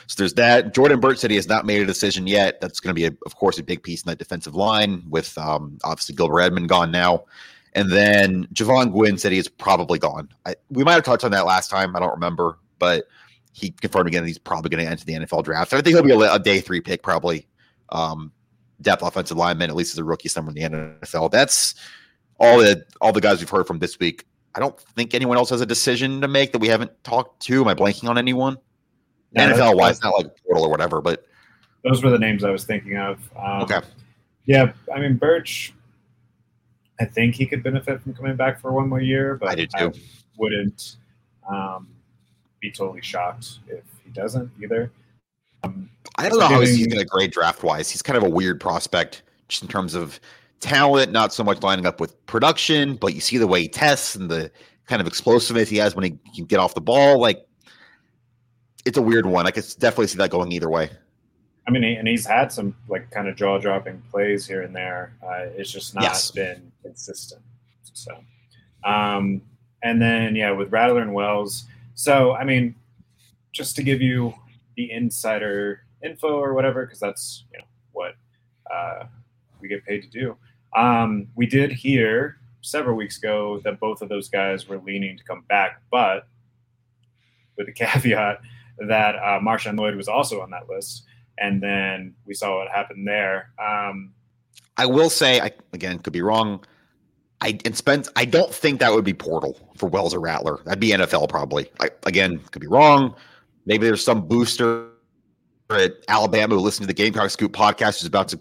so 0.07 0.14
there's 0.18 0.35
that. 0.35 0.74
Jordan 0.74 1.01
Burch 1.01 1.18
said 1.18 1.30
he 1.30 1.37
has 1.37 1.49
not 1.49 1.66
made 1.66 1.82
a 1.82 1.87
decision 1.87 2.26
yet. 2.26 2.61
That's 2.61 2.80
going 2.80 2.95
to 2.95 2.95
be, 2.95 3.07
a, 3.07 3.16
of 3.26 3.37
course, 3.37 3.59
a 3.59 3.62
big 3.62 3.82
piece 3.82 4.03
in 4.03 4.09
that 4.11 4.18
defensive 4.18 4.55
line 4.55 5.03
with 5.09 5.37
um, 5.39 5.78
obviously 5.85 6.14
Gilbert 6.14 6.41
Edmond 6.41 6.68
gone 6.68 6.91
now. 6.91 7.24
And 7.74 7.91
then 7.91 8.47
Jovaughn 8.53 8.93
Gwyn 8.93 9.18
said 9.18 9.32
he 9.32 9.39
is 9.39 9.49
probably 9.49 9.99
gone. 9.99 10.28
I, 10.47 10.55
we 10.70 10.85
might 10.85 10.93
have 10.93 11.03
touched 11.05 11.24
on 11.24 11.32
that 11.32 11.47
last 11.47 11.70
time. 11.70 11.97
I 11.97 12.01
don't 12.01 12.12
remember, 12.12 12.59
but 12.78 13.05
he 13.55 13.70
confirmed 13.70 14.09
again 14.09 14.24
that 14.24 14.28
he's 14.28 14.38
probably 14.38 14.68
going 14.68 14.84
to 14.84 14.90
enter 14.90 15.05
the 15.05 15.12
NFL 15.12 15.44
draft. 15.44 15.72
I 15.72 15.80
think 15.80 15.94
he'll 15.94 16.02
be 16.02 16.11
a, 16.11 16.34
a 16.34 16.40
day 16.40 16.61
three 16.61 16.80
pick, 16.80 17.02
probably. 17.05 17.46
Um, 17.90 18.32
depth 18.80 19.02
offensive 19.02 19.36
lineman, 19.36 19.70
at 19.70 19.76
least 19.76 19.94
as 19.94 19.98
a 19.98 20.05
rookie 20.05 20.28
somewhere 20.28 20.52
in 20.57 20.72
the 20.72 20.78
NFL. 21.07 21.30
That's 21.30 21.76
all 22.40 22.59
the 22.59 22.84
all 23.00 23.12
the 23.12 23.20
guys 23.20 23.38
we've 23.38 23.48
heard 23.48 23.68
from 23.68 23.78
this 23.78 23.98
week. 24.00 24.26
I 24.57 24.61
don't 24.61 24.78
think 24.96 25.14
anyone 25.14 25.36
else 25.36 25.50
has 25.50 25.61
a 25.61 25.66
decision 25.66 26.20
to 26.20 26.28
make 26.28 26.50
that 26.50 26.59
we 26.59 26.66
haven't 26.66 26.90
talked 27.05 27.40
to. 27.42 27.61
Am 27.61 27.68
I 27.68 27.74
blanking 27.74 28.09
on 28.09 28.18
anyone? 28.18 28.59
Yeah, 29.32 29.52
NFL 29.52 29.76
wise, 29.76 30.02
not 30.02 30.14
like 30.14 30.26
portal 30.44 30.64
or 30.64 30.70
whatever, 30.70 31.00
but 31.00 31.24
those 31.84 32.02
were 32.02 32.11
the 32.11 32.18
names 32.18 32.42
I 32.42 32.50
was 32.50 32.64
thinking 32.64 32.96
of. 32.96 33.18
Um, 33.36 33.62
okay. 33.62 33.80
Yeah, 34.46 34.72
I 34.92 34.98
mean 34.98 35.16
Burch. 35.16 35.72
I 37.00 37.05
think 37.05 37.36
he 37.36 37.46
could 37.46 37.62
benefit 37.62 38.02
from 38.02 38.14
coming 38.14 38.34
back 38.34 38.61
for 38.61 38.72
one 38.72 38.88
more 38.88 39.00
year, 39.00 39.36
but 39.36 39.61
I. 39.61 39.66
I 39.74 39.92
wouldn't 40.36 40.96
um, 41.48 41.86
be 42.64 42.70
totally 42.70 43.02
shocked 43.02 43.58
if 43.68 43.84
he 44.02 44.10
doesn't 44.10 44.50
either. 44.62 44.90
Um, 45.62 45.90
I 46.16 46.28
don't 46.28 46.38
know 46.38 46.46
how 46.46 46.60
he's 46.60 46.86
going 46.86 46.98
to 46.98 47.04
grade 47.04 47.30
draft 47.30 47.62
wise. 47.62 47.90
He's 47.90 48.02
kind 48.02 48.16
of 48.16 48.22
a 48.22 48.28
weird 48.28 48.60
prospect 48.60 49.22
just 49.48 49.62
in 49.62 49.68
terms 49.68 49.94
of 49.94 50.18
talent, 50.60 51.12
not 51.12 51.32
so 51.32 51.44
much 51.44 51.62
lining 51.62 51.84
up 51.84 52.00
with 52.00 52.24
production, 52.26 52.96
but 52.96 53.14
you 53.14 53.20
see 53.20 53.36
the 53.36 53.46
way 53.46 53.62
he 53.62 53.68
tests 53.68 54.14
and 54.14 54.30
the 54.30 54.50
kind 54.86 55.02
of 55.02 55.06
explosiveness 55.06 55.68
he 55.68 55.76
has 55.76 55.94
when 55.94 56.04
he 56.04 56.18
can 56.34 56.46
get 56.46 56.58
off 56.58 56.74
the 56.74 56.80
ball. 56.80 57.18
Like 57.20 57.46
it's 58.86 58.96
a 58.96 59.02
weird 59.02 59.26
one. 59.26 59.46
I 59.46 59.50
could 59.50 59.64
definitely 59.78 60.06
see 60.06 60.18
that 60.18 60.30
going 60.30 60.50
either 60.52 60.70
way. 60.70 60.90
I 61.66 61.70
mean, 61.70 61.84
and 61.84 62.08
he's 62.08 62.26
had 62.26 62.50
some 62.50 62.74
like 62.88 63.10
kind 63.10 63.28
of 63.28 63.36
jaw 63.36 63.58
dropping 63.58 64.02
plays 64.10 64.46
here 64.46 64.62
and 64.62 64.74
there. 64.74 65.14
Uh, 65.22 65.46
it's 65.56 65.70
just 65.70 65.94
not 65.94 66.04
yes. 66.04 66.30
been 66.30 66.72
consistent. 66.82 67.42
So, 67.92 68.12
um, 68.84 69.42
and 69.82 70.00
then 70.00 70.34
yeah, 70.34 70.50
with 70.50 70.72
Rattler 70.72 71.02
and 71.02 71.12
Wells. 71.12 71.64
So, 71.95 72.34
I 72.34 72.45
mean, 72.45 72.74
just 73.53 73.76
to 73.76 73.82
give 73.82 74.03
you 74.03 74.34
the 74.76 74.90
insider 74.90 75.86
info 76.05 76.38
or 76.38 76.55
whatever, 76.55 76.84
because 76.84 77.01
that's 77.01 77.45
you 77.53 77.59
know 77.59 77.64
what 77.92 78.14
uh, 78.72 79.05
we 79.61 79.68
get 79.68 79.84
paid 79.84 80.03
to 80.03 80.09
do. 80.09 80.36
Um, 80.76 81.28
we 81.36 81.47
did 81.47 81.70
hear 81.72 82.38
several 82.61 82.97
weeks 82.97 83.18
ago 83.18 83.61
that 83.64 83.78
both 83.78 84.03
of 84.03 84.09
those 84.09 84.28
guys 84.28 84.68
were 84.68 84.78
leaning 84.78 85.16
to 85.16 85.24
come 85.24 85.45
back, 85.49 85.82
but 85.90 86.26
with 87.57 87.66
the 87.66 87.72
caveat 87.84 88.40
that 88.88 89.16
uh, 89.16 89.38
Marshawn 89.40 89.78
Lloyd 89.78 89.95
was 89.95 90.09
also 90.09 90.40
on 90.40 90.51
that 90.51 90.68
list. 90.68 91.05
And 91.38 91.62
then 91.62 92.14
we 92.26 92.34
saw 92.34 92.59
what 92.59 92.68
happened 92.68 93.07
there. 93.07 93.51
Um, 93.62 94.12
I 94.76 94.86
will 94.86 95.11
say, 95.11 95.40
I 95.40 95.53
again 95.72 95.99
could 95.99 96.12
be 96.12 96.22
wrong. 96.22 96.64
I 97.41 97.59
and 97.64 97.76
Spence, 97.76 98.09
I 98.16 98.24
don't 98.24 98.55
think 98.55 98.80
that 98.80 98.93
would 98.93 99.05
be 99.05 99.14
Portal 99.14 99.59
for 99.76 99.89
Wells 99.89 100.14
or 100.14 100.20
Rattler. 100.20 100.61
That'd 100.64 100.80
be 100.80 100.91
NFL 100.91 101.28
probably. 101.28 101.70
I, 101.80 101.91
again, 102.05 102.39
could 102.51 102.62
be 102.62 102.68
wrong. 102.68 103.14
Maybe 103.66 103.87
there's 103.87 104.05
some 104.05 104.26
booster 104.26 104.89
at 105.70 105.93
Alabama 106.09 106.55
who 106.55 106.61
listened 106.61 106.85
to 106.85 106.87
the 106.87 106.95
Gamecock 106.95 107.30
Scoop 107.30 107.53
podcast 107.53 108.01
who's 108.01 108.07
about 108.07 108.28
to. 108.28 108.41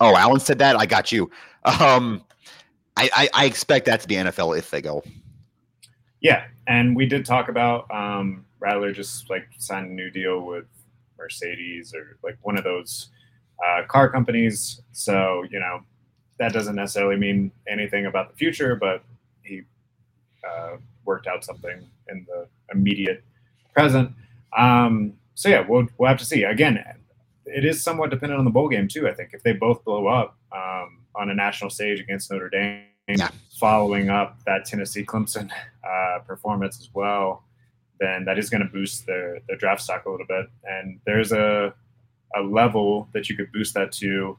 Oh, 0.00 0.16
Alan 0.16 0.40
said 0.40 0.58
that. 0.58 0.76
I 0.76 0.86
got 0.86 1.12
you. 1.12 1.30
Um, 1.64 2.22
I, 2.96 3.10
I, 3.14 3.28
I 3.34 3.44
expect 3.46 3.86
that 3.86 4.00
to 4.00 4.08
be 4.08 4.16
NFL 4.16 4.58
if 4.58 4.70
they 4.70 4.82
go. 4.82 5.02
Yeah, 6.20 6.44
and 6.66 6.94
we 6.94 7.06
did 7.06 7.24
talk 7.24 7.48
about 7.48 7.90
um, 7.90 8.44
Rattler 8.60 8.92
just 8.92 9.30
like 9.30 9.46
signed 9.58 9.90
a 9.90 9.92
new 9.92 10.10
deal 10.10 10.44
with 10.44 10.66
Mercedes 11.18 11.94
or 11.94 12.18
like 12.22 12.38
one 12.42 12.56
of 12.56 12.64
those 12.64 13.10
uh, 13.66 13.82
car 13.86 14.10
companies. 14.10 14.80
So 14.92 15.44
you 15.50 15.58
know 15.58 15.80
that 16.38 16.52
doesn't 16.52 16.74
necessarily 16.74 17.16
mean 17.16 17.52
anything 17.68 18.06
about 18.06 18.30
the 18.30 18.36
future, 18.36 18.76
but 18.76 19.04
he 19.42 19.62
uh, 20.48 20.76
worked 21.04 21.26
out 21.26 21.44
something 21.44 21.86
in 22.08 22.26
the 22.28 22.46
immediate 22.72 23.22
present. 23.72 24.10
Um, 24.56 25.14
so 25.34 25.48
yeah, 25.48 25.60
we'll 25.60 25.88
we'll 25.98 26.08
have 26.08 26.18
to 26.18 26.24
see. 26.24 26.44
Again, 26.44 26.82
it 27.46 27.64
is 27.64 27.82
somewhat 27.82 28.10
dependent 28.10 28.38
on 28.38 28.44
the 28.44 28.50
bowl 28.50 28.68
game 28.68 28.88
too. 28.88 29.08
I 29.08 29.12
think 29.14 29.30
if 29.32 29.42
they 29.42 29.52
both 29.52 29.84
blow 29.84 30.06
up 30.06 30.36
um, 30.52 31.00
on 31.14 31.30
a 31.30 31.34
national 31.34 31.70
stage 31.70 32.00
against 32.00 32.30
Notre 32.30 32.48
Dame, 32.48 32.84
yeah. 33.08 33.30
following 33.58 34.10
up 34.10 34.38
that 34.46 34.64
Tennessee 34.64 35.04
Clemson 35.04 35.50
uh, 35.88 36.18
performance 36.20 36.80
as 36.80 36.88
well, 36.94 37.44
then 38.00 38.24
that 38.24 38.38
is 38.38 38.50
going 38.50 38.62
to 38.62 38.68
boost 38.68 39.06
their 39.06 39.40
their 39.48 39.56
draft 39.56 39.82
stock 39.82 40.06
a 40.06 40.10
little 40.10 40.26
bit. 40.26 40.46
And 40.64 41.00
there's 41.04 41.32
a 41.32 41.74
a 42.36 42.40
level 42.40 43.08
that 43.12 43.28
you 43.28 43.36
could 43.36 43.52
boost 43.52 43.74
that 43.74 43.92
to 43.92 44.36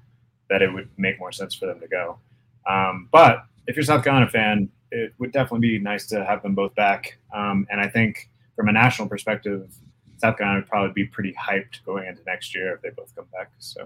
that 0.50 0.62
it 0.62 0.72
would 0.72 0.90
make 0.98 1.20
more 1.20 1.32
sense 1.32 1.54
for 1.56 1.66
them 1.66 1.80
to 1.80 1.88
go. 1.88 2.20
Um, 2.68 3.10
but 3.12 3.46
if 3.68 3.76
you're 3.76 3.84
a 3.84 3.86
South 3.86 4.04
Carolina 4.04 4.30
fan, 4.30 4.70
it 4.92 5.14
would 5.18 5.32
definitely 5.32 5.68
be 5.68 5.80
nice 5.80 6.06
to 6.08 6.24
have 6.24 6.42
them 6.44 6.56
both 6.56 6.74
back. 6.76 7.18
Um, 7.34 7.68
and 7.70 7.82
I 7.82 7.88
think 7.88 8.30
from 8.56 8.70
a 8.70 8.72
national 8.72 9.08
perspective, 9.08 9.70
South 10.18 10.38
Carolina 10.38 10.62
would 10.62 10.70
probably 10.70 10.94
be 10.94 11.06
pretty 11.06 11.34
hyped 11.34 11.84
going 11.86 12.08
into 12.08 12.22
next 12.26 12.56
year 12.56 12.76
if 12.76 12.82
they 12.82 12.90
both 12.90 13.14
come 13.16 13.26
back. 13.34 13.52
So 13.60 13.86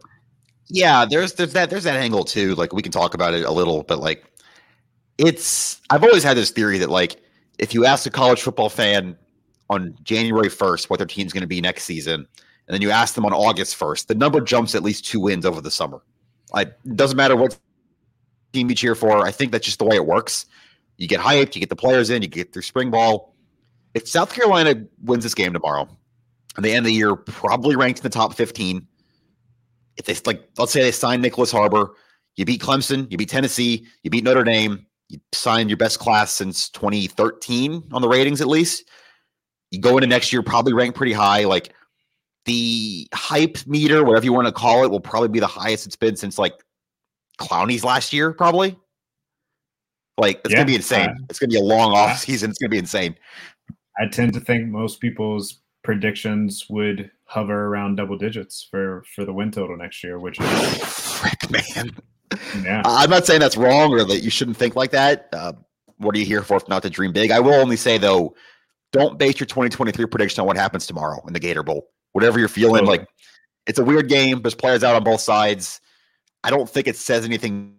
yeah, 0.67 1.05
there's 1.05 1.33
there's 1.33 1.53
that 1.53 1.69
there's 1.69 1.83
that 1.83 1.95
angle 1.95 2.23
too. 2.23 2.55
Like 2.55 2.73
we 2.73 2.81
can 2.81 2.91
talk 2.91 3.13
about 3.13 3.33
it 3.33 3.43
a 3.45 3.51
little, 3.51 3.83
but 3.83 3.99
like 3.99 4.23
it's 5.17 5.81
I've 5.89 6.03
always 6.03 6.23
had 6.23 6.37
this 6.37 6.51
theory 6.51 6.77
that 6.77 6.89
like 6.89 7.17
if 7.57 7.73
you 7.73 7.85
ask 7.85 8.05
a 8.05 8.11
college 8.11 8.41
football 8.41 8.69
fan 8.69 9.17
on 9.69 9.95
January 10.03 10.49
1st 10.49 10.89
what 10.89 10.97
their 10.97 11.05
team's 11.05 11.33
going 11.33 11.41
to 11.41 11.47
be 11.47 11.59
next 11.59 11.83
season, 11.83 12.15
and 12.15 12.73
then 12.73 12.81
you 12.81 12.91
ask 12.91 13.15
them 13.15 13.25
on 13.25 13.33
August 13.33 13.77
1st, 13.77 14.07
the 14.07 14.15
number 14.15 14.39
jumps 14.39 14.75
at 14.75 14.83
least 14.83 15.05
two 15.05 15.19
wins 15.19 15.45
over 15.45 15.59
the 15.59 15.71
summer. 15.71 16.01
It 16.55 16.95
doesn't 16.95 17.17
matter 17.17 17.35
what 17.35 17.57
team 18.53 18.69
you 18.69 18.75
cheer 18.75 18.95
for. 18.95 19.25
I 19.25 19.31
think 19.31 19.51
that's 19.51 19.65
just 19.65 19.79
the 19.79 19.85
way 19.85 19.95
it 19.95 20.05
works. 20.05 20.45
You 20.97 21.07
get 21.07 21.19
hyped, 21.19 21.55
you 21.55 21.59
get 21.59 21.69
the 21.69 21.75
players 21.75 22.09
in, 22.09 22.21
you 22.21 22.27
get 22.27 22.51
through 22.51 22.63
spring 22.63 22.91
ball. 22.91 23.35
If 23.93 24.07
South 24.07 24.33
Carolina 24.33 24.83
wins 25.03 25.23
this 25.23 25.33
game 25.33 25.53
tomorrow, 25.53 25.87
and 26.59 26.65
they 26.65 26.71
end 26.71 26.79
of 26.79 26.85
the 26.85 26.93
year 26.93 27.15
probably 27.15 27.77
ranked 27.77 27.99
in 27.99 28.03
the 28.03 28.09
top 28.09 28.33
15. 28.33 28.85
If 29.95 30.05
they 30.05 30.15
like, 30.25 30.49
let's 30.57 30.73
say 30.73 30.81
they 30.81 30.91
sign 30.91 31.23
Nyckoles 31.23 31.51
Harbor, 31.53 31.91
you 32.35 32.43
beat 32.43 32.61
Clemson, 32.61 33.09
you 33.09 33.17
beat 33.17 33.29
Tennessee, 33.29 33.87
you 34.03 34.09
beat 34.09 34.25
Notre 34.25 34.43
Dame, 34.43 34.85
you 35.07 35.19
signed 35.33 35.69
your 35.69 35.77
best 35.77 35.99
class 35.99 36.33
since 36.33 36.69
2013 36.71 37.89
on 37.93 38.01
the 38.01 38.09
ratings 38.09 38.41
at 38.41 38.47
least. 38.47 38.89
You 39.71 39.79
go 39.79 39.97
into 39.97 40.07
next 40.07 40.33
year 40.33 40.41
probably 40.41 40.73
ranked 40.73 40.97
pretty 40.97 41.13
high. 41.13 41.45
Like 41.45 41.73
the 42.45 43.07
hype 43.13 43.57
meter, 43.67 44.03
whatever 44.03 44.25
you 44.25 44.33
want 44.33 44.47
to 44.47 44.53
call 44.53 44.83
it, 44.83 44.91
will 44.91 44.99
probably 44.99 45.29
be 45.29 45.39
the 45.39 45.47
highest 45.47 45.85
it's 45.85 45.95
been 45.95 46.15
since 46.15 46.37
like 46.37 46.53
Clowney's 47.39 47.83
last 47.83 48.13
year, 48.13 48.33
probably. 48.33 48.77
Like 50.17 50.41
it's 50.43 50.51
yeah, 50.51 50.57
gonna 50.57 50.67
be 50.67 50.75
insane. 50.75 51.09
Uh, 51.09 51.13
it's 51.29 51.39
gonna 51.39 51.49
be 51.49 51.57
a 51.57 51.63
long 51.63 51.93
off 51.93 52.19
season. 52.19 52.49
It's 52.49 52.59
gonna 52.59 52.69
be 52.69 52.77
insane. 52.77 53.15
I 53.99 54.07
tend 54.07 54.33
to 54.33 54.39
think 54.39 54.67
most 54.67 54.99
people's 54.99 55.61
predictions 55.83 56.65
would 56.69 57.09
hover 57.25 57.67
around 57.67 57.95
double 57.95 58.17
digits 58.17 58.67
for 58.69 59.03
for 59.15 59.25
the 59.25 59.33
win 59.33 59.51
total 59.51 59.77
next 59.77 60.03
year, 60.03 60.19
which 60.19 60.39
is 60.39 60.83
frick, 60.83 61.49
man. 61.49 61.91
Yeah, 62.63 62.81
I'm 62.85 63.09
not 63.09 63.25
saying 63.25 63.39
that's 63.39 63.57
wrong 63.57 63.91
or 63.93 64.03
that 64.03 64.19
you 64.19 64.29
shouldn't 64.29 64.57
think 64.57 64.75
like 64.75 64.91
that. 64.91 65.29
Uh, 65.31 65.53
what 65.97 66.15
are 66.15 66.19
you 66.19 66.25
here 66.25 66.43
for 66.43 66.57
if 66.57 66.67
not 66.67 66.83
to 66.83 66.89
dream 66.89 67.11
big? 67.11 67.31
I 67.31 67.39
will 67.39 67.55
only 67.55 67.75
say 67.75 67.97
though, 67.97 68.35
don't 68.91 69.17
base 69.17 69.39
your 69.39 69.47
2023 69.47 70.05
prediction 70.05 70.41
on 70.41 70.47
what 70.47 70.57
happens 70.57 70.85
tomorrow 70.85 71.23
in 71.27 71.33
the 71.33 71.39
Gator 71.39 71.63
Bowl. 71.63 71.87
Whatever 72.13 72.39
you're 72.39 72.47
feeling, 72.47 72.81
totally. 72.81 72.99
like 72.99 73.07
it's 73.67 73.79
a 73.79 73.83
weird 73.83 74.09
game. 74.09 74.41
There's 74.41 74.55
players 74.55 74.83
out 74.83 74.95
on 74.95 75.03
both 75.03 75.21
sides. 75.21 75.79
I 76.43 76.49
don't 76.49 76.69
think 76.69 76.87
it 76.87 76.95
says 76.95 77.25
anything 77.25 77.75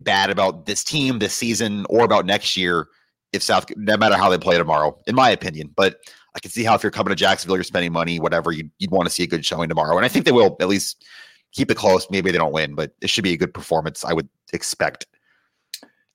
bad 0.00 0.30
about 0.30 0.66
this 0.66 0.84
team 0.84 1.18
this 1.18 1.34
season 1.34 1.86
or 1.88 2.04
about 2.04 2.26
next 2.26 2.56
year 2.56 2.88
if 3.32 3.42
South, 3.42 3.66
no 3.76 3.96
matter 3.96 4.16
how 4.16 4.28
they 4.28 4.38
play 4.38 4.56
tomorrow, 4.56 4.98
in 5.06 5.14
my 5.14 5.30
opinion. 5.30 5.70
But 5.74 6.00
I 6.34 6.40
can 6.40 6.50
see 6.50 6.64
how 6.64 6.74
if 6.74 6.82
you're 6.82 6.92
coming 6.92 7.10
to 7.10 7.16
Jacksonville, 7.16 7.56
you're 7.56 7.64
spending 7.64 7.92
money, 7.92 8.18
whatever, 8.18 8.52
you'd, 8.52 8.70
you'd 8.78 8.90
want 8.90 9.06
to 9.06 9.14
see 9.14 9.22
a 9.22 9.26
good 9.26 9.44
showing 9.44 9.68
tomorrow. 9.68 9.96
And 9.96 10.04
I 10.04 10.08
think 10.08 10.24
they 10.24 10.32
will 10.32 10.56
at 10.60 10.68
least 10.68 11.04
keep 11.52 11.70
it 11.70 11.76
close. 11.76 12.08
Maybe 12.10 12.30
they 12.30 12.38
don't 12.38 12.52
win, 12.52 12.74
but 12.74 12.92
it 13.00 13.10
should 13.10 13.24
be 13.24 13.32
a 13.32 13.36
good 13.36 13.54
performance, 13.54 14.04
I 14.04 14.12
would 14.12 14.28
expect. 14.52 15.06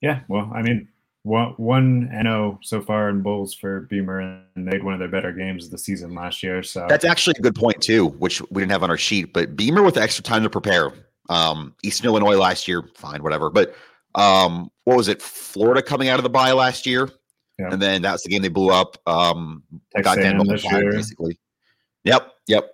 Yeah. 0.00 0.20
Well, 0.28 0.50
I 0.54 0.62
mean, 0.62 0.88
one 1.22 1.54
one 1.58 2.08
NO 2.10 2.58
so 2.62 2.80
far 2.80 3.10
in 3.10 3.20
bowls 3.20 3.54
for 3.54 3.80
Beamer, 3.82 4.20
and 4.20 4.66
they 4.66 4.76
had 4.76 4.82
one 4.82 4.94
of 4.94 5.00
their 5.00 5.08
better 5.08 5.32
games 5.32 5.66
of 5.66 5.70
the 5.70 5.78
season 5.78 6.14
last 6.14 6.42
year. 6.42 6.62
So 6.62 6.86
that's 6.88 7.04
actually 7.04 7.34
a 7.38 7.42
good 7.42 7.54
point 7.54 7.82
too, 7.82 8.08
which 8.08 8.40
we 8.50 8.62
didn't 8.62 8.72
have 8.72 8.82
on 8.82 8.90
our 8.90 8.96
sheet. 8.96 9.32
But 9.32 9.56
Beamer 9.56 9.82
with 9.82 9.96
extra 9.96 10.24
time 10.24 10.42
to 10.42 10.50
prepare. 10.50 10.92
Um, 11.28 11.74
Eastern 11.84 12.06
Illinois 12.06 12.36
last 12.36 12.66
year, 12.66 12.82
fine, 12.96 13.22
whatever. 13.22 13.50
But 13.50 13.74
um, 14.14 14.70
what 14.84 14.96
was 14.96 15.08
it? 15.08 15.22
Florida 15.22 15.82
coming 15.82 16.08
out 16.08 16.18
of 16.18 16.24
the 16.24 16.30
bye 16.30 16.52
last 16.52 16.86
year, 16.86 17.08
yeah. 17.58 17.68
and 17.70 17.80
then 17.80 18.02
that's 18.02 18.24
the 18.24 18.30
game 18.30 18.42
they 18.42 18.48
blew 18.48 18.70
up. 18.70 18.96
Um, 19.06 19.62
got 20.02 20.16
down 20.18 20.44
this 20.46 20.64
year. 20.64 20.90
basically. 20.90 21.38
Yep, 22.04 22.32
yep. 22.48 22.70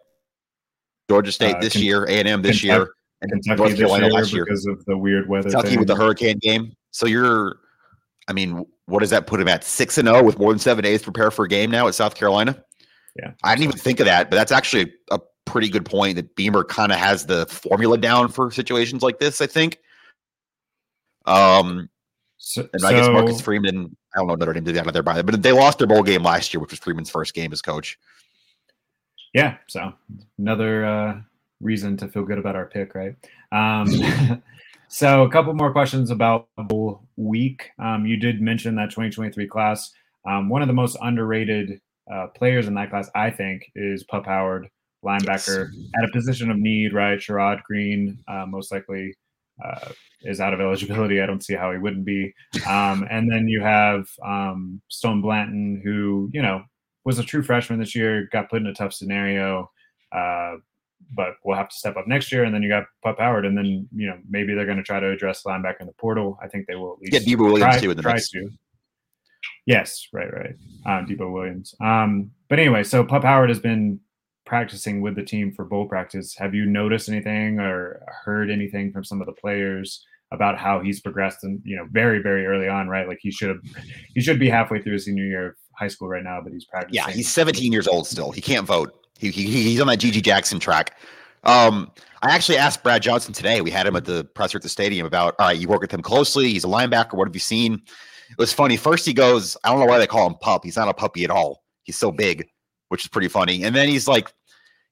Georgia 1.10 1.32
State 1.32 1.56
uh, 1.56 1.60
this 1.60 1.74
K- 1.74 1.80
year, 1.80 2.04
A 2.04 2.12
and 2.12 2.28
M 2.28 2.42
this 2.42 2.60
Kentucky, 2.60 2.78
year, 2.78 2.94
and 3.22 3.30
Kentucky 3.32 3.58
North 3.58 3.76
Carolina 3.76 4.08
last 4.08 4.32
year 4.32 4.44
because 4.44 4.66
of 4.66 4.84
the 4.86 4.96
weird 4.96 5.28
weather. 5.28 5.50
Kentucky 5.50 5.70
thing. 5.70 5.78
with 5.80 5.88
the 5.88 5.96
hurricane 5.96 6.38
game. 6.38 6.72
So 6.92 7.06
you're 7.06 7.58
I 8.28 8.32
mean, 8.32 8.66
what 8.86 9.00
does 9.00 9.10
that 9.10 9.26
put 9.26 9.40
him 9.40 9.48
at? 9.48 9.64
Six 9.64 9.98
and 9.98 10.08
zero 10.08 10.20
oh 10.20 10.22
with 10.22 10.38
more 10.38 10.52
than 10.52 10.58
seven 10.58 10.82
days 10.82 11.00
to 11.00 11.04
prepare 11.10 11.30
for 11.30 11.44
a 11.44 11.48
game 11.48 11.70
now 11.70 11.88
at 11.88 11.94
South 11.94 12.14
Carolina. 12.14 12.62
Yeah, 13.18 13.32
I 13.42 13.54
didn't 13.54 13.68
even 13.68 13.78
think 13.78 14.00
of 14.00 14.06
that, 14.06 14.30
but 14.30 14.36
that's 14.36 14.52
actually 14.52 14.92
a 15.10 15.20
pretty 15.44 15.68
good 15.68 15.84
point 15.84 16.16
that 16.16 16.34
Beamer 16.36 16.64
kind 16.64 16.92
of 16.92 16.98
has 16.98 17.26
the 17.26 17.46
formula 17.46 17.96
down 17.98 18.28
for 18.28 18.50
situations 18.50 19.02
like 19.02 19.18
this. 19.18 19.40
I 19.40 19.46
think. 19.46 19.78
Um, 21.24 21.88
so, 22.38 22.68
and 22.72 22.84
I 22.84 22.92
guess 22.92 23.08
Marcus 23.08 23.40
Freeman. 23.40 23.96
I 24.14 24.18
don't 24.18 24.28
know 24.28 24.34
Notre 24.34 24.52
Dame 24.52 24.64
did 24.64 24.76
that 24.76 24.92
there 24.92 25.02
by 25.02 25.16
the 25.16 25.24
but 25.24 25.42
they 25.42 25.52
lost 25.52 25.78
their 25.78 25.86
bowl 25.86 26.02
game 26.02 26.22
last 26.22 26.54
year, 26.54 26.60
which 26.60 26.70
was 26.70 26.78
Freeman's 26.78 27.10
first 27.10 27.34
game 27.34 27.52
as 27.52 27.60
coach. 27.60 27.98
Yeah, 29.34 29.56
so 29.66 29.92
another 30.38 30.84
uh, 30.84 31.20
reason 31.60 31.96
to 31.98 32.08
feel 32.08 32.24
good 32.24 32.38
about 32.38 32.56
our 32.56 32.66
pick, 32.66 32.94
right? 32.94 33.14
Um, 33.52 33.86
So, 34.96 35.24
a 35.24 35.28
couple 35.28 35.52
more 35.52 35.72
questions 35.72 36.10
about 36.10 36.48
Bowl 36.56 37.06
week. 37.16 37.68
Um, 37.78 38.06
you 38.06 38.16
did 38.16 38.40
mention 38.40 38.76
that 38.76 38.86
2023 38.86 39.46
class. 39.46 39.92
Um, 40.26 40.48
one 40.48 40.62
of 40.62 40.68
the 40.68 40.72
most 40.72 40.96
underrated 41.02 41.82
uh, 42.10 42.28
players 42.28 42.66
in 42.66 42.72
that 42.76 42.88
class, 42.88 43.10
I 43.14 43.28
think, 43.28 43.70
is 43.74 44.04
Pup 44.04 44.24
Howard, 44.24 44.70
linebacker 45.04 45.68
yes. 45.70 45.90
at 45.98 46.08
a 46.08 46.12
position 46.12 46.50
of 46.50 46.56
need. 46.56 46.94
Right, 46.94 47.18
Sherrod 47.18 47.62
Greene 47.64 48.18
uh, 48.26 48.46
most 48.46 48.72
likely 48.72 49.14
uh, 49.62 49.90
is 50.22 50.40
out 50.40 50.54
of 50.54 50.60
eligibility. 50.62 51.20
I 51.20 51.26
don't 51.26 51.44
see 51.44 51.52
how 51.52 51.72
he 51.72 51.78
wouldn't 51.78 52.06
be. 52.06 52.32
Um, 52.66 53.06
and 53.10 53.30
then 53.30 53.48
you 53.48 53.60
have 53.60 54.08
um, 54.24 54.80
Stone 54.88 55.20
Blanton, 55.20 55.82
who 55.84 56.30
you 56.32 56.40
know 56.40 56.62
was 57.04 57.18
a 57.18 57.22
true 57.22 57.42
freshman 57.42 57.80
this 57.80 57.94
year, 57.94 58.30
got 58.32 58.48
put 58.48 58.62
in 58.62 58.66
a 58.66 58.72
tough 58.72 58.94
scenario. 58.94 59.70
But 61.14 61.34
we'll 61.44 61.56
have 61.56 61.68
to 61.68 61.76
step 61.76 61.96
up 61.96 62.06
next 62.06 62.32
year. 62.32 62.44
And 62.44 62.54
then 62.54 62.62
you 62.62 62.68
got 62.68 62.84
Pup 63.02 63.18
Howard, 63.18 63.46
and 63.46 63.56
then 63.56 63.88
you 63.94 64.06
know 64.06 64.18
maybe 64.28 64.54
they're 64.54 64.66
going 64.66 64.78
to 64.78 64.82
try 64.82 65.00
to 65.00 65.10
address 65.10 65.42
linebacker 65.46 65.80
in 65.80 65.86
the 65.86 65.92
portal. 65.98 66.38
I 66.42 66.48
think 66.48 66.66
they 66.66 66.74
will 66.74 66.94
at 66.94 66.98
least 66.98 67.12
get 67.12 67.24
Debo 67.24 67.44
Williams 67.44 67.74
try, 67.74 67.80
too 67.80 67.90
in 67.90 67.96
the 67.96 68.02
mix. 68.02 68.30
to. 68.30 68.48
Yes, 69.66 70.08
right, 70.12 70.32
right. 70.32 70.54
Um, 70.86 71.06
Debo 71.06 71.32
Williams. 71.32 71.74
Um, 71.80 72.30
but 72.48 72.58
anyway, 72.58 72.84
so 72.84 73.04
Pup 73.04 73.22
Howard 73.22 73.48
has 73.48 73.58
been 73.58 74.00
practicing 74.44 75.00
with 75.00 75.16
the 75.16 75.24
team 75.24 75.52
for 75.52 75.64
bowl 75.64 75.86
practice. 75.86 76.34
Have 76.38 76.54
you 76.54 76.64
noticed 76.64 77.08
anything 77.08 77.58
or 77.58 78.02
heard 78.24 78.50
anything 78.50 78.92
from 78.92 79.04
some 79.04 79.20
of 79.20 79.26
the 79.26 79.32
players 79.32 80.04
about 80.32 80.56
how 80.56 80.80
he's 80.80 81.00
progressed? 81.00 81.42
And 81.42 81.60
you 81.64 81.76
know, 81.76 81.86
very, 81.90 82.22
very 82.22 82.46
early 82.46 82.68
on, 82.68 82.88
right? 82.88 83.08
Like 83.08 83.18
he 83.20 83.30
should 83.30 83.48
have, 83.48 83.60
he 84.14 84.20
should 84.20 84.38
be 84.38 84.48
halfway 84.48 84.80
through 84.80 84.94
his 84.94 85.04
senior 85.04 85.24
year 85.24 85.46
of 85.48 85.54
high 85.78 85.88
school 85.88 86.08
right 86.08 86.24
now, 86.24 86.40
but 86.42 86.52
he's 86.52 86.64
practicing. 86.64 86.94
Yeah, 86.94 87.10
he's 87.10 87.28
17 87.28 87.72
years 87.72 87.88
old 87.88 88.06
still. 88.06 88.30
He 88.30 88.40
can't 88.40 88.66
vote. 88.66 89.05
He, 89.18 89.30
he 89.30 89.46
he's 89.46 89.80
on 89.80 89.86
that 89.88 89.98
GG 89.98 90.22
Jackson 90.22 90.58
track. 90.58 90.98
Um, 91.44 91.90
I 92.22 92.34
actually 92.34 92.58
asked 92.58 92.82
Brad 92.82 93.02
Johnson 93.02 93.32
today. 93.32 93.60
We 93.60 93.70
had 93.70 93.86
him 93.86 93.96
at 93.96 94.04
the 94.04 94.24
presser 94.24 94.58
at 94.58 94.62
the 94.62 94.68
stadium 94.68 95.06
about, 95.06 95.36
all 95.38 95.46
right, 95.46 95.58
you 95.58 95.68
work 95.68 95.80
with 95.80 95.92
him 95.92 96.02
closely. 96.02 96.48
He's 96.48 96.64
a 96.64 96.68
linebacker. 96.68 97.14
What 97.14 97.28
have 97.28 97.36
you 97.36 97.40
seen? 97.40 97.74
It 97.74 98.38
was 98.38 98.52
funny. 98.52 98.76
First, 98.76 99.06
he 99.06 99.12
goes, 99.12 99.56
I 99.62 99.70
don't 99.70 99.78
know 99.78 99.86
why 99.86 99.98
they 99.98 100.06
call 100.06 100.26
him 100.26 100.34
pup. 100.40 100.64
He's 100.64 100.76
not 100.76 100.88
a 100.88 100.94
puppy 100.94 101.24
at 101.24 101.30
all. 101.30 101.62
He's 101.84 101.96
so 101.96 102.10
big, 102.10 102.48
which 102.88 103.04
is 103.04 103.08
pretty 103.08 103.28
funny. 103.28 103.62
And 103.62 103.76
then 103.76 103.88
he's 103.88 104.08
like, 104.08 104.32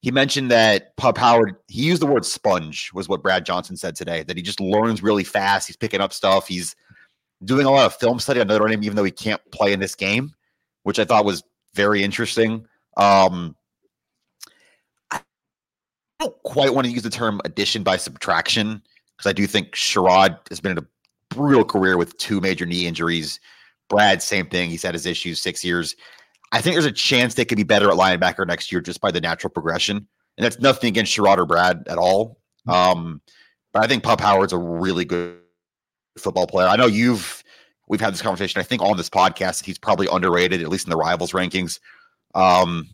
he 0.01 0.11
mentioned 0.11 0.51
that 0.51 0.97
Pup 0.97 1.17
Howard, 1.17 1.57
he 1.67 1.83
used 1.83 2.03
the 2.03 2.07
word 2.07 2.25
sponge, 2.27 2.91
was 2.93 3.09
what 3.09 3.23
Brad 3.23 3.47
Johnson 3.47 3.77
said 3.77 3.97
today, 3.97 4.23
that 4.25 4.37
he 4.37 4.43
just 4.43 4.61
learns 4.61 5.03
really 5.03 5.25
fast. 5.25 5.67
He's 5.67 5.79
picking 5.79 6.03
up 6.03 6.13
stuff. 6.13 6.47
He's 6.47 6.77
doing 7.45 7.67
a 7.67 7.71
lot 7.71 7.87
of 7.87 7.97
film 7.97 8.21
study 8.21 8.41
on 8.41 8.47
Notre 8.47 8.69
Dame, 8.69 8.85
even 8.85 8.97
though 8.97 9.05
he 9.05 9.11
can't 9.11 9.41
play 9.51 9.73
in 9.73 9.81
this 9.81 9.95
game, 9.95 10.33
which 10.83 10.99
I 10.99 11.05
thought 11.05 11.25
was 11.25 11.43
very 11.75 12.03
interesting. 12.03 12.67
Um, 12.97 13.57
don't 16.25 16.43
quite 16.43 16.75
want 16.75 16.87
to 16.87 16.93
use 16.93 17.03
the 17.03 17.11
term 17.11 17.41
addition 17.45 17.83
by 17.83 17.97
subtraction 17.97 18.83
because 19.17 19.29
I 19.29 19.33
do 19.33 19.47
think 19.47 19.73
Sherrod 19.73 20.39
has 20.49 20.61
been 20.61 20.73
in 20.73 20.79
a 20.79 20.87
brutal 21.29 21.65
career 21.65 21.97
with 21.97 22.17
two 22.19 22.41
major 22.41 22.67
knee 22.67 22.87
injuries. 22.87 23.41
Brad, 23.89 24.23
same 24.23 24.47
thing. 24.47 24.71
He's 24.71 24.83
had 24.83 24.95
his 24.95 25.07
issues 25.07 25.41
six 25.41 25.65
years. 25.65 25.95
I 26.53 26.61
think 26.61 26.75
there's 26.75 26.87
a 26.87 26.93
chance 26.93 27.35
they 27.35 27.45
could 27.45 27.57
be 27.57 27.65
better 27.65 27.91
at 27.91 27.97
linebacker 27.97 28.47
next 28.47 28.73
year 28.73 28.81
just 28.81 29.01
by 29.01 29.11
the 29.11 29.21
natural 29.21 29.51
progression. 29.51 30.07
And 30.37 30.45
that's 30.45 30.59
nothing 30.59 30.89
against 30.89 31.17
Sherrod 31.17 31.39
or 31.39 31.47
Brad 31.47 31.87
at 31.89 31.99
all. 31.99 32.41
Um, 32.67 33.21
but 33.73 33.85
I 33.85 33.87
think 33.87 34.03
Pup 34.03 34.21
Howard's 34.21 34.53
a 34.53 34.59
really 34.59 35.05
good 35.05 35.39
football 36.17 36.47
player. 36.47 36.69
I 36.69 36.77
know 36.77 36.87
you've 36.87 37.45
we've 37.89 38.01
had 38.01 38.15
this 38.15 38.23
conversation. 38.23 38.61
I 38.61 38.65
think 38.65 38.83
on 38.83 38.97
this 38.97 39.11
podcast, 39.11 39.65
he's 39.65 39.79
probably 39.79 40.09
underrated, 40.11 40.63
at 40.63 40.69
least 40.69 40.87
in 40.87 40.91
the 40.91 40.97
rivals 40.97 41.33
rankings. 41.33 41.81
Um, 42.35 42.89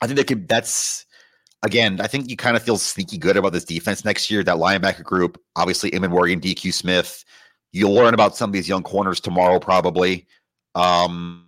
I 0.00 0.06
think 0.06 0.16
they 0.16 0.24
could. 0.24 0.48
That's 0.48 1.06
again, 1.62 2.00
I 2.00 2.06
think 2.06 2.28
you 2.28 2.36
kind 2.36 2.56
of 2.56 2.62
feel 2.62 2.78
sneaky 2.78 3.18
good 3.18 3.36
about 3.36 3.52
this 3.52 3.64
defense 3.64 4.04
next 4.04 4.30
year. 4.30 4.42
That 4.42 4.56
linebacker 4.56 5.04
group, 5.04 5.40
obviously, 5.56 5.90
Eamon 5.90 6.10
Morgan, 6.10 6.40
DQ 6.40 6.72
Smith. 6.72 7.24
You'll 7.72 7.94
learn 7.94 8.14
about 8.14 8.36
some 8.36 8.50
of 8.50 8.54
these 8.54 8.68
young 8.68 8.82
corners 8.82 9.20
tomorrow, 9.20 9.58
probably. 9.58 10.26
Um, 10.74 11.46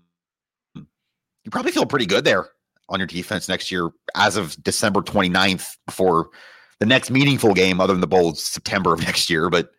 you 0.75 1.51
probably 1.51 1.73
feel 1.73 1.87
pretty 1.87 2.07
good 2.07 2.25
there 2.25 2.49
on 2.89 3.01
your 3.01 3.07
defense 3.07 3.49
next 3.49 3.71
year 3.71 3.91
as 4.15 4.37
of 4.37 4.63
December 4.63 5.01
29th 5.01 5.77
before 5.87 6.31
the 6.79 6.87
next 6.87 7.11
meaningful 7.11 7.55
game, 7.55 7.81
other 7.81 7.95
than 7.95 8.01
the 8.01 8.07
bowl, 8.07 8.35
September 8.35 8.93
of 8.93 9.01
next 9.05 9.31
year. 9.31 9.51
But 9.51 9.71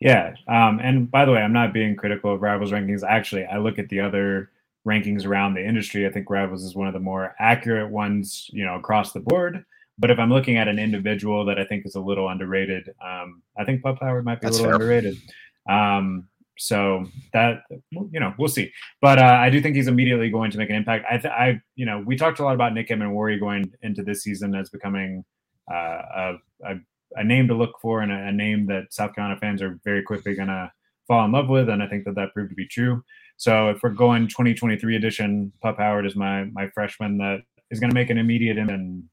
yeah. 0.00 0.34
Um, 0.48 0.80
and 0.82 1.10
by 1.10 1.24
the 1.24 1.32
way, 1.32 1.40
I'm 1.40 1.52
not 1.52 1.72
being 1.72 1.96
critical 1.96 2.34
of 2.34 2.42
rivals 2.42 2.70
rankings. 2.70 3.02
Actually, 3.02 3.44
I 3.44 3.58
look 3.58 3.78
at 3.78 3.88
the 3.88 4.00
other 4.00 4.50
rankings 4.86 5.26
around 5.26 5.54
the 5.54 5.66
industry. 5.66 6.06
I 6.06 6.10
think 6.10 6.28
Rivals 6.28 6.62
is 6.62 6.74
one 6.74 6.86
of 6.86 6.94
the 6.94 7.00
more 7.00 7.34
accurate 7.38 7.90
ones, 7.90 8.48
you 8.52 8.64
know, 8.64 8.76
across 8.76 9.12
the 9.12 9.20
board. 9.20 9.64
But 9.98 10.10
if 10.10 10.18
I'm 10.18 10.30
looking 10.30 10.56
at 10.56 10.68
an 10.68 10.78
individual 10.78 11.44
that 11.46 11.58
I 11.58 11.64
think 11.64 11.86
is 11.86 11.94
a 11.94 12.00
little 12.00 12.28
underrated, 12.28 12.90
um, 13.04 13.42
I 13.56 13.64
think 13.64 13.82
Pup 13.82 13.98
Howard 14.00 14.24
might 14.24 14.40
be 14.40 14.46
That's 14.46 14.58
a 14.58 14.62
little 14.62 14.78
fair. 14.78 14.88
underrated. 14.98 15.16
Um, 15.68 16.28
so 16.58 17.06
that 17.32 17.62
you 17.90 18.20
know, 18.20 18.32
we'll 18.38 18.48
see. 18.48 18.72
But 19.00 19.18
uh, 19.18 19.38
I 19.40 19.50
do 19.50 19.60
think 19.60 19.76
he's 19.76 19.88
immediately 19.88 20.30
going 20.30 20.50
to 20.52 20.58
make 20.58 20.70
an 20.70 20.76
impact. 20.76 21.04
I, 21.10 21.18
th- 21.18 21.32
I, 21.32 21.60
you 21.74 21.86
know, 21.86 22.02
we 22.04 22.16
talked 22.16 22.38
a 22.38 22.44
lot 22.44 22.54
about 22.54 22.74
Nick 22.74 22.88
Emmanwori 22.88 23.40
going 23.40 23.72
into 23.82 24.02
this 24.02 24.22
season 24.22 24.54
as 24.54 24.70
becoming 24.70 25.24
uh, 25.72 25.74
a, 25.74 26.34
a, 26.64 26.74
a, 27.16 27.24
name 27.24 27.48
to 27.48 27.54
look 27.54 27.72
for 27.80 28.02
and 28.02 28.12
a, 28.12 28.28
a 28.28 28.32
name 28.32 28.66
that 28.66 28.92
South 28.92 29.14
Carolina 29.14 29.40
fans 29.40 29.62
are 29.62 29.80
very 29.84 30.02
quickly 30.02 30.34
going 30.34 30.48
to 30.48 30.70
fall 31.08 31.24
in 31.24 31.32
love 31.32 31.48
with, 31.48 31.68
and 31.68 31.82
I 31.82 31.88
think 31.88 32.04
that 32.04 32.14
that 32.16 32.32
proved 32.32 32.50
to 32.50 32.56
be 32.56 32.66
true. 32.66 33.02
So 33.36 33.70
if 33.70 33.82
we're 33.82 33.90
going 33.90 34.28
2023 34.28 34.96
edition, 34.96 35.52
Pup 35.62 35.78
Howard 35.78 36.06
is 36.06 36.16
my 36.16 36.44
my 36.44 36.68
freshman 36.70 37.18
that 37.18 37.42
is 37.70 37.80
going 37.80 37.90
to 37.90 37.94
make 37.94 38.10
an 38.10 38.18
immediate 38.18 38.58
and 38.58 39.04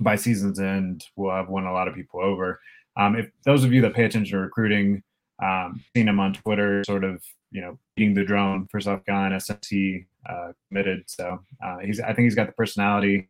by 0.00 0.16
season's 0.16 0.58
end 0.58 1.04
we'll 1.16 1.34
have 1.34 1.48
won 1.48 1.64
a 1.64 1.72
lot 1.72 1.88
of 1.88 1.94
people 1.94 2.20
over. 2.20 2.60
Um, 2.96 3.16
if 3.16 3.30
those 3.44 3.64
of 3.64 3.72
you 3.72 3.80
that 3.82 3.94
pay 3.94 4.04
attention 4.04 4.36
to 4.36 4.42
recruiting, 4.42 5.02
um, 5.42 5.82
seen 5.96 6.08
him 6.08 6.20
on 6.20 6.34
Twitter, 6.34 6.82
sort 6.84 7.04
of 7.04 7.22
you 7.50 7.60
know 7.60 7.78
beating 7.96 8.14
the 8.14 8.24
drone 8.24 8.66
for 8.70 8.80
South 8.80 9.04
Carolina 9.04 9.40
since 9.40 9.66
he 9.68 10.04
uh, 10.28 10.52
committed. 10.68 11.04
So 11.06 11.40
uh, 11.64 11.78
he's 11.78 12.00
I 12.00 12.12
think 12.12 12.26
he's 12.26 12.34
got 12.34 12.46
the 12.46 12.52
personality 12.52 13.28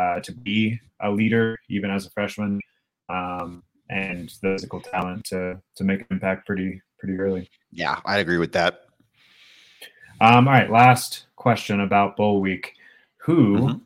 uh, 0.00 0.20
to 0.20 0.32
be 0.32 0.80
a 1.00 1.10
leader 1.10 1.58
even 1.68 1.90
as 1.90 2.06
a 2.06 2.10
freshman, 2.10 2.60
um, 3.08 3.62
and 3.90 4.30
the 4.42 4.52
physical 4.52 4.80
talent 4.80 5.24
to 5.26 5.60
to 5.76 5.84
make 5.84 6.00
an 6.00 6.06
impact 6.10 6.46
pretty 6.46 6.80
pretty 6.98 7.18
early. 7.18 7.48
Yeah, 7.70 8.00
I 8.04 8.18
agree 8.18 8.38
with 8.38 8.52
that. 8.52 8.83
Um, 10.24 10.48
all 10.48 10.54
right, 10.54 10.70
last 10.70 11.26
question 11.36 11.80
about 11.80 12.16
Bowl 12.16 12.40
Week. 12.40 12.72
Who 13.18 13.58
mm-hmm. 13.58 13.78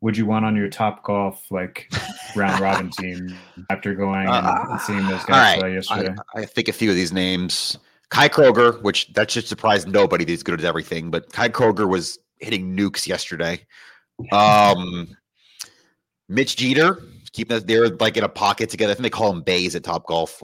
would 0.00 0.16
you 0.16 0.26
want 0.26 0.44
on 0.44 0.56
your 0.56 0.68
top 0.68 1.04
golf 1.04 1.46
like 1.52 1.88
round 2.34 2.60
robin 2.60 2.90
team 2.90 3.38
after 3.70 3.94
going 3.94 4.26
and, 4.26 4.28
uh, 4.28 4.66
and 4.70 4.80
seeing 4.80 5.06
those 5.06 5.24
guys 5.24 5.28
right. 5.28 5.60
play 5.60 5.74
yesterday? 5.74 6.16
I, 6.34 6.40
I, 6.40 6.44
think 6.44 6.66
a 6.66 6.72
few 6.72 6.90
of 6.90 6.96
these 6.96 7.12
names. 7.12 7.78
Kai 8.08 8.28
Kroeger, 8.28 8.82
which 8.82 9.12
that 9.12 9.30
should 9.30 9.46
surprise 9.46 9.86
nobody. 9.86 10.26
He's 10.26 10.42
good 10.42 10.58
at 10.58 10.66
everything, 10.66 11.12
but 11.12 11.32
Kai 11.32 11.48
Kroeger 11.48 11.88
was 11.88 12.18
hitting 12.38 12.76
nukes 12.76 13.06
yesterday. 13.06 13.64
Um, 14.32 15.16
Mitch 16.28 16.56
Jeter, 16.56 17.02
keeping 17.32 17.58
they're 17.60 17.88
like 17.88 18.18
in 18.18 18.24
a 18.24 18.28
pocket 18.28 18.68
together. 18.68 18.90
I 18.90 18.94
think 18.94 19.04
they 19.04 19.08
call 19.08 19.32
him 19.32 19.40
bays 19.40 19.74
at 19.74 19.82
Top 19.82 20.06
Golf, 20.06 20.42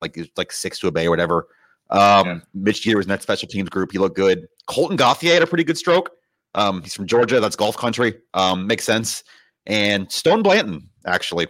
like 0.00 0.16
like 0.38 0.50
six 0.50 0.78
to 0.78 0.88
a 0.88 0.90
bay 0.90 1.06
or 1.06 1.10
whatever. 1.10 1.48
Um, 1.90 2.26
yeah. 2.26 2.38
Mitch 2.54 2.82
Jeter 2.82 2.96
was 2.98 3.06
in 3.06 3.10
that 3.10 3.22
special 3.22 3.48
teams 3.48 3.68
group. 3.68 3.92
He 3.92 3.98
looked 3.98 4.16
good. 4.16 4.46
Colton 4.66 4.96
Gauthier 4.96 5.34
had 5.34 5.42
a 5.42 5.46
pretty 5.46 5.64
good 5.64 5.78
stroke. 5.78 6.10
Um, 6.54 6.82
he's 6.82 6.94
from 6.94 7.06
Georgia. 7.06 7.40
That's 7.40 7.56
golf 7.56 7.76
country. 7.76 8.14
Um, 8.34 8.66
makes 8.66 8.84
sense. 8.84 9.24
And 9.66 10.10
Stone 10.10 10.42
Blanton, 10.42 10.88
actually. 11.06 11.46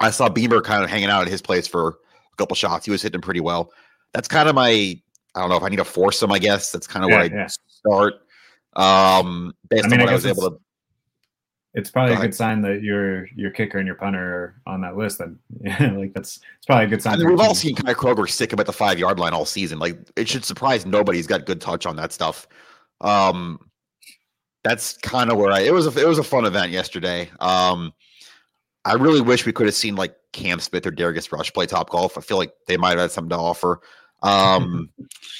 I 0.00 0.10
saw 0.10 0.28
Beamer 0.28 0.60
kind 0.60 0.84
of 0.84 0.90
hanging 0.90 1.08
out 1.08 1.22
at 1.22 1.28
his 1.28 1.40
place 1.40 1.66
for 1.66 1.88
a 1.88 2.36
couple 2.36 2.54
shots. 2.56 2.84
He 2.84 2.90
was 2.90 3.00
hitting 3.02 3.20
pretty 3.20 3.40
well. 3.40 3.72
that's 4.12 4.28
kind 4.28 4.48
of 4.48 4.54
my. 4.54 4.68
I 5.34 5.40
don't 5.40 5.50
know 5.50 5.56
if 5.56 5.62
I 5.62 5.68
need 5.68 5.76
to 5.76 5.84
force 5.84 6.18
them. 6.20 6.32
I 6.32 6.38
guess 6.38 6.72
that's 6.72 6.86
kind 6.86 7.04
of 7.04 7.10
Yeah, 7.10 7.16
where 7.16 7.24
I 7.24 7.28
yeah. 7.34 7.46
start. 7.66 8.14
Um, 8.74 9.52
based 9.68 9.84
I 9.84 9.88
mean, 9.88 10.00
on 10.00 10.06
what 10.06 10.12
I 10.12 10.14
was 10.14 10.26
able 10.26 10.50
to. 10.50 10.60
It's 11.76 11.90
probably 11.90 12.14
Go 12.14 12.22
a 12.22 12.24
good 12.24 12.34
sign 12.34 12.62
that 12.62 12.82
your 12.82 13.26
your 13.36 13.50
kicker 13.50 13.76
and 13.76 13.86
your 13.86 13.96
punter 13.96 14.18
are 14.66 14.72
on 14.72 14.80
that 14.80 14.96
list. 14.96 15.18
Then, 15.18 15.38
yeah, 15.60 15.92
like 15.96 16.14
that's 16.14 16.40
it's 16.56 16.66
probably 16.66 16.86
a 16.86 16.88
good 16.88 17.02
sign. 17.02 17.14
I 17.14 17.16
mean, 17.18 17.28
we've 17.28 17.40
all 17.40 17.54
seen 17.54 17.76
Kai 17.76 17.92
Kroeger 17.92 18.26
stick 18.30 18.50
him 18.50 18.58
at 18.60 18.64
the 18.66 18.72
five 18.72 18.98
yard 18.98 19.18
line 19.18 19.34
all 19.34 19.44
season. 19.44 19.78
Like 19.78 19.98
it 20.16 20.26
should 20.26 20.42
surprise 20.42 20.86
nobody. 20.86 21.18
He's 21.18 21.26
got 21.26 21.44
good 21.44 21.60
touch 21.60 21.84
on 21.84 21.94
that 21.96 22.14
stuff. 22.14 22.48
Um, 23.02 23.60
that's 24.64 24.96
kind 24.96 25.30
of 25.30 25.36
where 25.36 25.52
I. 25.52 25.60
It 25.60 25.74
was 25.74 25.86
a 25.86 26.02
it 26.02 26.08
was 26.08 26.18
a 26.18 26.24
fun 26.24 26.46
event 26.46 26.72
yesterday. 26.72 27.30
Um, 27.40 27.92
I 28.86 28.94
really 28.94 29.20
wish 29.20 29.44
we 29.44 29.52
could 29.52 29.66
have 29.66 29.74
seen 29.74 29.96
like 29.96 30.16
Cam 30.32 30.60
Smith 30.60 30.86
or 30.86 30.90
Darius 30.90 31.30
Rush 31.30 31.52
play 31.52 31.66
top 31.66 31.90
golf. 31.90 32.16
I 32.16 32.22
feel 32.22 32.38
like 32.38 32.54
they 32.66 32.78
might 32.78 32.90
have 32.90 33.00
had 33.00 33.10
something 33.10 33.30
to 33.30 33.36
offer. 33.36 33.80
Um, 34.22 34.88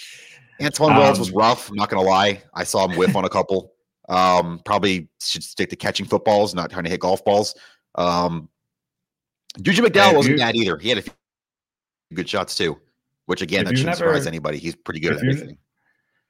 Antwane 0.60 0.98
Wells 0.98 1.18
was 1.18 1.30
Um, 1.30 1.36
rough. 1.36 1.70
I'm 1.70 1.76
not 1.76 1.88
gonna 1.88 2.06
lie. 2.06 2.42
I 2.52 2.64
saw 2.64 2.86
him 2.86 2.98
whiff 2.98 3.16
on 3.16 3.24
a 3.24 3.30
couple. 3.30 3.72
Um, 4.08 4.60
probably 4.64 5.08
should 5.20 5.42
stick 5.42 5.70
to 5.70 5.76
catching 5.76 6.06
footballs, 6.06 6.54
not 6.54 6.70
trying 6.70 6.84
to 6.84 6.90
hit 6.90 7.00
golf 7.00 7.24
balls. 7.24 7.54
Um, 7.96 8.48
Juju 9.60 9.82
McDowell 9.82 10.14
wasn't 10.14 10.38
you- 10.38 10.44
bad 10.44 10.56
either. 10.56 10.78
He 10.78 10.88
had 10.88 10.98
a 10.98 11.02
few 11.02 11.12
good 12.14 12.28
shots 12.28 12.54
too, 12.54 12.78
which 13.26 13.42
again, 13.42 13.64
that 13.64 13.70
shouldn't 13.76 13.98
never- 13.98 14.10
surprise 14.10 14.26
anybody. 14.26 14.58
He's 14.58 14.76
pretty 14.76 15.00
good 15.00 15.12
at 15.12 15.18
everything. 15.18 15.58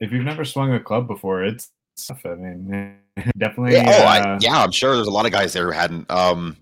If 0.01 0.13
you've 0.13 0.25
never 0.25 0.45
swung 0.45 0.73
a 0.73 0.81
club 0.81 1.07
before, 1.07 1.45
it's 1.45 1.71
tough. 2.07 2.25
I 2.25 2.35
mean, 2.35 2.99
definitely. 3.39 3.75
Yeah, 3.75 3.85
oh, 3.89 4.05
I, 4.05 4.21
uh, 4.21 4.39
yeah, 4.41 4.63
I'm 4.63 4.71
sure 4.71 4.95
there's 4.95 5.07
a 5.07 5.13
lot 5.13 5.27
of 5.27 5.33
guys 5.33 5.53
there 5.53 5.67
who 5.67 5.73
hadn't. 5.73 6.11
Um, 6.11 6.57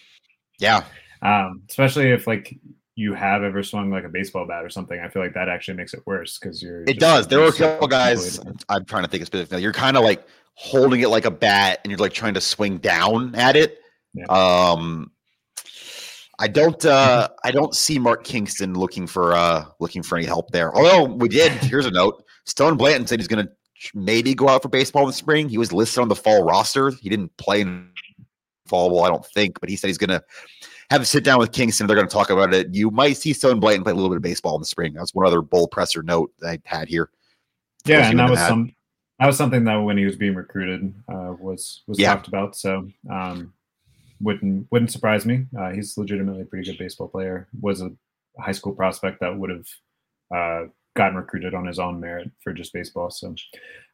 yeah, 0.58 0.84
um, 1.22 1.62
especially 1.68 2.10
if 2.10 2.26
like 2.26 2.56
you 2.96 3.14
have 3.14 3.42
ever 3.42 3.62
swung 3.62 3.90
like 3.90 4.04
a 4.04 4.08
baseball 4.08 4.46
bat 4.46 4.64
or 4.64 4.68
something. 4.68 5.00
I 5.00 5.08
feel 5.08 5.22
like 5.22 5.34
that 5.34 5.48
actually 5.48 5.76
makes 5.76 5.94
it 5.94 6.02
worse 6.06 6.38
because 6.38 6.62
you're. 6.62 6.82
it 6.82 7.00
does. 7.00 7.26
There 7.26 7.40
were 7.40 7.48
a 7.48 7.52
couple 7.52 7.88
guys. 7.88 8.38
I'm 8.68 8.84
trying 8.84 9.04
to 9.04 9.10
think 9.10 9.22
of 9.22 9.26
specific. 9.26 9.60
You're 9.60 9.72
kind 9.72 9.96
of 9.96 10.04
like 10.04 10.26
holding 10.54 11.00
it 11.00 11.08
like 11.08 11.24
a 11.24 11.30
bat, 11.30 11.80
and 11.84 11.90
you're 11.90 11.98
like 11.98 12.12
trying 12.12 12.34
to 12.34 12.40
swing 12.40 12.78
down 12.78 13.34
at 13.34 13.56
it. 13.56 13.78
Yeah. 14.14 14.24
Um, 14.26 15.10
I 16.38 16.48
don't. 16.48 16.84
uh 16.84 17.28
I 17.44 17.50
don't 17.50 17.74
see 17.74 17.98
Mark 17.98 18.24
Kingston 18.24 18.74
looking 18.74 19.06
for 19.06 19.34
uh 19.34 19.64
looking 19.80 20.02
for 20.02 20.16
any 20.18 20.26
help 20.26 20.50
there. 20.50 20.74
Although 20.74 21.04
we 21.04 21.28
did. 21.28 21.52
Here's 21.52 21.86
a 21.86 21.90
note. 21.90 22.24
Stone 22.46 22.76
Blanton 22.76 23.06
said 23.06 23.20
he's 23.20 23.28
going 23.28 23.46
to 23.46 23.52
maybe 23.94 24.34
go 24.34 24.48
out 24.48 24.62
for 24.62 24.68
baseball 24.68 25.02
in 25.02 25.08
the 25.08 25.14
spring. 25.14 25.48
He 25.48 25.58
was 25.58 25.72
listed 25.72 26.00
on 26.00 26.08
the 26.08 26.14
fall 26.16 26.42
roster. 26.42 26.90
He 26.90 27.08
didn't 27.08 27.34
play 27.36 27.60
in 27.62 27.90
fall 28.66 28.90
ball, 28.90 29.04
I 29.04 29.08
don't 29.08 29.24
think, 29.26 29.60
but 29.60 29.68
he 29.68 29.76
said 29.76 29.88
he's 29.88 29.98
going 29.98 30.10
to 30.10 30.22
have 30.90 31.00
a 31.00 31.04
sit 31.04 31.24
down 31.24 31.38
with 31.38 31.52
Kingston. 31.52 31.86
They're 31.86 31.96
going 31.96 32.08
to 32.08 32.12
talk 32.12 32.30
about 32.30 32.52
it. 32.52 32.74
You 32.74 32.90
might 32.90 33.16
see 33.16 33.32
Stone 33.32 33.60
Blanton 33.60 33.84
play 33.84 33.92
a 33.92 33.94
little 33.94 34.10
bit 34.10 34.16
of 34.16 34.22
baseball 34.22 34.54
in 34.56 34.60
the 34.60 34.66
spring. 34.66 34.92
That's 34.94 35.14
one 35.14 35.26
other 35.26 35.40
bull 35.42 35.68
presser 35.68 36.02
note 36.02 36.32
I 36.46 36.58
had 36.64 36.88
here. 36.88 37.10
Yeah, 37.86 38.08
and 38.10 38.18
that 38.18 38.30
was 38.30 38.38
had- 38.38 38.48
some. 38.48 38.74
That 39.18 39.26
was 39.26 39.36
something 39.36 39.64
that 39.64 39.76
when 39.76 39.96
he 39.96 40.04
was 40.04 40.16
being 40.16 40.34
recruited 40.34 40.92
uh, 41.08 41.34
was 41.38 41.82
was 41.86 41.98
Yeah. 41.98 42.14
talked 42.14 42.28
about. 42.28 42.56
So 42.56 42.88
um, 43.10 43.52
wouldn't 44.20 44.66
wouldn't 44.70 44.90
surprise 44.90 45.24
me. 45.24 45.46
Uh, 45.58 45.70
he's 45.70 45.96
legitimately 45.96 46.42
a 46.42 46.46
pretty 46.46 46.68
good 46.68 46.78
baseball 46.78 47.08
player. 47.08 47.48
Was 47.60 47.80
a 47.80 47.90
high 48.38 48.52
school 48.52 48.72
prospect 48.72 49.20
that 49.20 49.36
would 49.36 49.50
have 49.50 49.66
uh, 50.34 50.68
gotten 50.96 51.16
recruited 51.16 51.54
on 51.54 51.66
his 51.66 51.78
own 51.78 52.00
merit 52.00 52.30
for 52.42 52.52
just 52.52 52.72
baseball. 52.72 53.10
So 53.10 53.34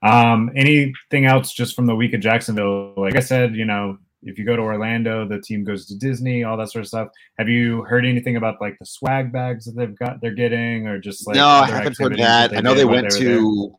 um, 0.03 0.51
anything 0.55 1.27
else 1.27 1.53
just 1.53 1.75
from 1.75 1.87
the 1.87 1.95
week 1.95 2.15
at 2.15 2.21
Jacksonville? 2.21 2.95
Like 2.97 3.17
I 3.17 3.21
said, 3.21 3.55
you 3.55 3.65
know, 3.65 3.99
if 4.23 4.39
you 4.39 4.45
go 4.45 4.55
to 4.55 4.63
Orlando, 4.63 5.27
the 5.27 5.41
team 5.41 5.65
goes 5.65 5.87
to 5.87 5.97
Disney, 5.97 6.45
all 6.45 6.57
that 6.59 6.71
sort 6.71 6.85
of 6.85 6.89
stuff. 6.89 7.09
Have 7.39 7.49
you 7.49 7.83
heard 7.85 8.05
anything 8.05 8.37
about 8.37 8.61
like 8.61 8.79
the 8.79 8.87
swag 8.87 9.33
bags 9.33 9.65
that 9.65 9.77
they've 9.77 9.99
got 9.99 10.21
they're 10.21 10.35
getting, 10.35 10.87
or 10.87 10.99
just 10.99 11.27
like 11.27 11.37
no, 11.37 11.47
I 11.47 11.67
haven't 11.67 11.99
heard 11.99 12.13
activities 12.13 12.25
that. 12.25 12.57
I 12.57 12.61
know 12.61 12.75
did 12.75 12.81
they 12.81 12.85
went 12.85 13.11
to 13.11 13.69
there? 13.69 13.77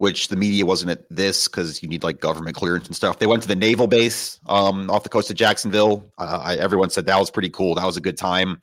Which 0.00 0.28
the 0.28 0.36
media 0.36 0.64
wasn't 0.64 0.90
at 0.90 1.04
this 1.10 1.46
because 1.46 1.82
you 1.82 1.88
need 1.88 2.02
like 2.02 2.20
government 2.20 2.56
clearance 2.56 2.86
and 2.86 2.96
stuff. 2.96 3.18
They 3.18 3.26
went 3.26 3.42
to 3.42 3.48
the 3.48 3.54
naval 3.54 3.86
base 3.86 4.40
um, 4.46 4.88
off 4.90 5.02
the 5.02 5.10
coast 5.10 5.28
of 5.28 5.36
Jacksonville. 5.36 6.10
Uh, 6.16 6.40
I, 6.42 6.56
everyone 6.56 6.88
said 6.88 7.04
that 7.04 7.18
was 7.18 7.30
pretty 7.30 7.50
cool. 7.50 7.74
That 7.74 7.84
was 7.84 7.98
a 7.98 8.00
good 8.00 8.16
time. 8.16 8.62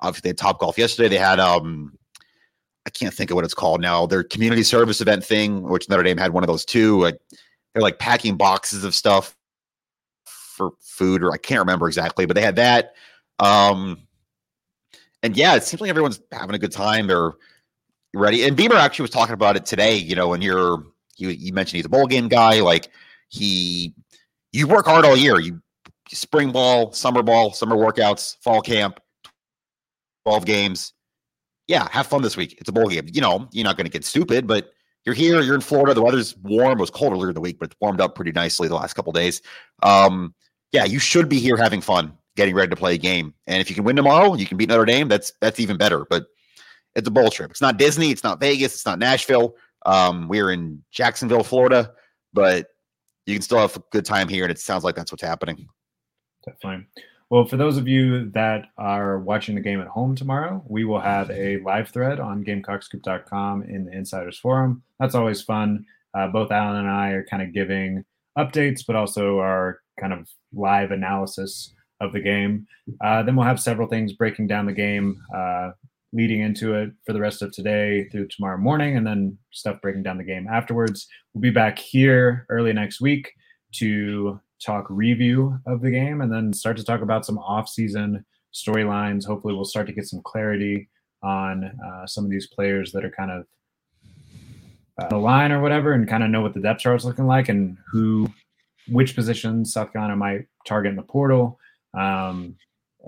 Obviously, 0.00 0.20
they 0.20 0.28
had 0.28 0.36
Top 0.36 0.58
Golf 0.58 0.76
yesterday. 0.76 1.08
They 1.08 1.16
had 1.16 1.40
um, 1.40 1.96
I 2.84 2.90
can't 2.90 3.14
think 3.14 3.30
of 3.30 3.36
what 3.36 3.44
it's 3.46 3.54
called 3.54 3.80
now. 3.80 4.04
Their 4.04 4.22
community 4.22 4.62
service 4.62 5.00
event 5.00 5.24
thing, 5.24 5.62
which 5.62 5.88
Notre 5.88 6.02
Dame 6.02 6.18
had 6.18 6.34
one 6.34 6.42
of 6.42 6.46
those 6.46 6.66
too. 6.66 7.00
Like, 7.00 7.18
they're 7.72 7.82
like 7.82 7.98
packing 7.98 8.36
boxes 8.36 8.84
of 8.84 8.94
stuff 8.94 9.34
for 10.26 10.72
food, 10.82 11.22
or 11.22 11.32
I 11.32 11.38
can't 11.38 11.60
remember 11.60 11.86
exactly, 11.86 12.26
but 12.26 12.34
they 12.34 12.42
had 12.42 12.56
that. 12.56 12.92
Um, 13.38 14.06
and 15.22 15.38
yeah, 15.38 15.54
it 15.54 15.64
seems 15.64 15.80
like 15.80 15.88
everyone's 15.88 16.20
having 16.32 16.54
a 16.54 16.58
good 16.58 16.72
time. 16.72 17.06
They're 17.06 17.32
ready. 18.16 18.44
And 18.44 18.56
Beamer 18.56 18.76
actually 18.76 19.04
was 19.04 19.10
talking 19.10 19.34
about 19.34 19.56
it 19.56 19.66
today. 19.66 19.96
You 19.96 20.16
know, 20.16 20.28
when 20.28 20.42
you're 20.42 20.82
you, 21.16 21.30
you 21.30 21.52
mentioned 21.52 21.76
he's 21.76 21.86
a 21.86 21.90
bowl 21.90 22.06
game 22.06 22.28
guy. 22.28 22.60
Like 22.60 22.88
he, 23.28 23.94
you 24.52 24.66
work 24.66 24.86
hard 24.86 25.04
all 25.04 25.16
year. 25.16 25.40
You 25.40 25.60
spring 26.08 26.52
ball, 26.52 26.92
summer 26.92 27.22
ball, 27.22 27.52
summer 27.52 27.76
workouts, 27.76 28.36
fall 28.42 28.60
camp, 28.60 29.00
twelve 30.24 30.44
games. 30.44 30.92
Yeah, 31.68 31.88
have 31.90 32.06
fun 32.06 32.22
this 32.22 32.36
week. 32.36 32.56
It's 32.58 32.68
a 32.68 32.72
bowl 32.72 32.88
game. 32.88 33.08
You 33.12 33.20
know, 33.20 33.48
you're 33.50 33.64
not 33.64 33.76
going 33.76 33.86
to 33.86 33.90
get 33.90 34.04
stupid, 34.04 34.46
but 34.46 34.70
you're 35.04 35.14
here. 35.14 35.40
You're 35.40 35.56
in 35.56 35.60
Florida. 35.60 35.94
The 35.94 36.02
weather's 36.02 36.36
warm. 36.38 36.78
It 36.78 36.80
was 36.80 36.90
cold 36.90 37.12
earlier 37.12 37.30
in 37.30 37.34
the 37.34 37.40
week, 37.40 37.58
but 37.58 37.70
it's 37.70 37.76
warmed 37.80 38.00
up 38.00 38.14
pretty 38.14 38.32
nicely 38.32 38.68
the 38.68 38.74
last 38.74 38.94
couple 38.94 39.12
days. 39.12 39.42
Um, 39.82 40.34
yeah, 40.72 40.84
you 40.84 40.98
should 40.98 41.28
be 41.28 41.40
here 41.40 41.56
having 41.56 41.80
fun, 41.80 42.12
getting 42.36 42.54
ready 42.54 42.70
to 42.70 42.76
play 42.76 42.94
a 42.94 42.98
game. 42.98 43.34
And 43.46 43.60
if 43.60 43.68
you 43.68 43.74
can 43.74 43.84
win 43.84 43.96
tomorrow, 43.96 44.34
you 44.34 44.46
can 44.46 44.56
beat 44.56 44.68
Notre 44.68 44.84
Dame. 44.84 45.08
That's 45.08 45.32
that's 45.40 45.58
even 45.58 45.76
better. 45.76 46.06
But 46.08 46.26
it's 46.96 47.06
a 47.06 47.10
bowl 47.10 47.30
trip. 47.30 47.50
It's 47.50 47.60
not 47.60 47.76
Disney. 47.76 48.10
It's 48.10 48.24
not 48.24 48.40
Vegas. 48.40 48.74
It's 48.74 48.86
not 48.86 48.98
Nashville. 48.98 49.54
Um, 49.84 50.26
we're 50.28 50.50
in 50.50 50.82
Jacksonville, 50.90 51.44
Florida, 51.44 51.92
but 52.32 52.68
you 53.26 53.34
can 53.34 53.42
still 53.42 53.58
have 53.58 53.76
a 53.76 53.82
good 53.92 54.04
time 54.04 54.28
here. 54.28 54.44
And 54.44 54.50
it 54.50 54.58
sounds 54.58 54.82
like 54.82 54.96
that's 54.96 55.12
what's 55.12 55.22
happening. 55.22 55.68
Definitely. 56.44 56.86
Well, 57.28 57.44
for 57.44 57.56
those 57.56 57.76
of 57.76 57.88
you 57.88 58.30
that 58.30 58.66
are 58.78 59.18
watching 59.18 59.56
the 59.56 59.60
game 59.60 59.80
at 59.80 59.88
home 59.88 60.14
tomorrow, 60.14 60.64
we 60.68 60.84
will 60.84 61.00
have 61.00 61.28
a 61.30 61.58
live 61.58 61.88
thread 61.88 62.20
on 62.20 62.44
GamecockScoop.com 62.44 63.64
in 63.64 63.84
the 63.84 63.92
Insiders 63.92 64.38
Forum. 64.38 64.82
That's 65.00 65.14
always 65.14 65.42
fun. 65.42 65.84
Uh, 66.14 66.28
both 66.28 66.52
Alan 66.52 66.76
and 66.78 66.88
I 66.88 67.10
are 67.10 67.24
kind 67.24 67.42
of 67.42 67.52
giving 67.52 68.04
updates, 68.38 68.82
but 68.86 68.96
also 68.96 69.38
our 69.38 69.80
kind 69.98 70.12
of 70.12 70.28
live 70.54 70.92
analysis 70.92 71.74
of 72.00 72.12
the 72.12 72.20
game. 72.20 72.66
Uh, 73.04 73.22
then 73.22 73.34
we'll 73.34 73.46
have 73.46 73.60
several 73.60 73.88
things 73.88 74.12
breaking 74.12 74.46
down 74.46 74.66
the 74.66 74.72
game, 74.72 75.20
uh, 75.34 75.72
leading 76.16 76.40
into 76.40 76.74
it 76.74 76.90
for 77.04 77.12
the 77.12 77.20
rest 77.20 77.42
of 77.42 77.52
today 77.52 78.08
through 78.08 78.26
tomorrow 78.28 78.56
morning, 78.56 78.96
and 78.96 79.06
then 79.06 79.36
stuff 79.50 79.80
breaking 79.82 80.02
down 80.02 80.16
the 80.16 80.24
game 80.24 80.48
afterwards. 80.48 81.06
We'll 81.34 81.42
be 81.42 81.50
back 81.50 81.78
here 81.78 82.46
early 82.48 82.72
next 82.72 83.00
week 83.00 83.30
to 83.74 84.40
talk 84.64 84.86
review 84.88 85.58
of 85.66 85.82
the 85.82 85.90
game 85.90 86.22
and 86.22 86.32
then 86.32 86.54
start 86.54 86.78
to 86.78 86.84
talk 86.84 87.02
about 87.02 87.26
some 87.26 87.38
off-season 87.38 88.24
storylines. 88.54 89.26
Hopefully, 89.26 89.54
we'll 89.54 89.66
start 89.66 89.86
to 89.88 89.92
get 89.92 90.06
some 90.06 90.22
clarity 90.24 90.88
on 91.22 91.64
uh, 91.86 92.06
some 92.06 92.24
of 92.24 92.30
these 92.30 92.46
players 92.46 92.92
that 92.92 93.04
are 93.04 93.10
kind 93.10 93.30
of 93.30 93.44
uh, 94.98 95.08
the 95.08 95.18
line 95.18 95.52
or 95.52 95.60
whatever, 95.60 95.92
and 95.92 96.08
kind 96.08 96.24
of 96.24 96.30
know 96.30 96.40
what 96.40 96.54
the 96.54 96.60
depth 96.60 96.80
chart's 96.80 97.04
looking 97.04 97.26
like 97.26 97.50
and 97.50 97.76
who, 97.92 98.26
which 98.88 99.14
positions 99.14 99.74
South 99.74 99.92
Carolina 99.92 100.16
might 100.16 100.46
target 100.66 100.90
in 100.90 100.96
the 100.96 101.02
portal. 101.02 101.58
Um, 101.92 102.56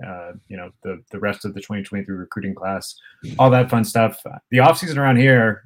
uh, 0.05 0.31
you 0.47 0.57
know, 0.57 0.71
the 0.83 1.01
the 1.11 1.19
rest 1.19 1.45
of 1.45 1.53
the 1.53 1.59
2023 1.59 2.15
recruiting 2.15 2.55
class, 2.55 2.95
all 3.37 3.49
that 3.49 3.69
fun 3.69 3.83
stuff. 3.83 4.21
The 4.51 4.57
offseason 4.57 4.97
around 4.97 5.17
here, 5.17 5.63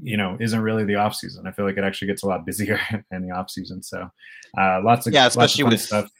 you 0.00 0.16
know, 0.16 0.36
isn't 0.40 0.60
really 0.60 0.84
the 0.84 0.96
off 0.96 1.14
season. 1.14 1.46
I 1.46 1.52
feel 1.52 1.64
like 1.64 1.76
it 1.76 1.84
actually 1.84 2.08
gets 2.08 2.22
a 2.22 2.26
lot 2.26 2.46
busier 2.46 2.80
in 3.10 3.26
the 3.26 3.34
off 3.34 3.50
season. 3.50 3.82
So, 3.82 4.08
uh, 4.58 4.80
lots 4.84 5.06
of 5.06 5.12
Yeah, 5.12 5.26
of 5.26 5.30
especially 5.30 5.64
fun 5.64 5.72
with 5.72 5.80
stuff. 5.80 6.10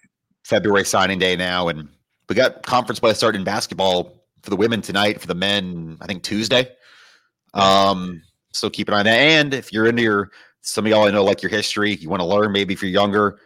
February 0.44 0.84
signing 0.84 1.18
day 1.18 1.36
now, 1.36 1.68
and 1.68 1.88
we 2.28 2.34
got 2.34 2.62
conference 2.62 3.00
play 3.00 3.14
starting 3.14 3.40
in 3.40 3.44
basketball 3.44 4.24
for 4.42 4.50
the 4.50 4.56
women 4.56 4.80
tonight. 4.80 5.20
For 5.20 5.26
the 5.26 5.34
men, 5.34 5.98
I 6.00 6.06
think 6.06 6.22
Tuesday. 6.22 6.70
Um, 7.54 8.22
so 8.52 8.70
keep 8.70 8.88
an 8.88 8.94
eye 8.94 8.98
on 9.00 9.04
that. 9.06 9.18
And 9.18 9.54
if 9.54 9.72
you're 9.72 9.86
into 9.86 10.02
your, 10.02 10.30
some 10.60 10.86
of 10.86 10.90
y'all 10.90 11.06
I 11.06 11.10
know 11.10 11.24
like 11.24 11.42
your 11.42 11.50
history, 11.50 11.94
you 11.94 12.08
want 12.08 12.20
to 12.20 12.26
learn. 12.26 12.52
Maybe 12.52 12.74
if 12.74 12.82
you're 12.82 12.90
younger, 12.90 13.38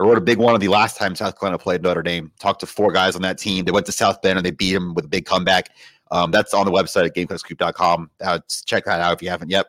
I 0.00 0.02
wrote 0.04 0.16
a 0.16 0.22
big 0.22 0.38
one 0.38 0.54
of 0.54 0.62
the 0.62 0.68
last 0.68 0.96
time 0.96 1.14
South 1.14 1.38
Carolina 1.38 1.58
played 1.58 1.82
Notre 1.82 2.02
Dame. 2.02 2.32
Talked 2.40 2.60
to 2.60 2.66
four 2.66 2.90
guys 2.90 3.16
on 3.16 3.22
that 3.22 3.36
team. 3.36 3.66
They 3.66 3.70
went 3.70 3.84
to 3.84 3.92
South 3.92 4.22
Bend 4.22 4.38
and 4.38 4.46
they 4.46 4.50
beat 4.50 4.72
them 4.72 4.94
with 4.94 5.04
a 5.04 5.08
big 5.08 5.26
comeback. 5.26 5.68
Um, 6.10 6.30
that's 6.30 6.54
on 6.54 6.64
the 6.64 6.72
website 6.72 7.04
at 7.04 7.14
GamecockScoop.com. 7.14 8.10
Uh, 8.18 8.38
check 8.64 8.86
that 8.86 9.00
out 9.00 9.12
if 9.12 9.22
you 9.22 9.28
haven't 9.28 9.50
yet. 9.50 9.66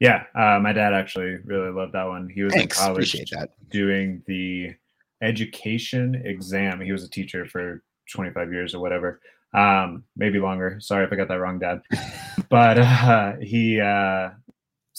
Yeah, 0.00 0.24
uh, 0.34 0.58
my 0.58 0.72
dad 0.72 0.92
actually 0.92 1.36
really 1.44 1.70
loved 1.70 1.92
that 1.92 2.08
one. 2.08 2.28
He 2.28 2.42
was 2.42 2.52
Thanks, 2.52 2.80
in 2.80 2.84
college 2.84 3.32
doing 3.70 4.22
the 4.26 4.74
education 5.22 6.20
exam. 6.24 6.80
He 6.80 6.90
was 6.90 7.04
a 7.04 7.08
teacher 7.08 7.46
for 7.46 7.84
25 8.10 8.52
years 8.52 8.74
or 8.74 8.80
whatever, 8.80 9.20
um, 9.54 10.02
maybe 10.16 10.40
longer. 10.40 10.78
Sorry 10.80 11.04
if 11.04 11.12
I 11.12 11.16
got 11.16 11.28
that 11.28 11.38
wrong, 11.38 11.60
Dad. 11.60 11.82
but 12.50 12.78
uh, 12.78 13.36
he 13.36 13.80
uh, 13.80 14.30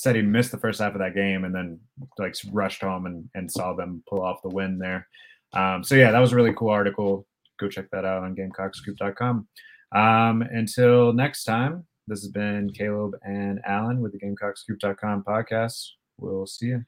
said 0.03 0.17
he 0.17 0.21
missed 0.21 0.51
the 0.51 0.57
first 0.57 0.81
half 0.81 0.93
of 0.93 0.99
that 0.99 1.15
game 1.15 1.45
and 1.45 1.55
then 1.55 1.79
like 2.19 2.35
rushed 2.51 2.81
home 2.81 3.05
and, 3.05 3.29
and 3.35 3.49
saw 3.49 3.73
them 3.73 4.03
pull 4.05 4.21
off 4.21 4.41
the 4.43 4.49
win 4.49 4.77
there. 4.77 5.07
Um, 5.53 5.81
so 5.81 5.95
yeah, 5.95 6.11
that 6.11 6.19
was 6.19 6.33
a 6.33 6.35
really 6.35 6.53
cool 6.53 6.71
article. 6.71 7.25
Go 7.57 7.69
check 7.69 7.85
that 7.91 8.03
out 8.03 8.21
on 8.21 8.35
GamecockScoop.com. 8.35 9.47
Um, 9.95 10.41
until 10.41 11.13
next 11.13 11.45
time, 11.45 11.85
this 12.07 12.21
has 12.21 12.31
been 12.31 12.69
Caleb 12.73 13.13
and 13.23 13.61
Alan 13.65 14.01
with 14.01 14.11
the 14.11 14.19
GamecockScoop.com 14.19 15.23
podcast. 15.23 15.91
We'll 16.17 16.47
see 16.47 16.65
you. 16.67 16.85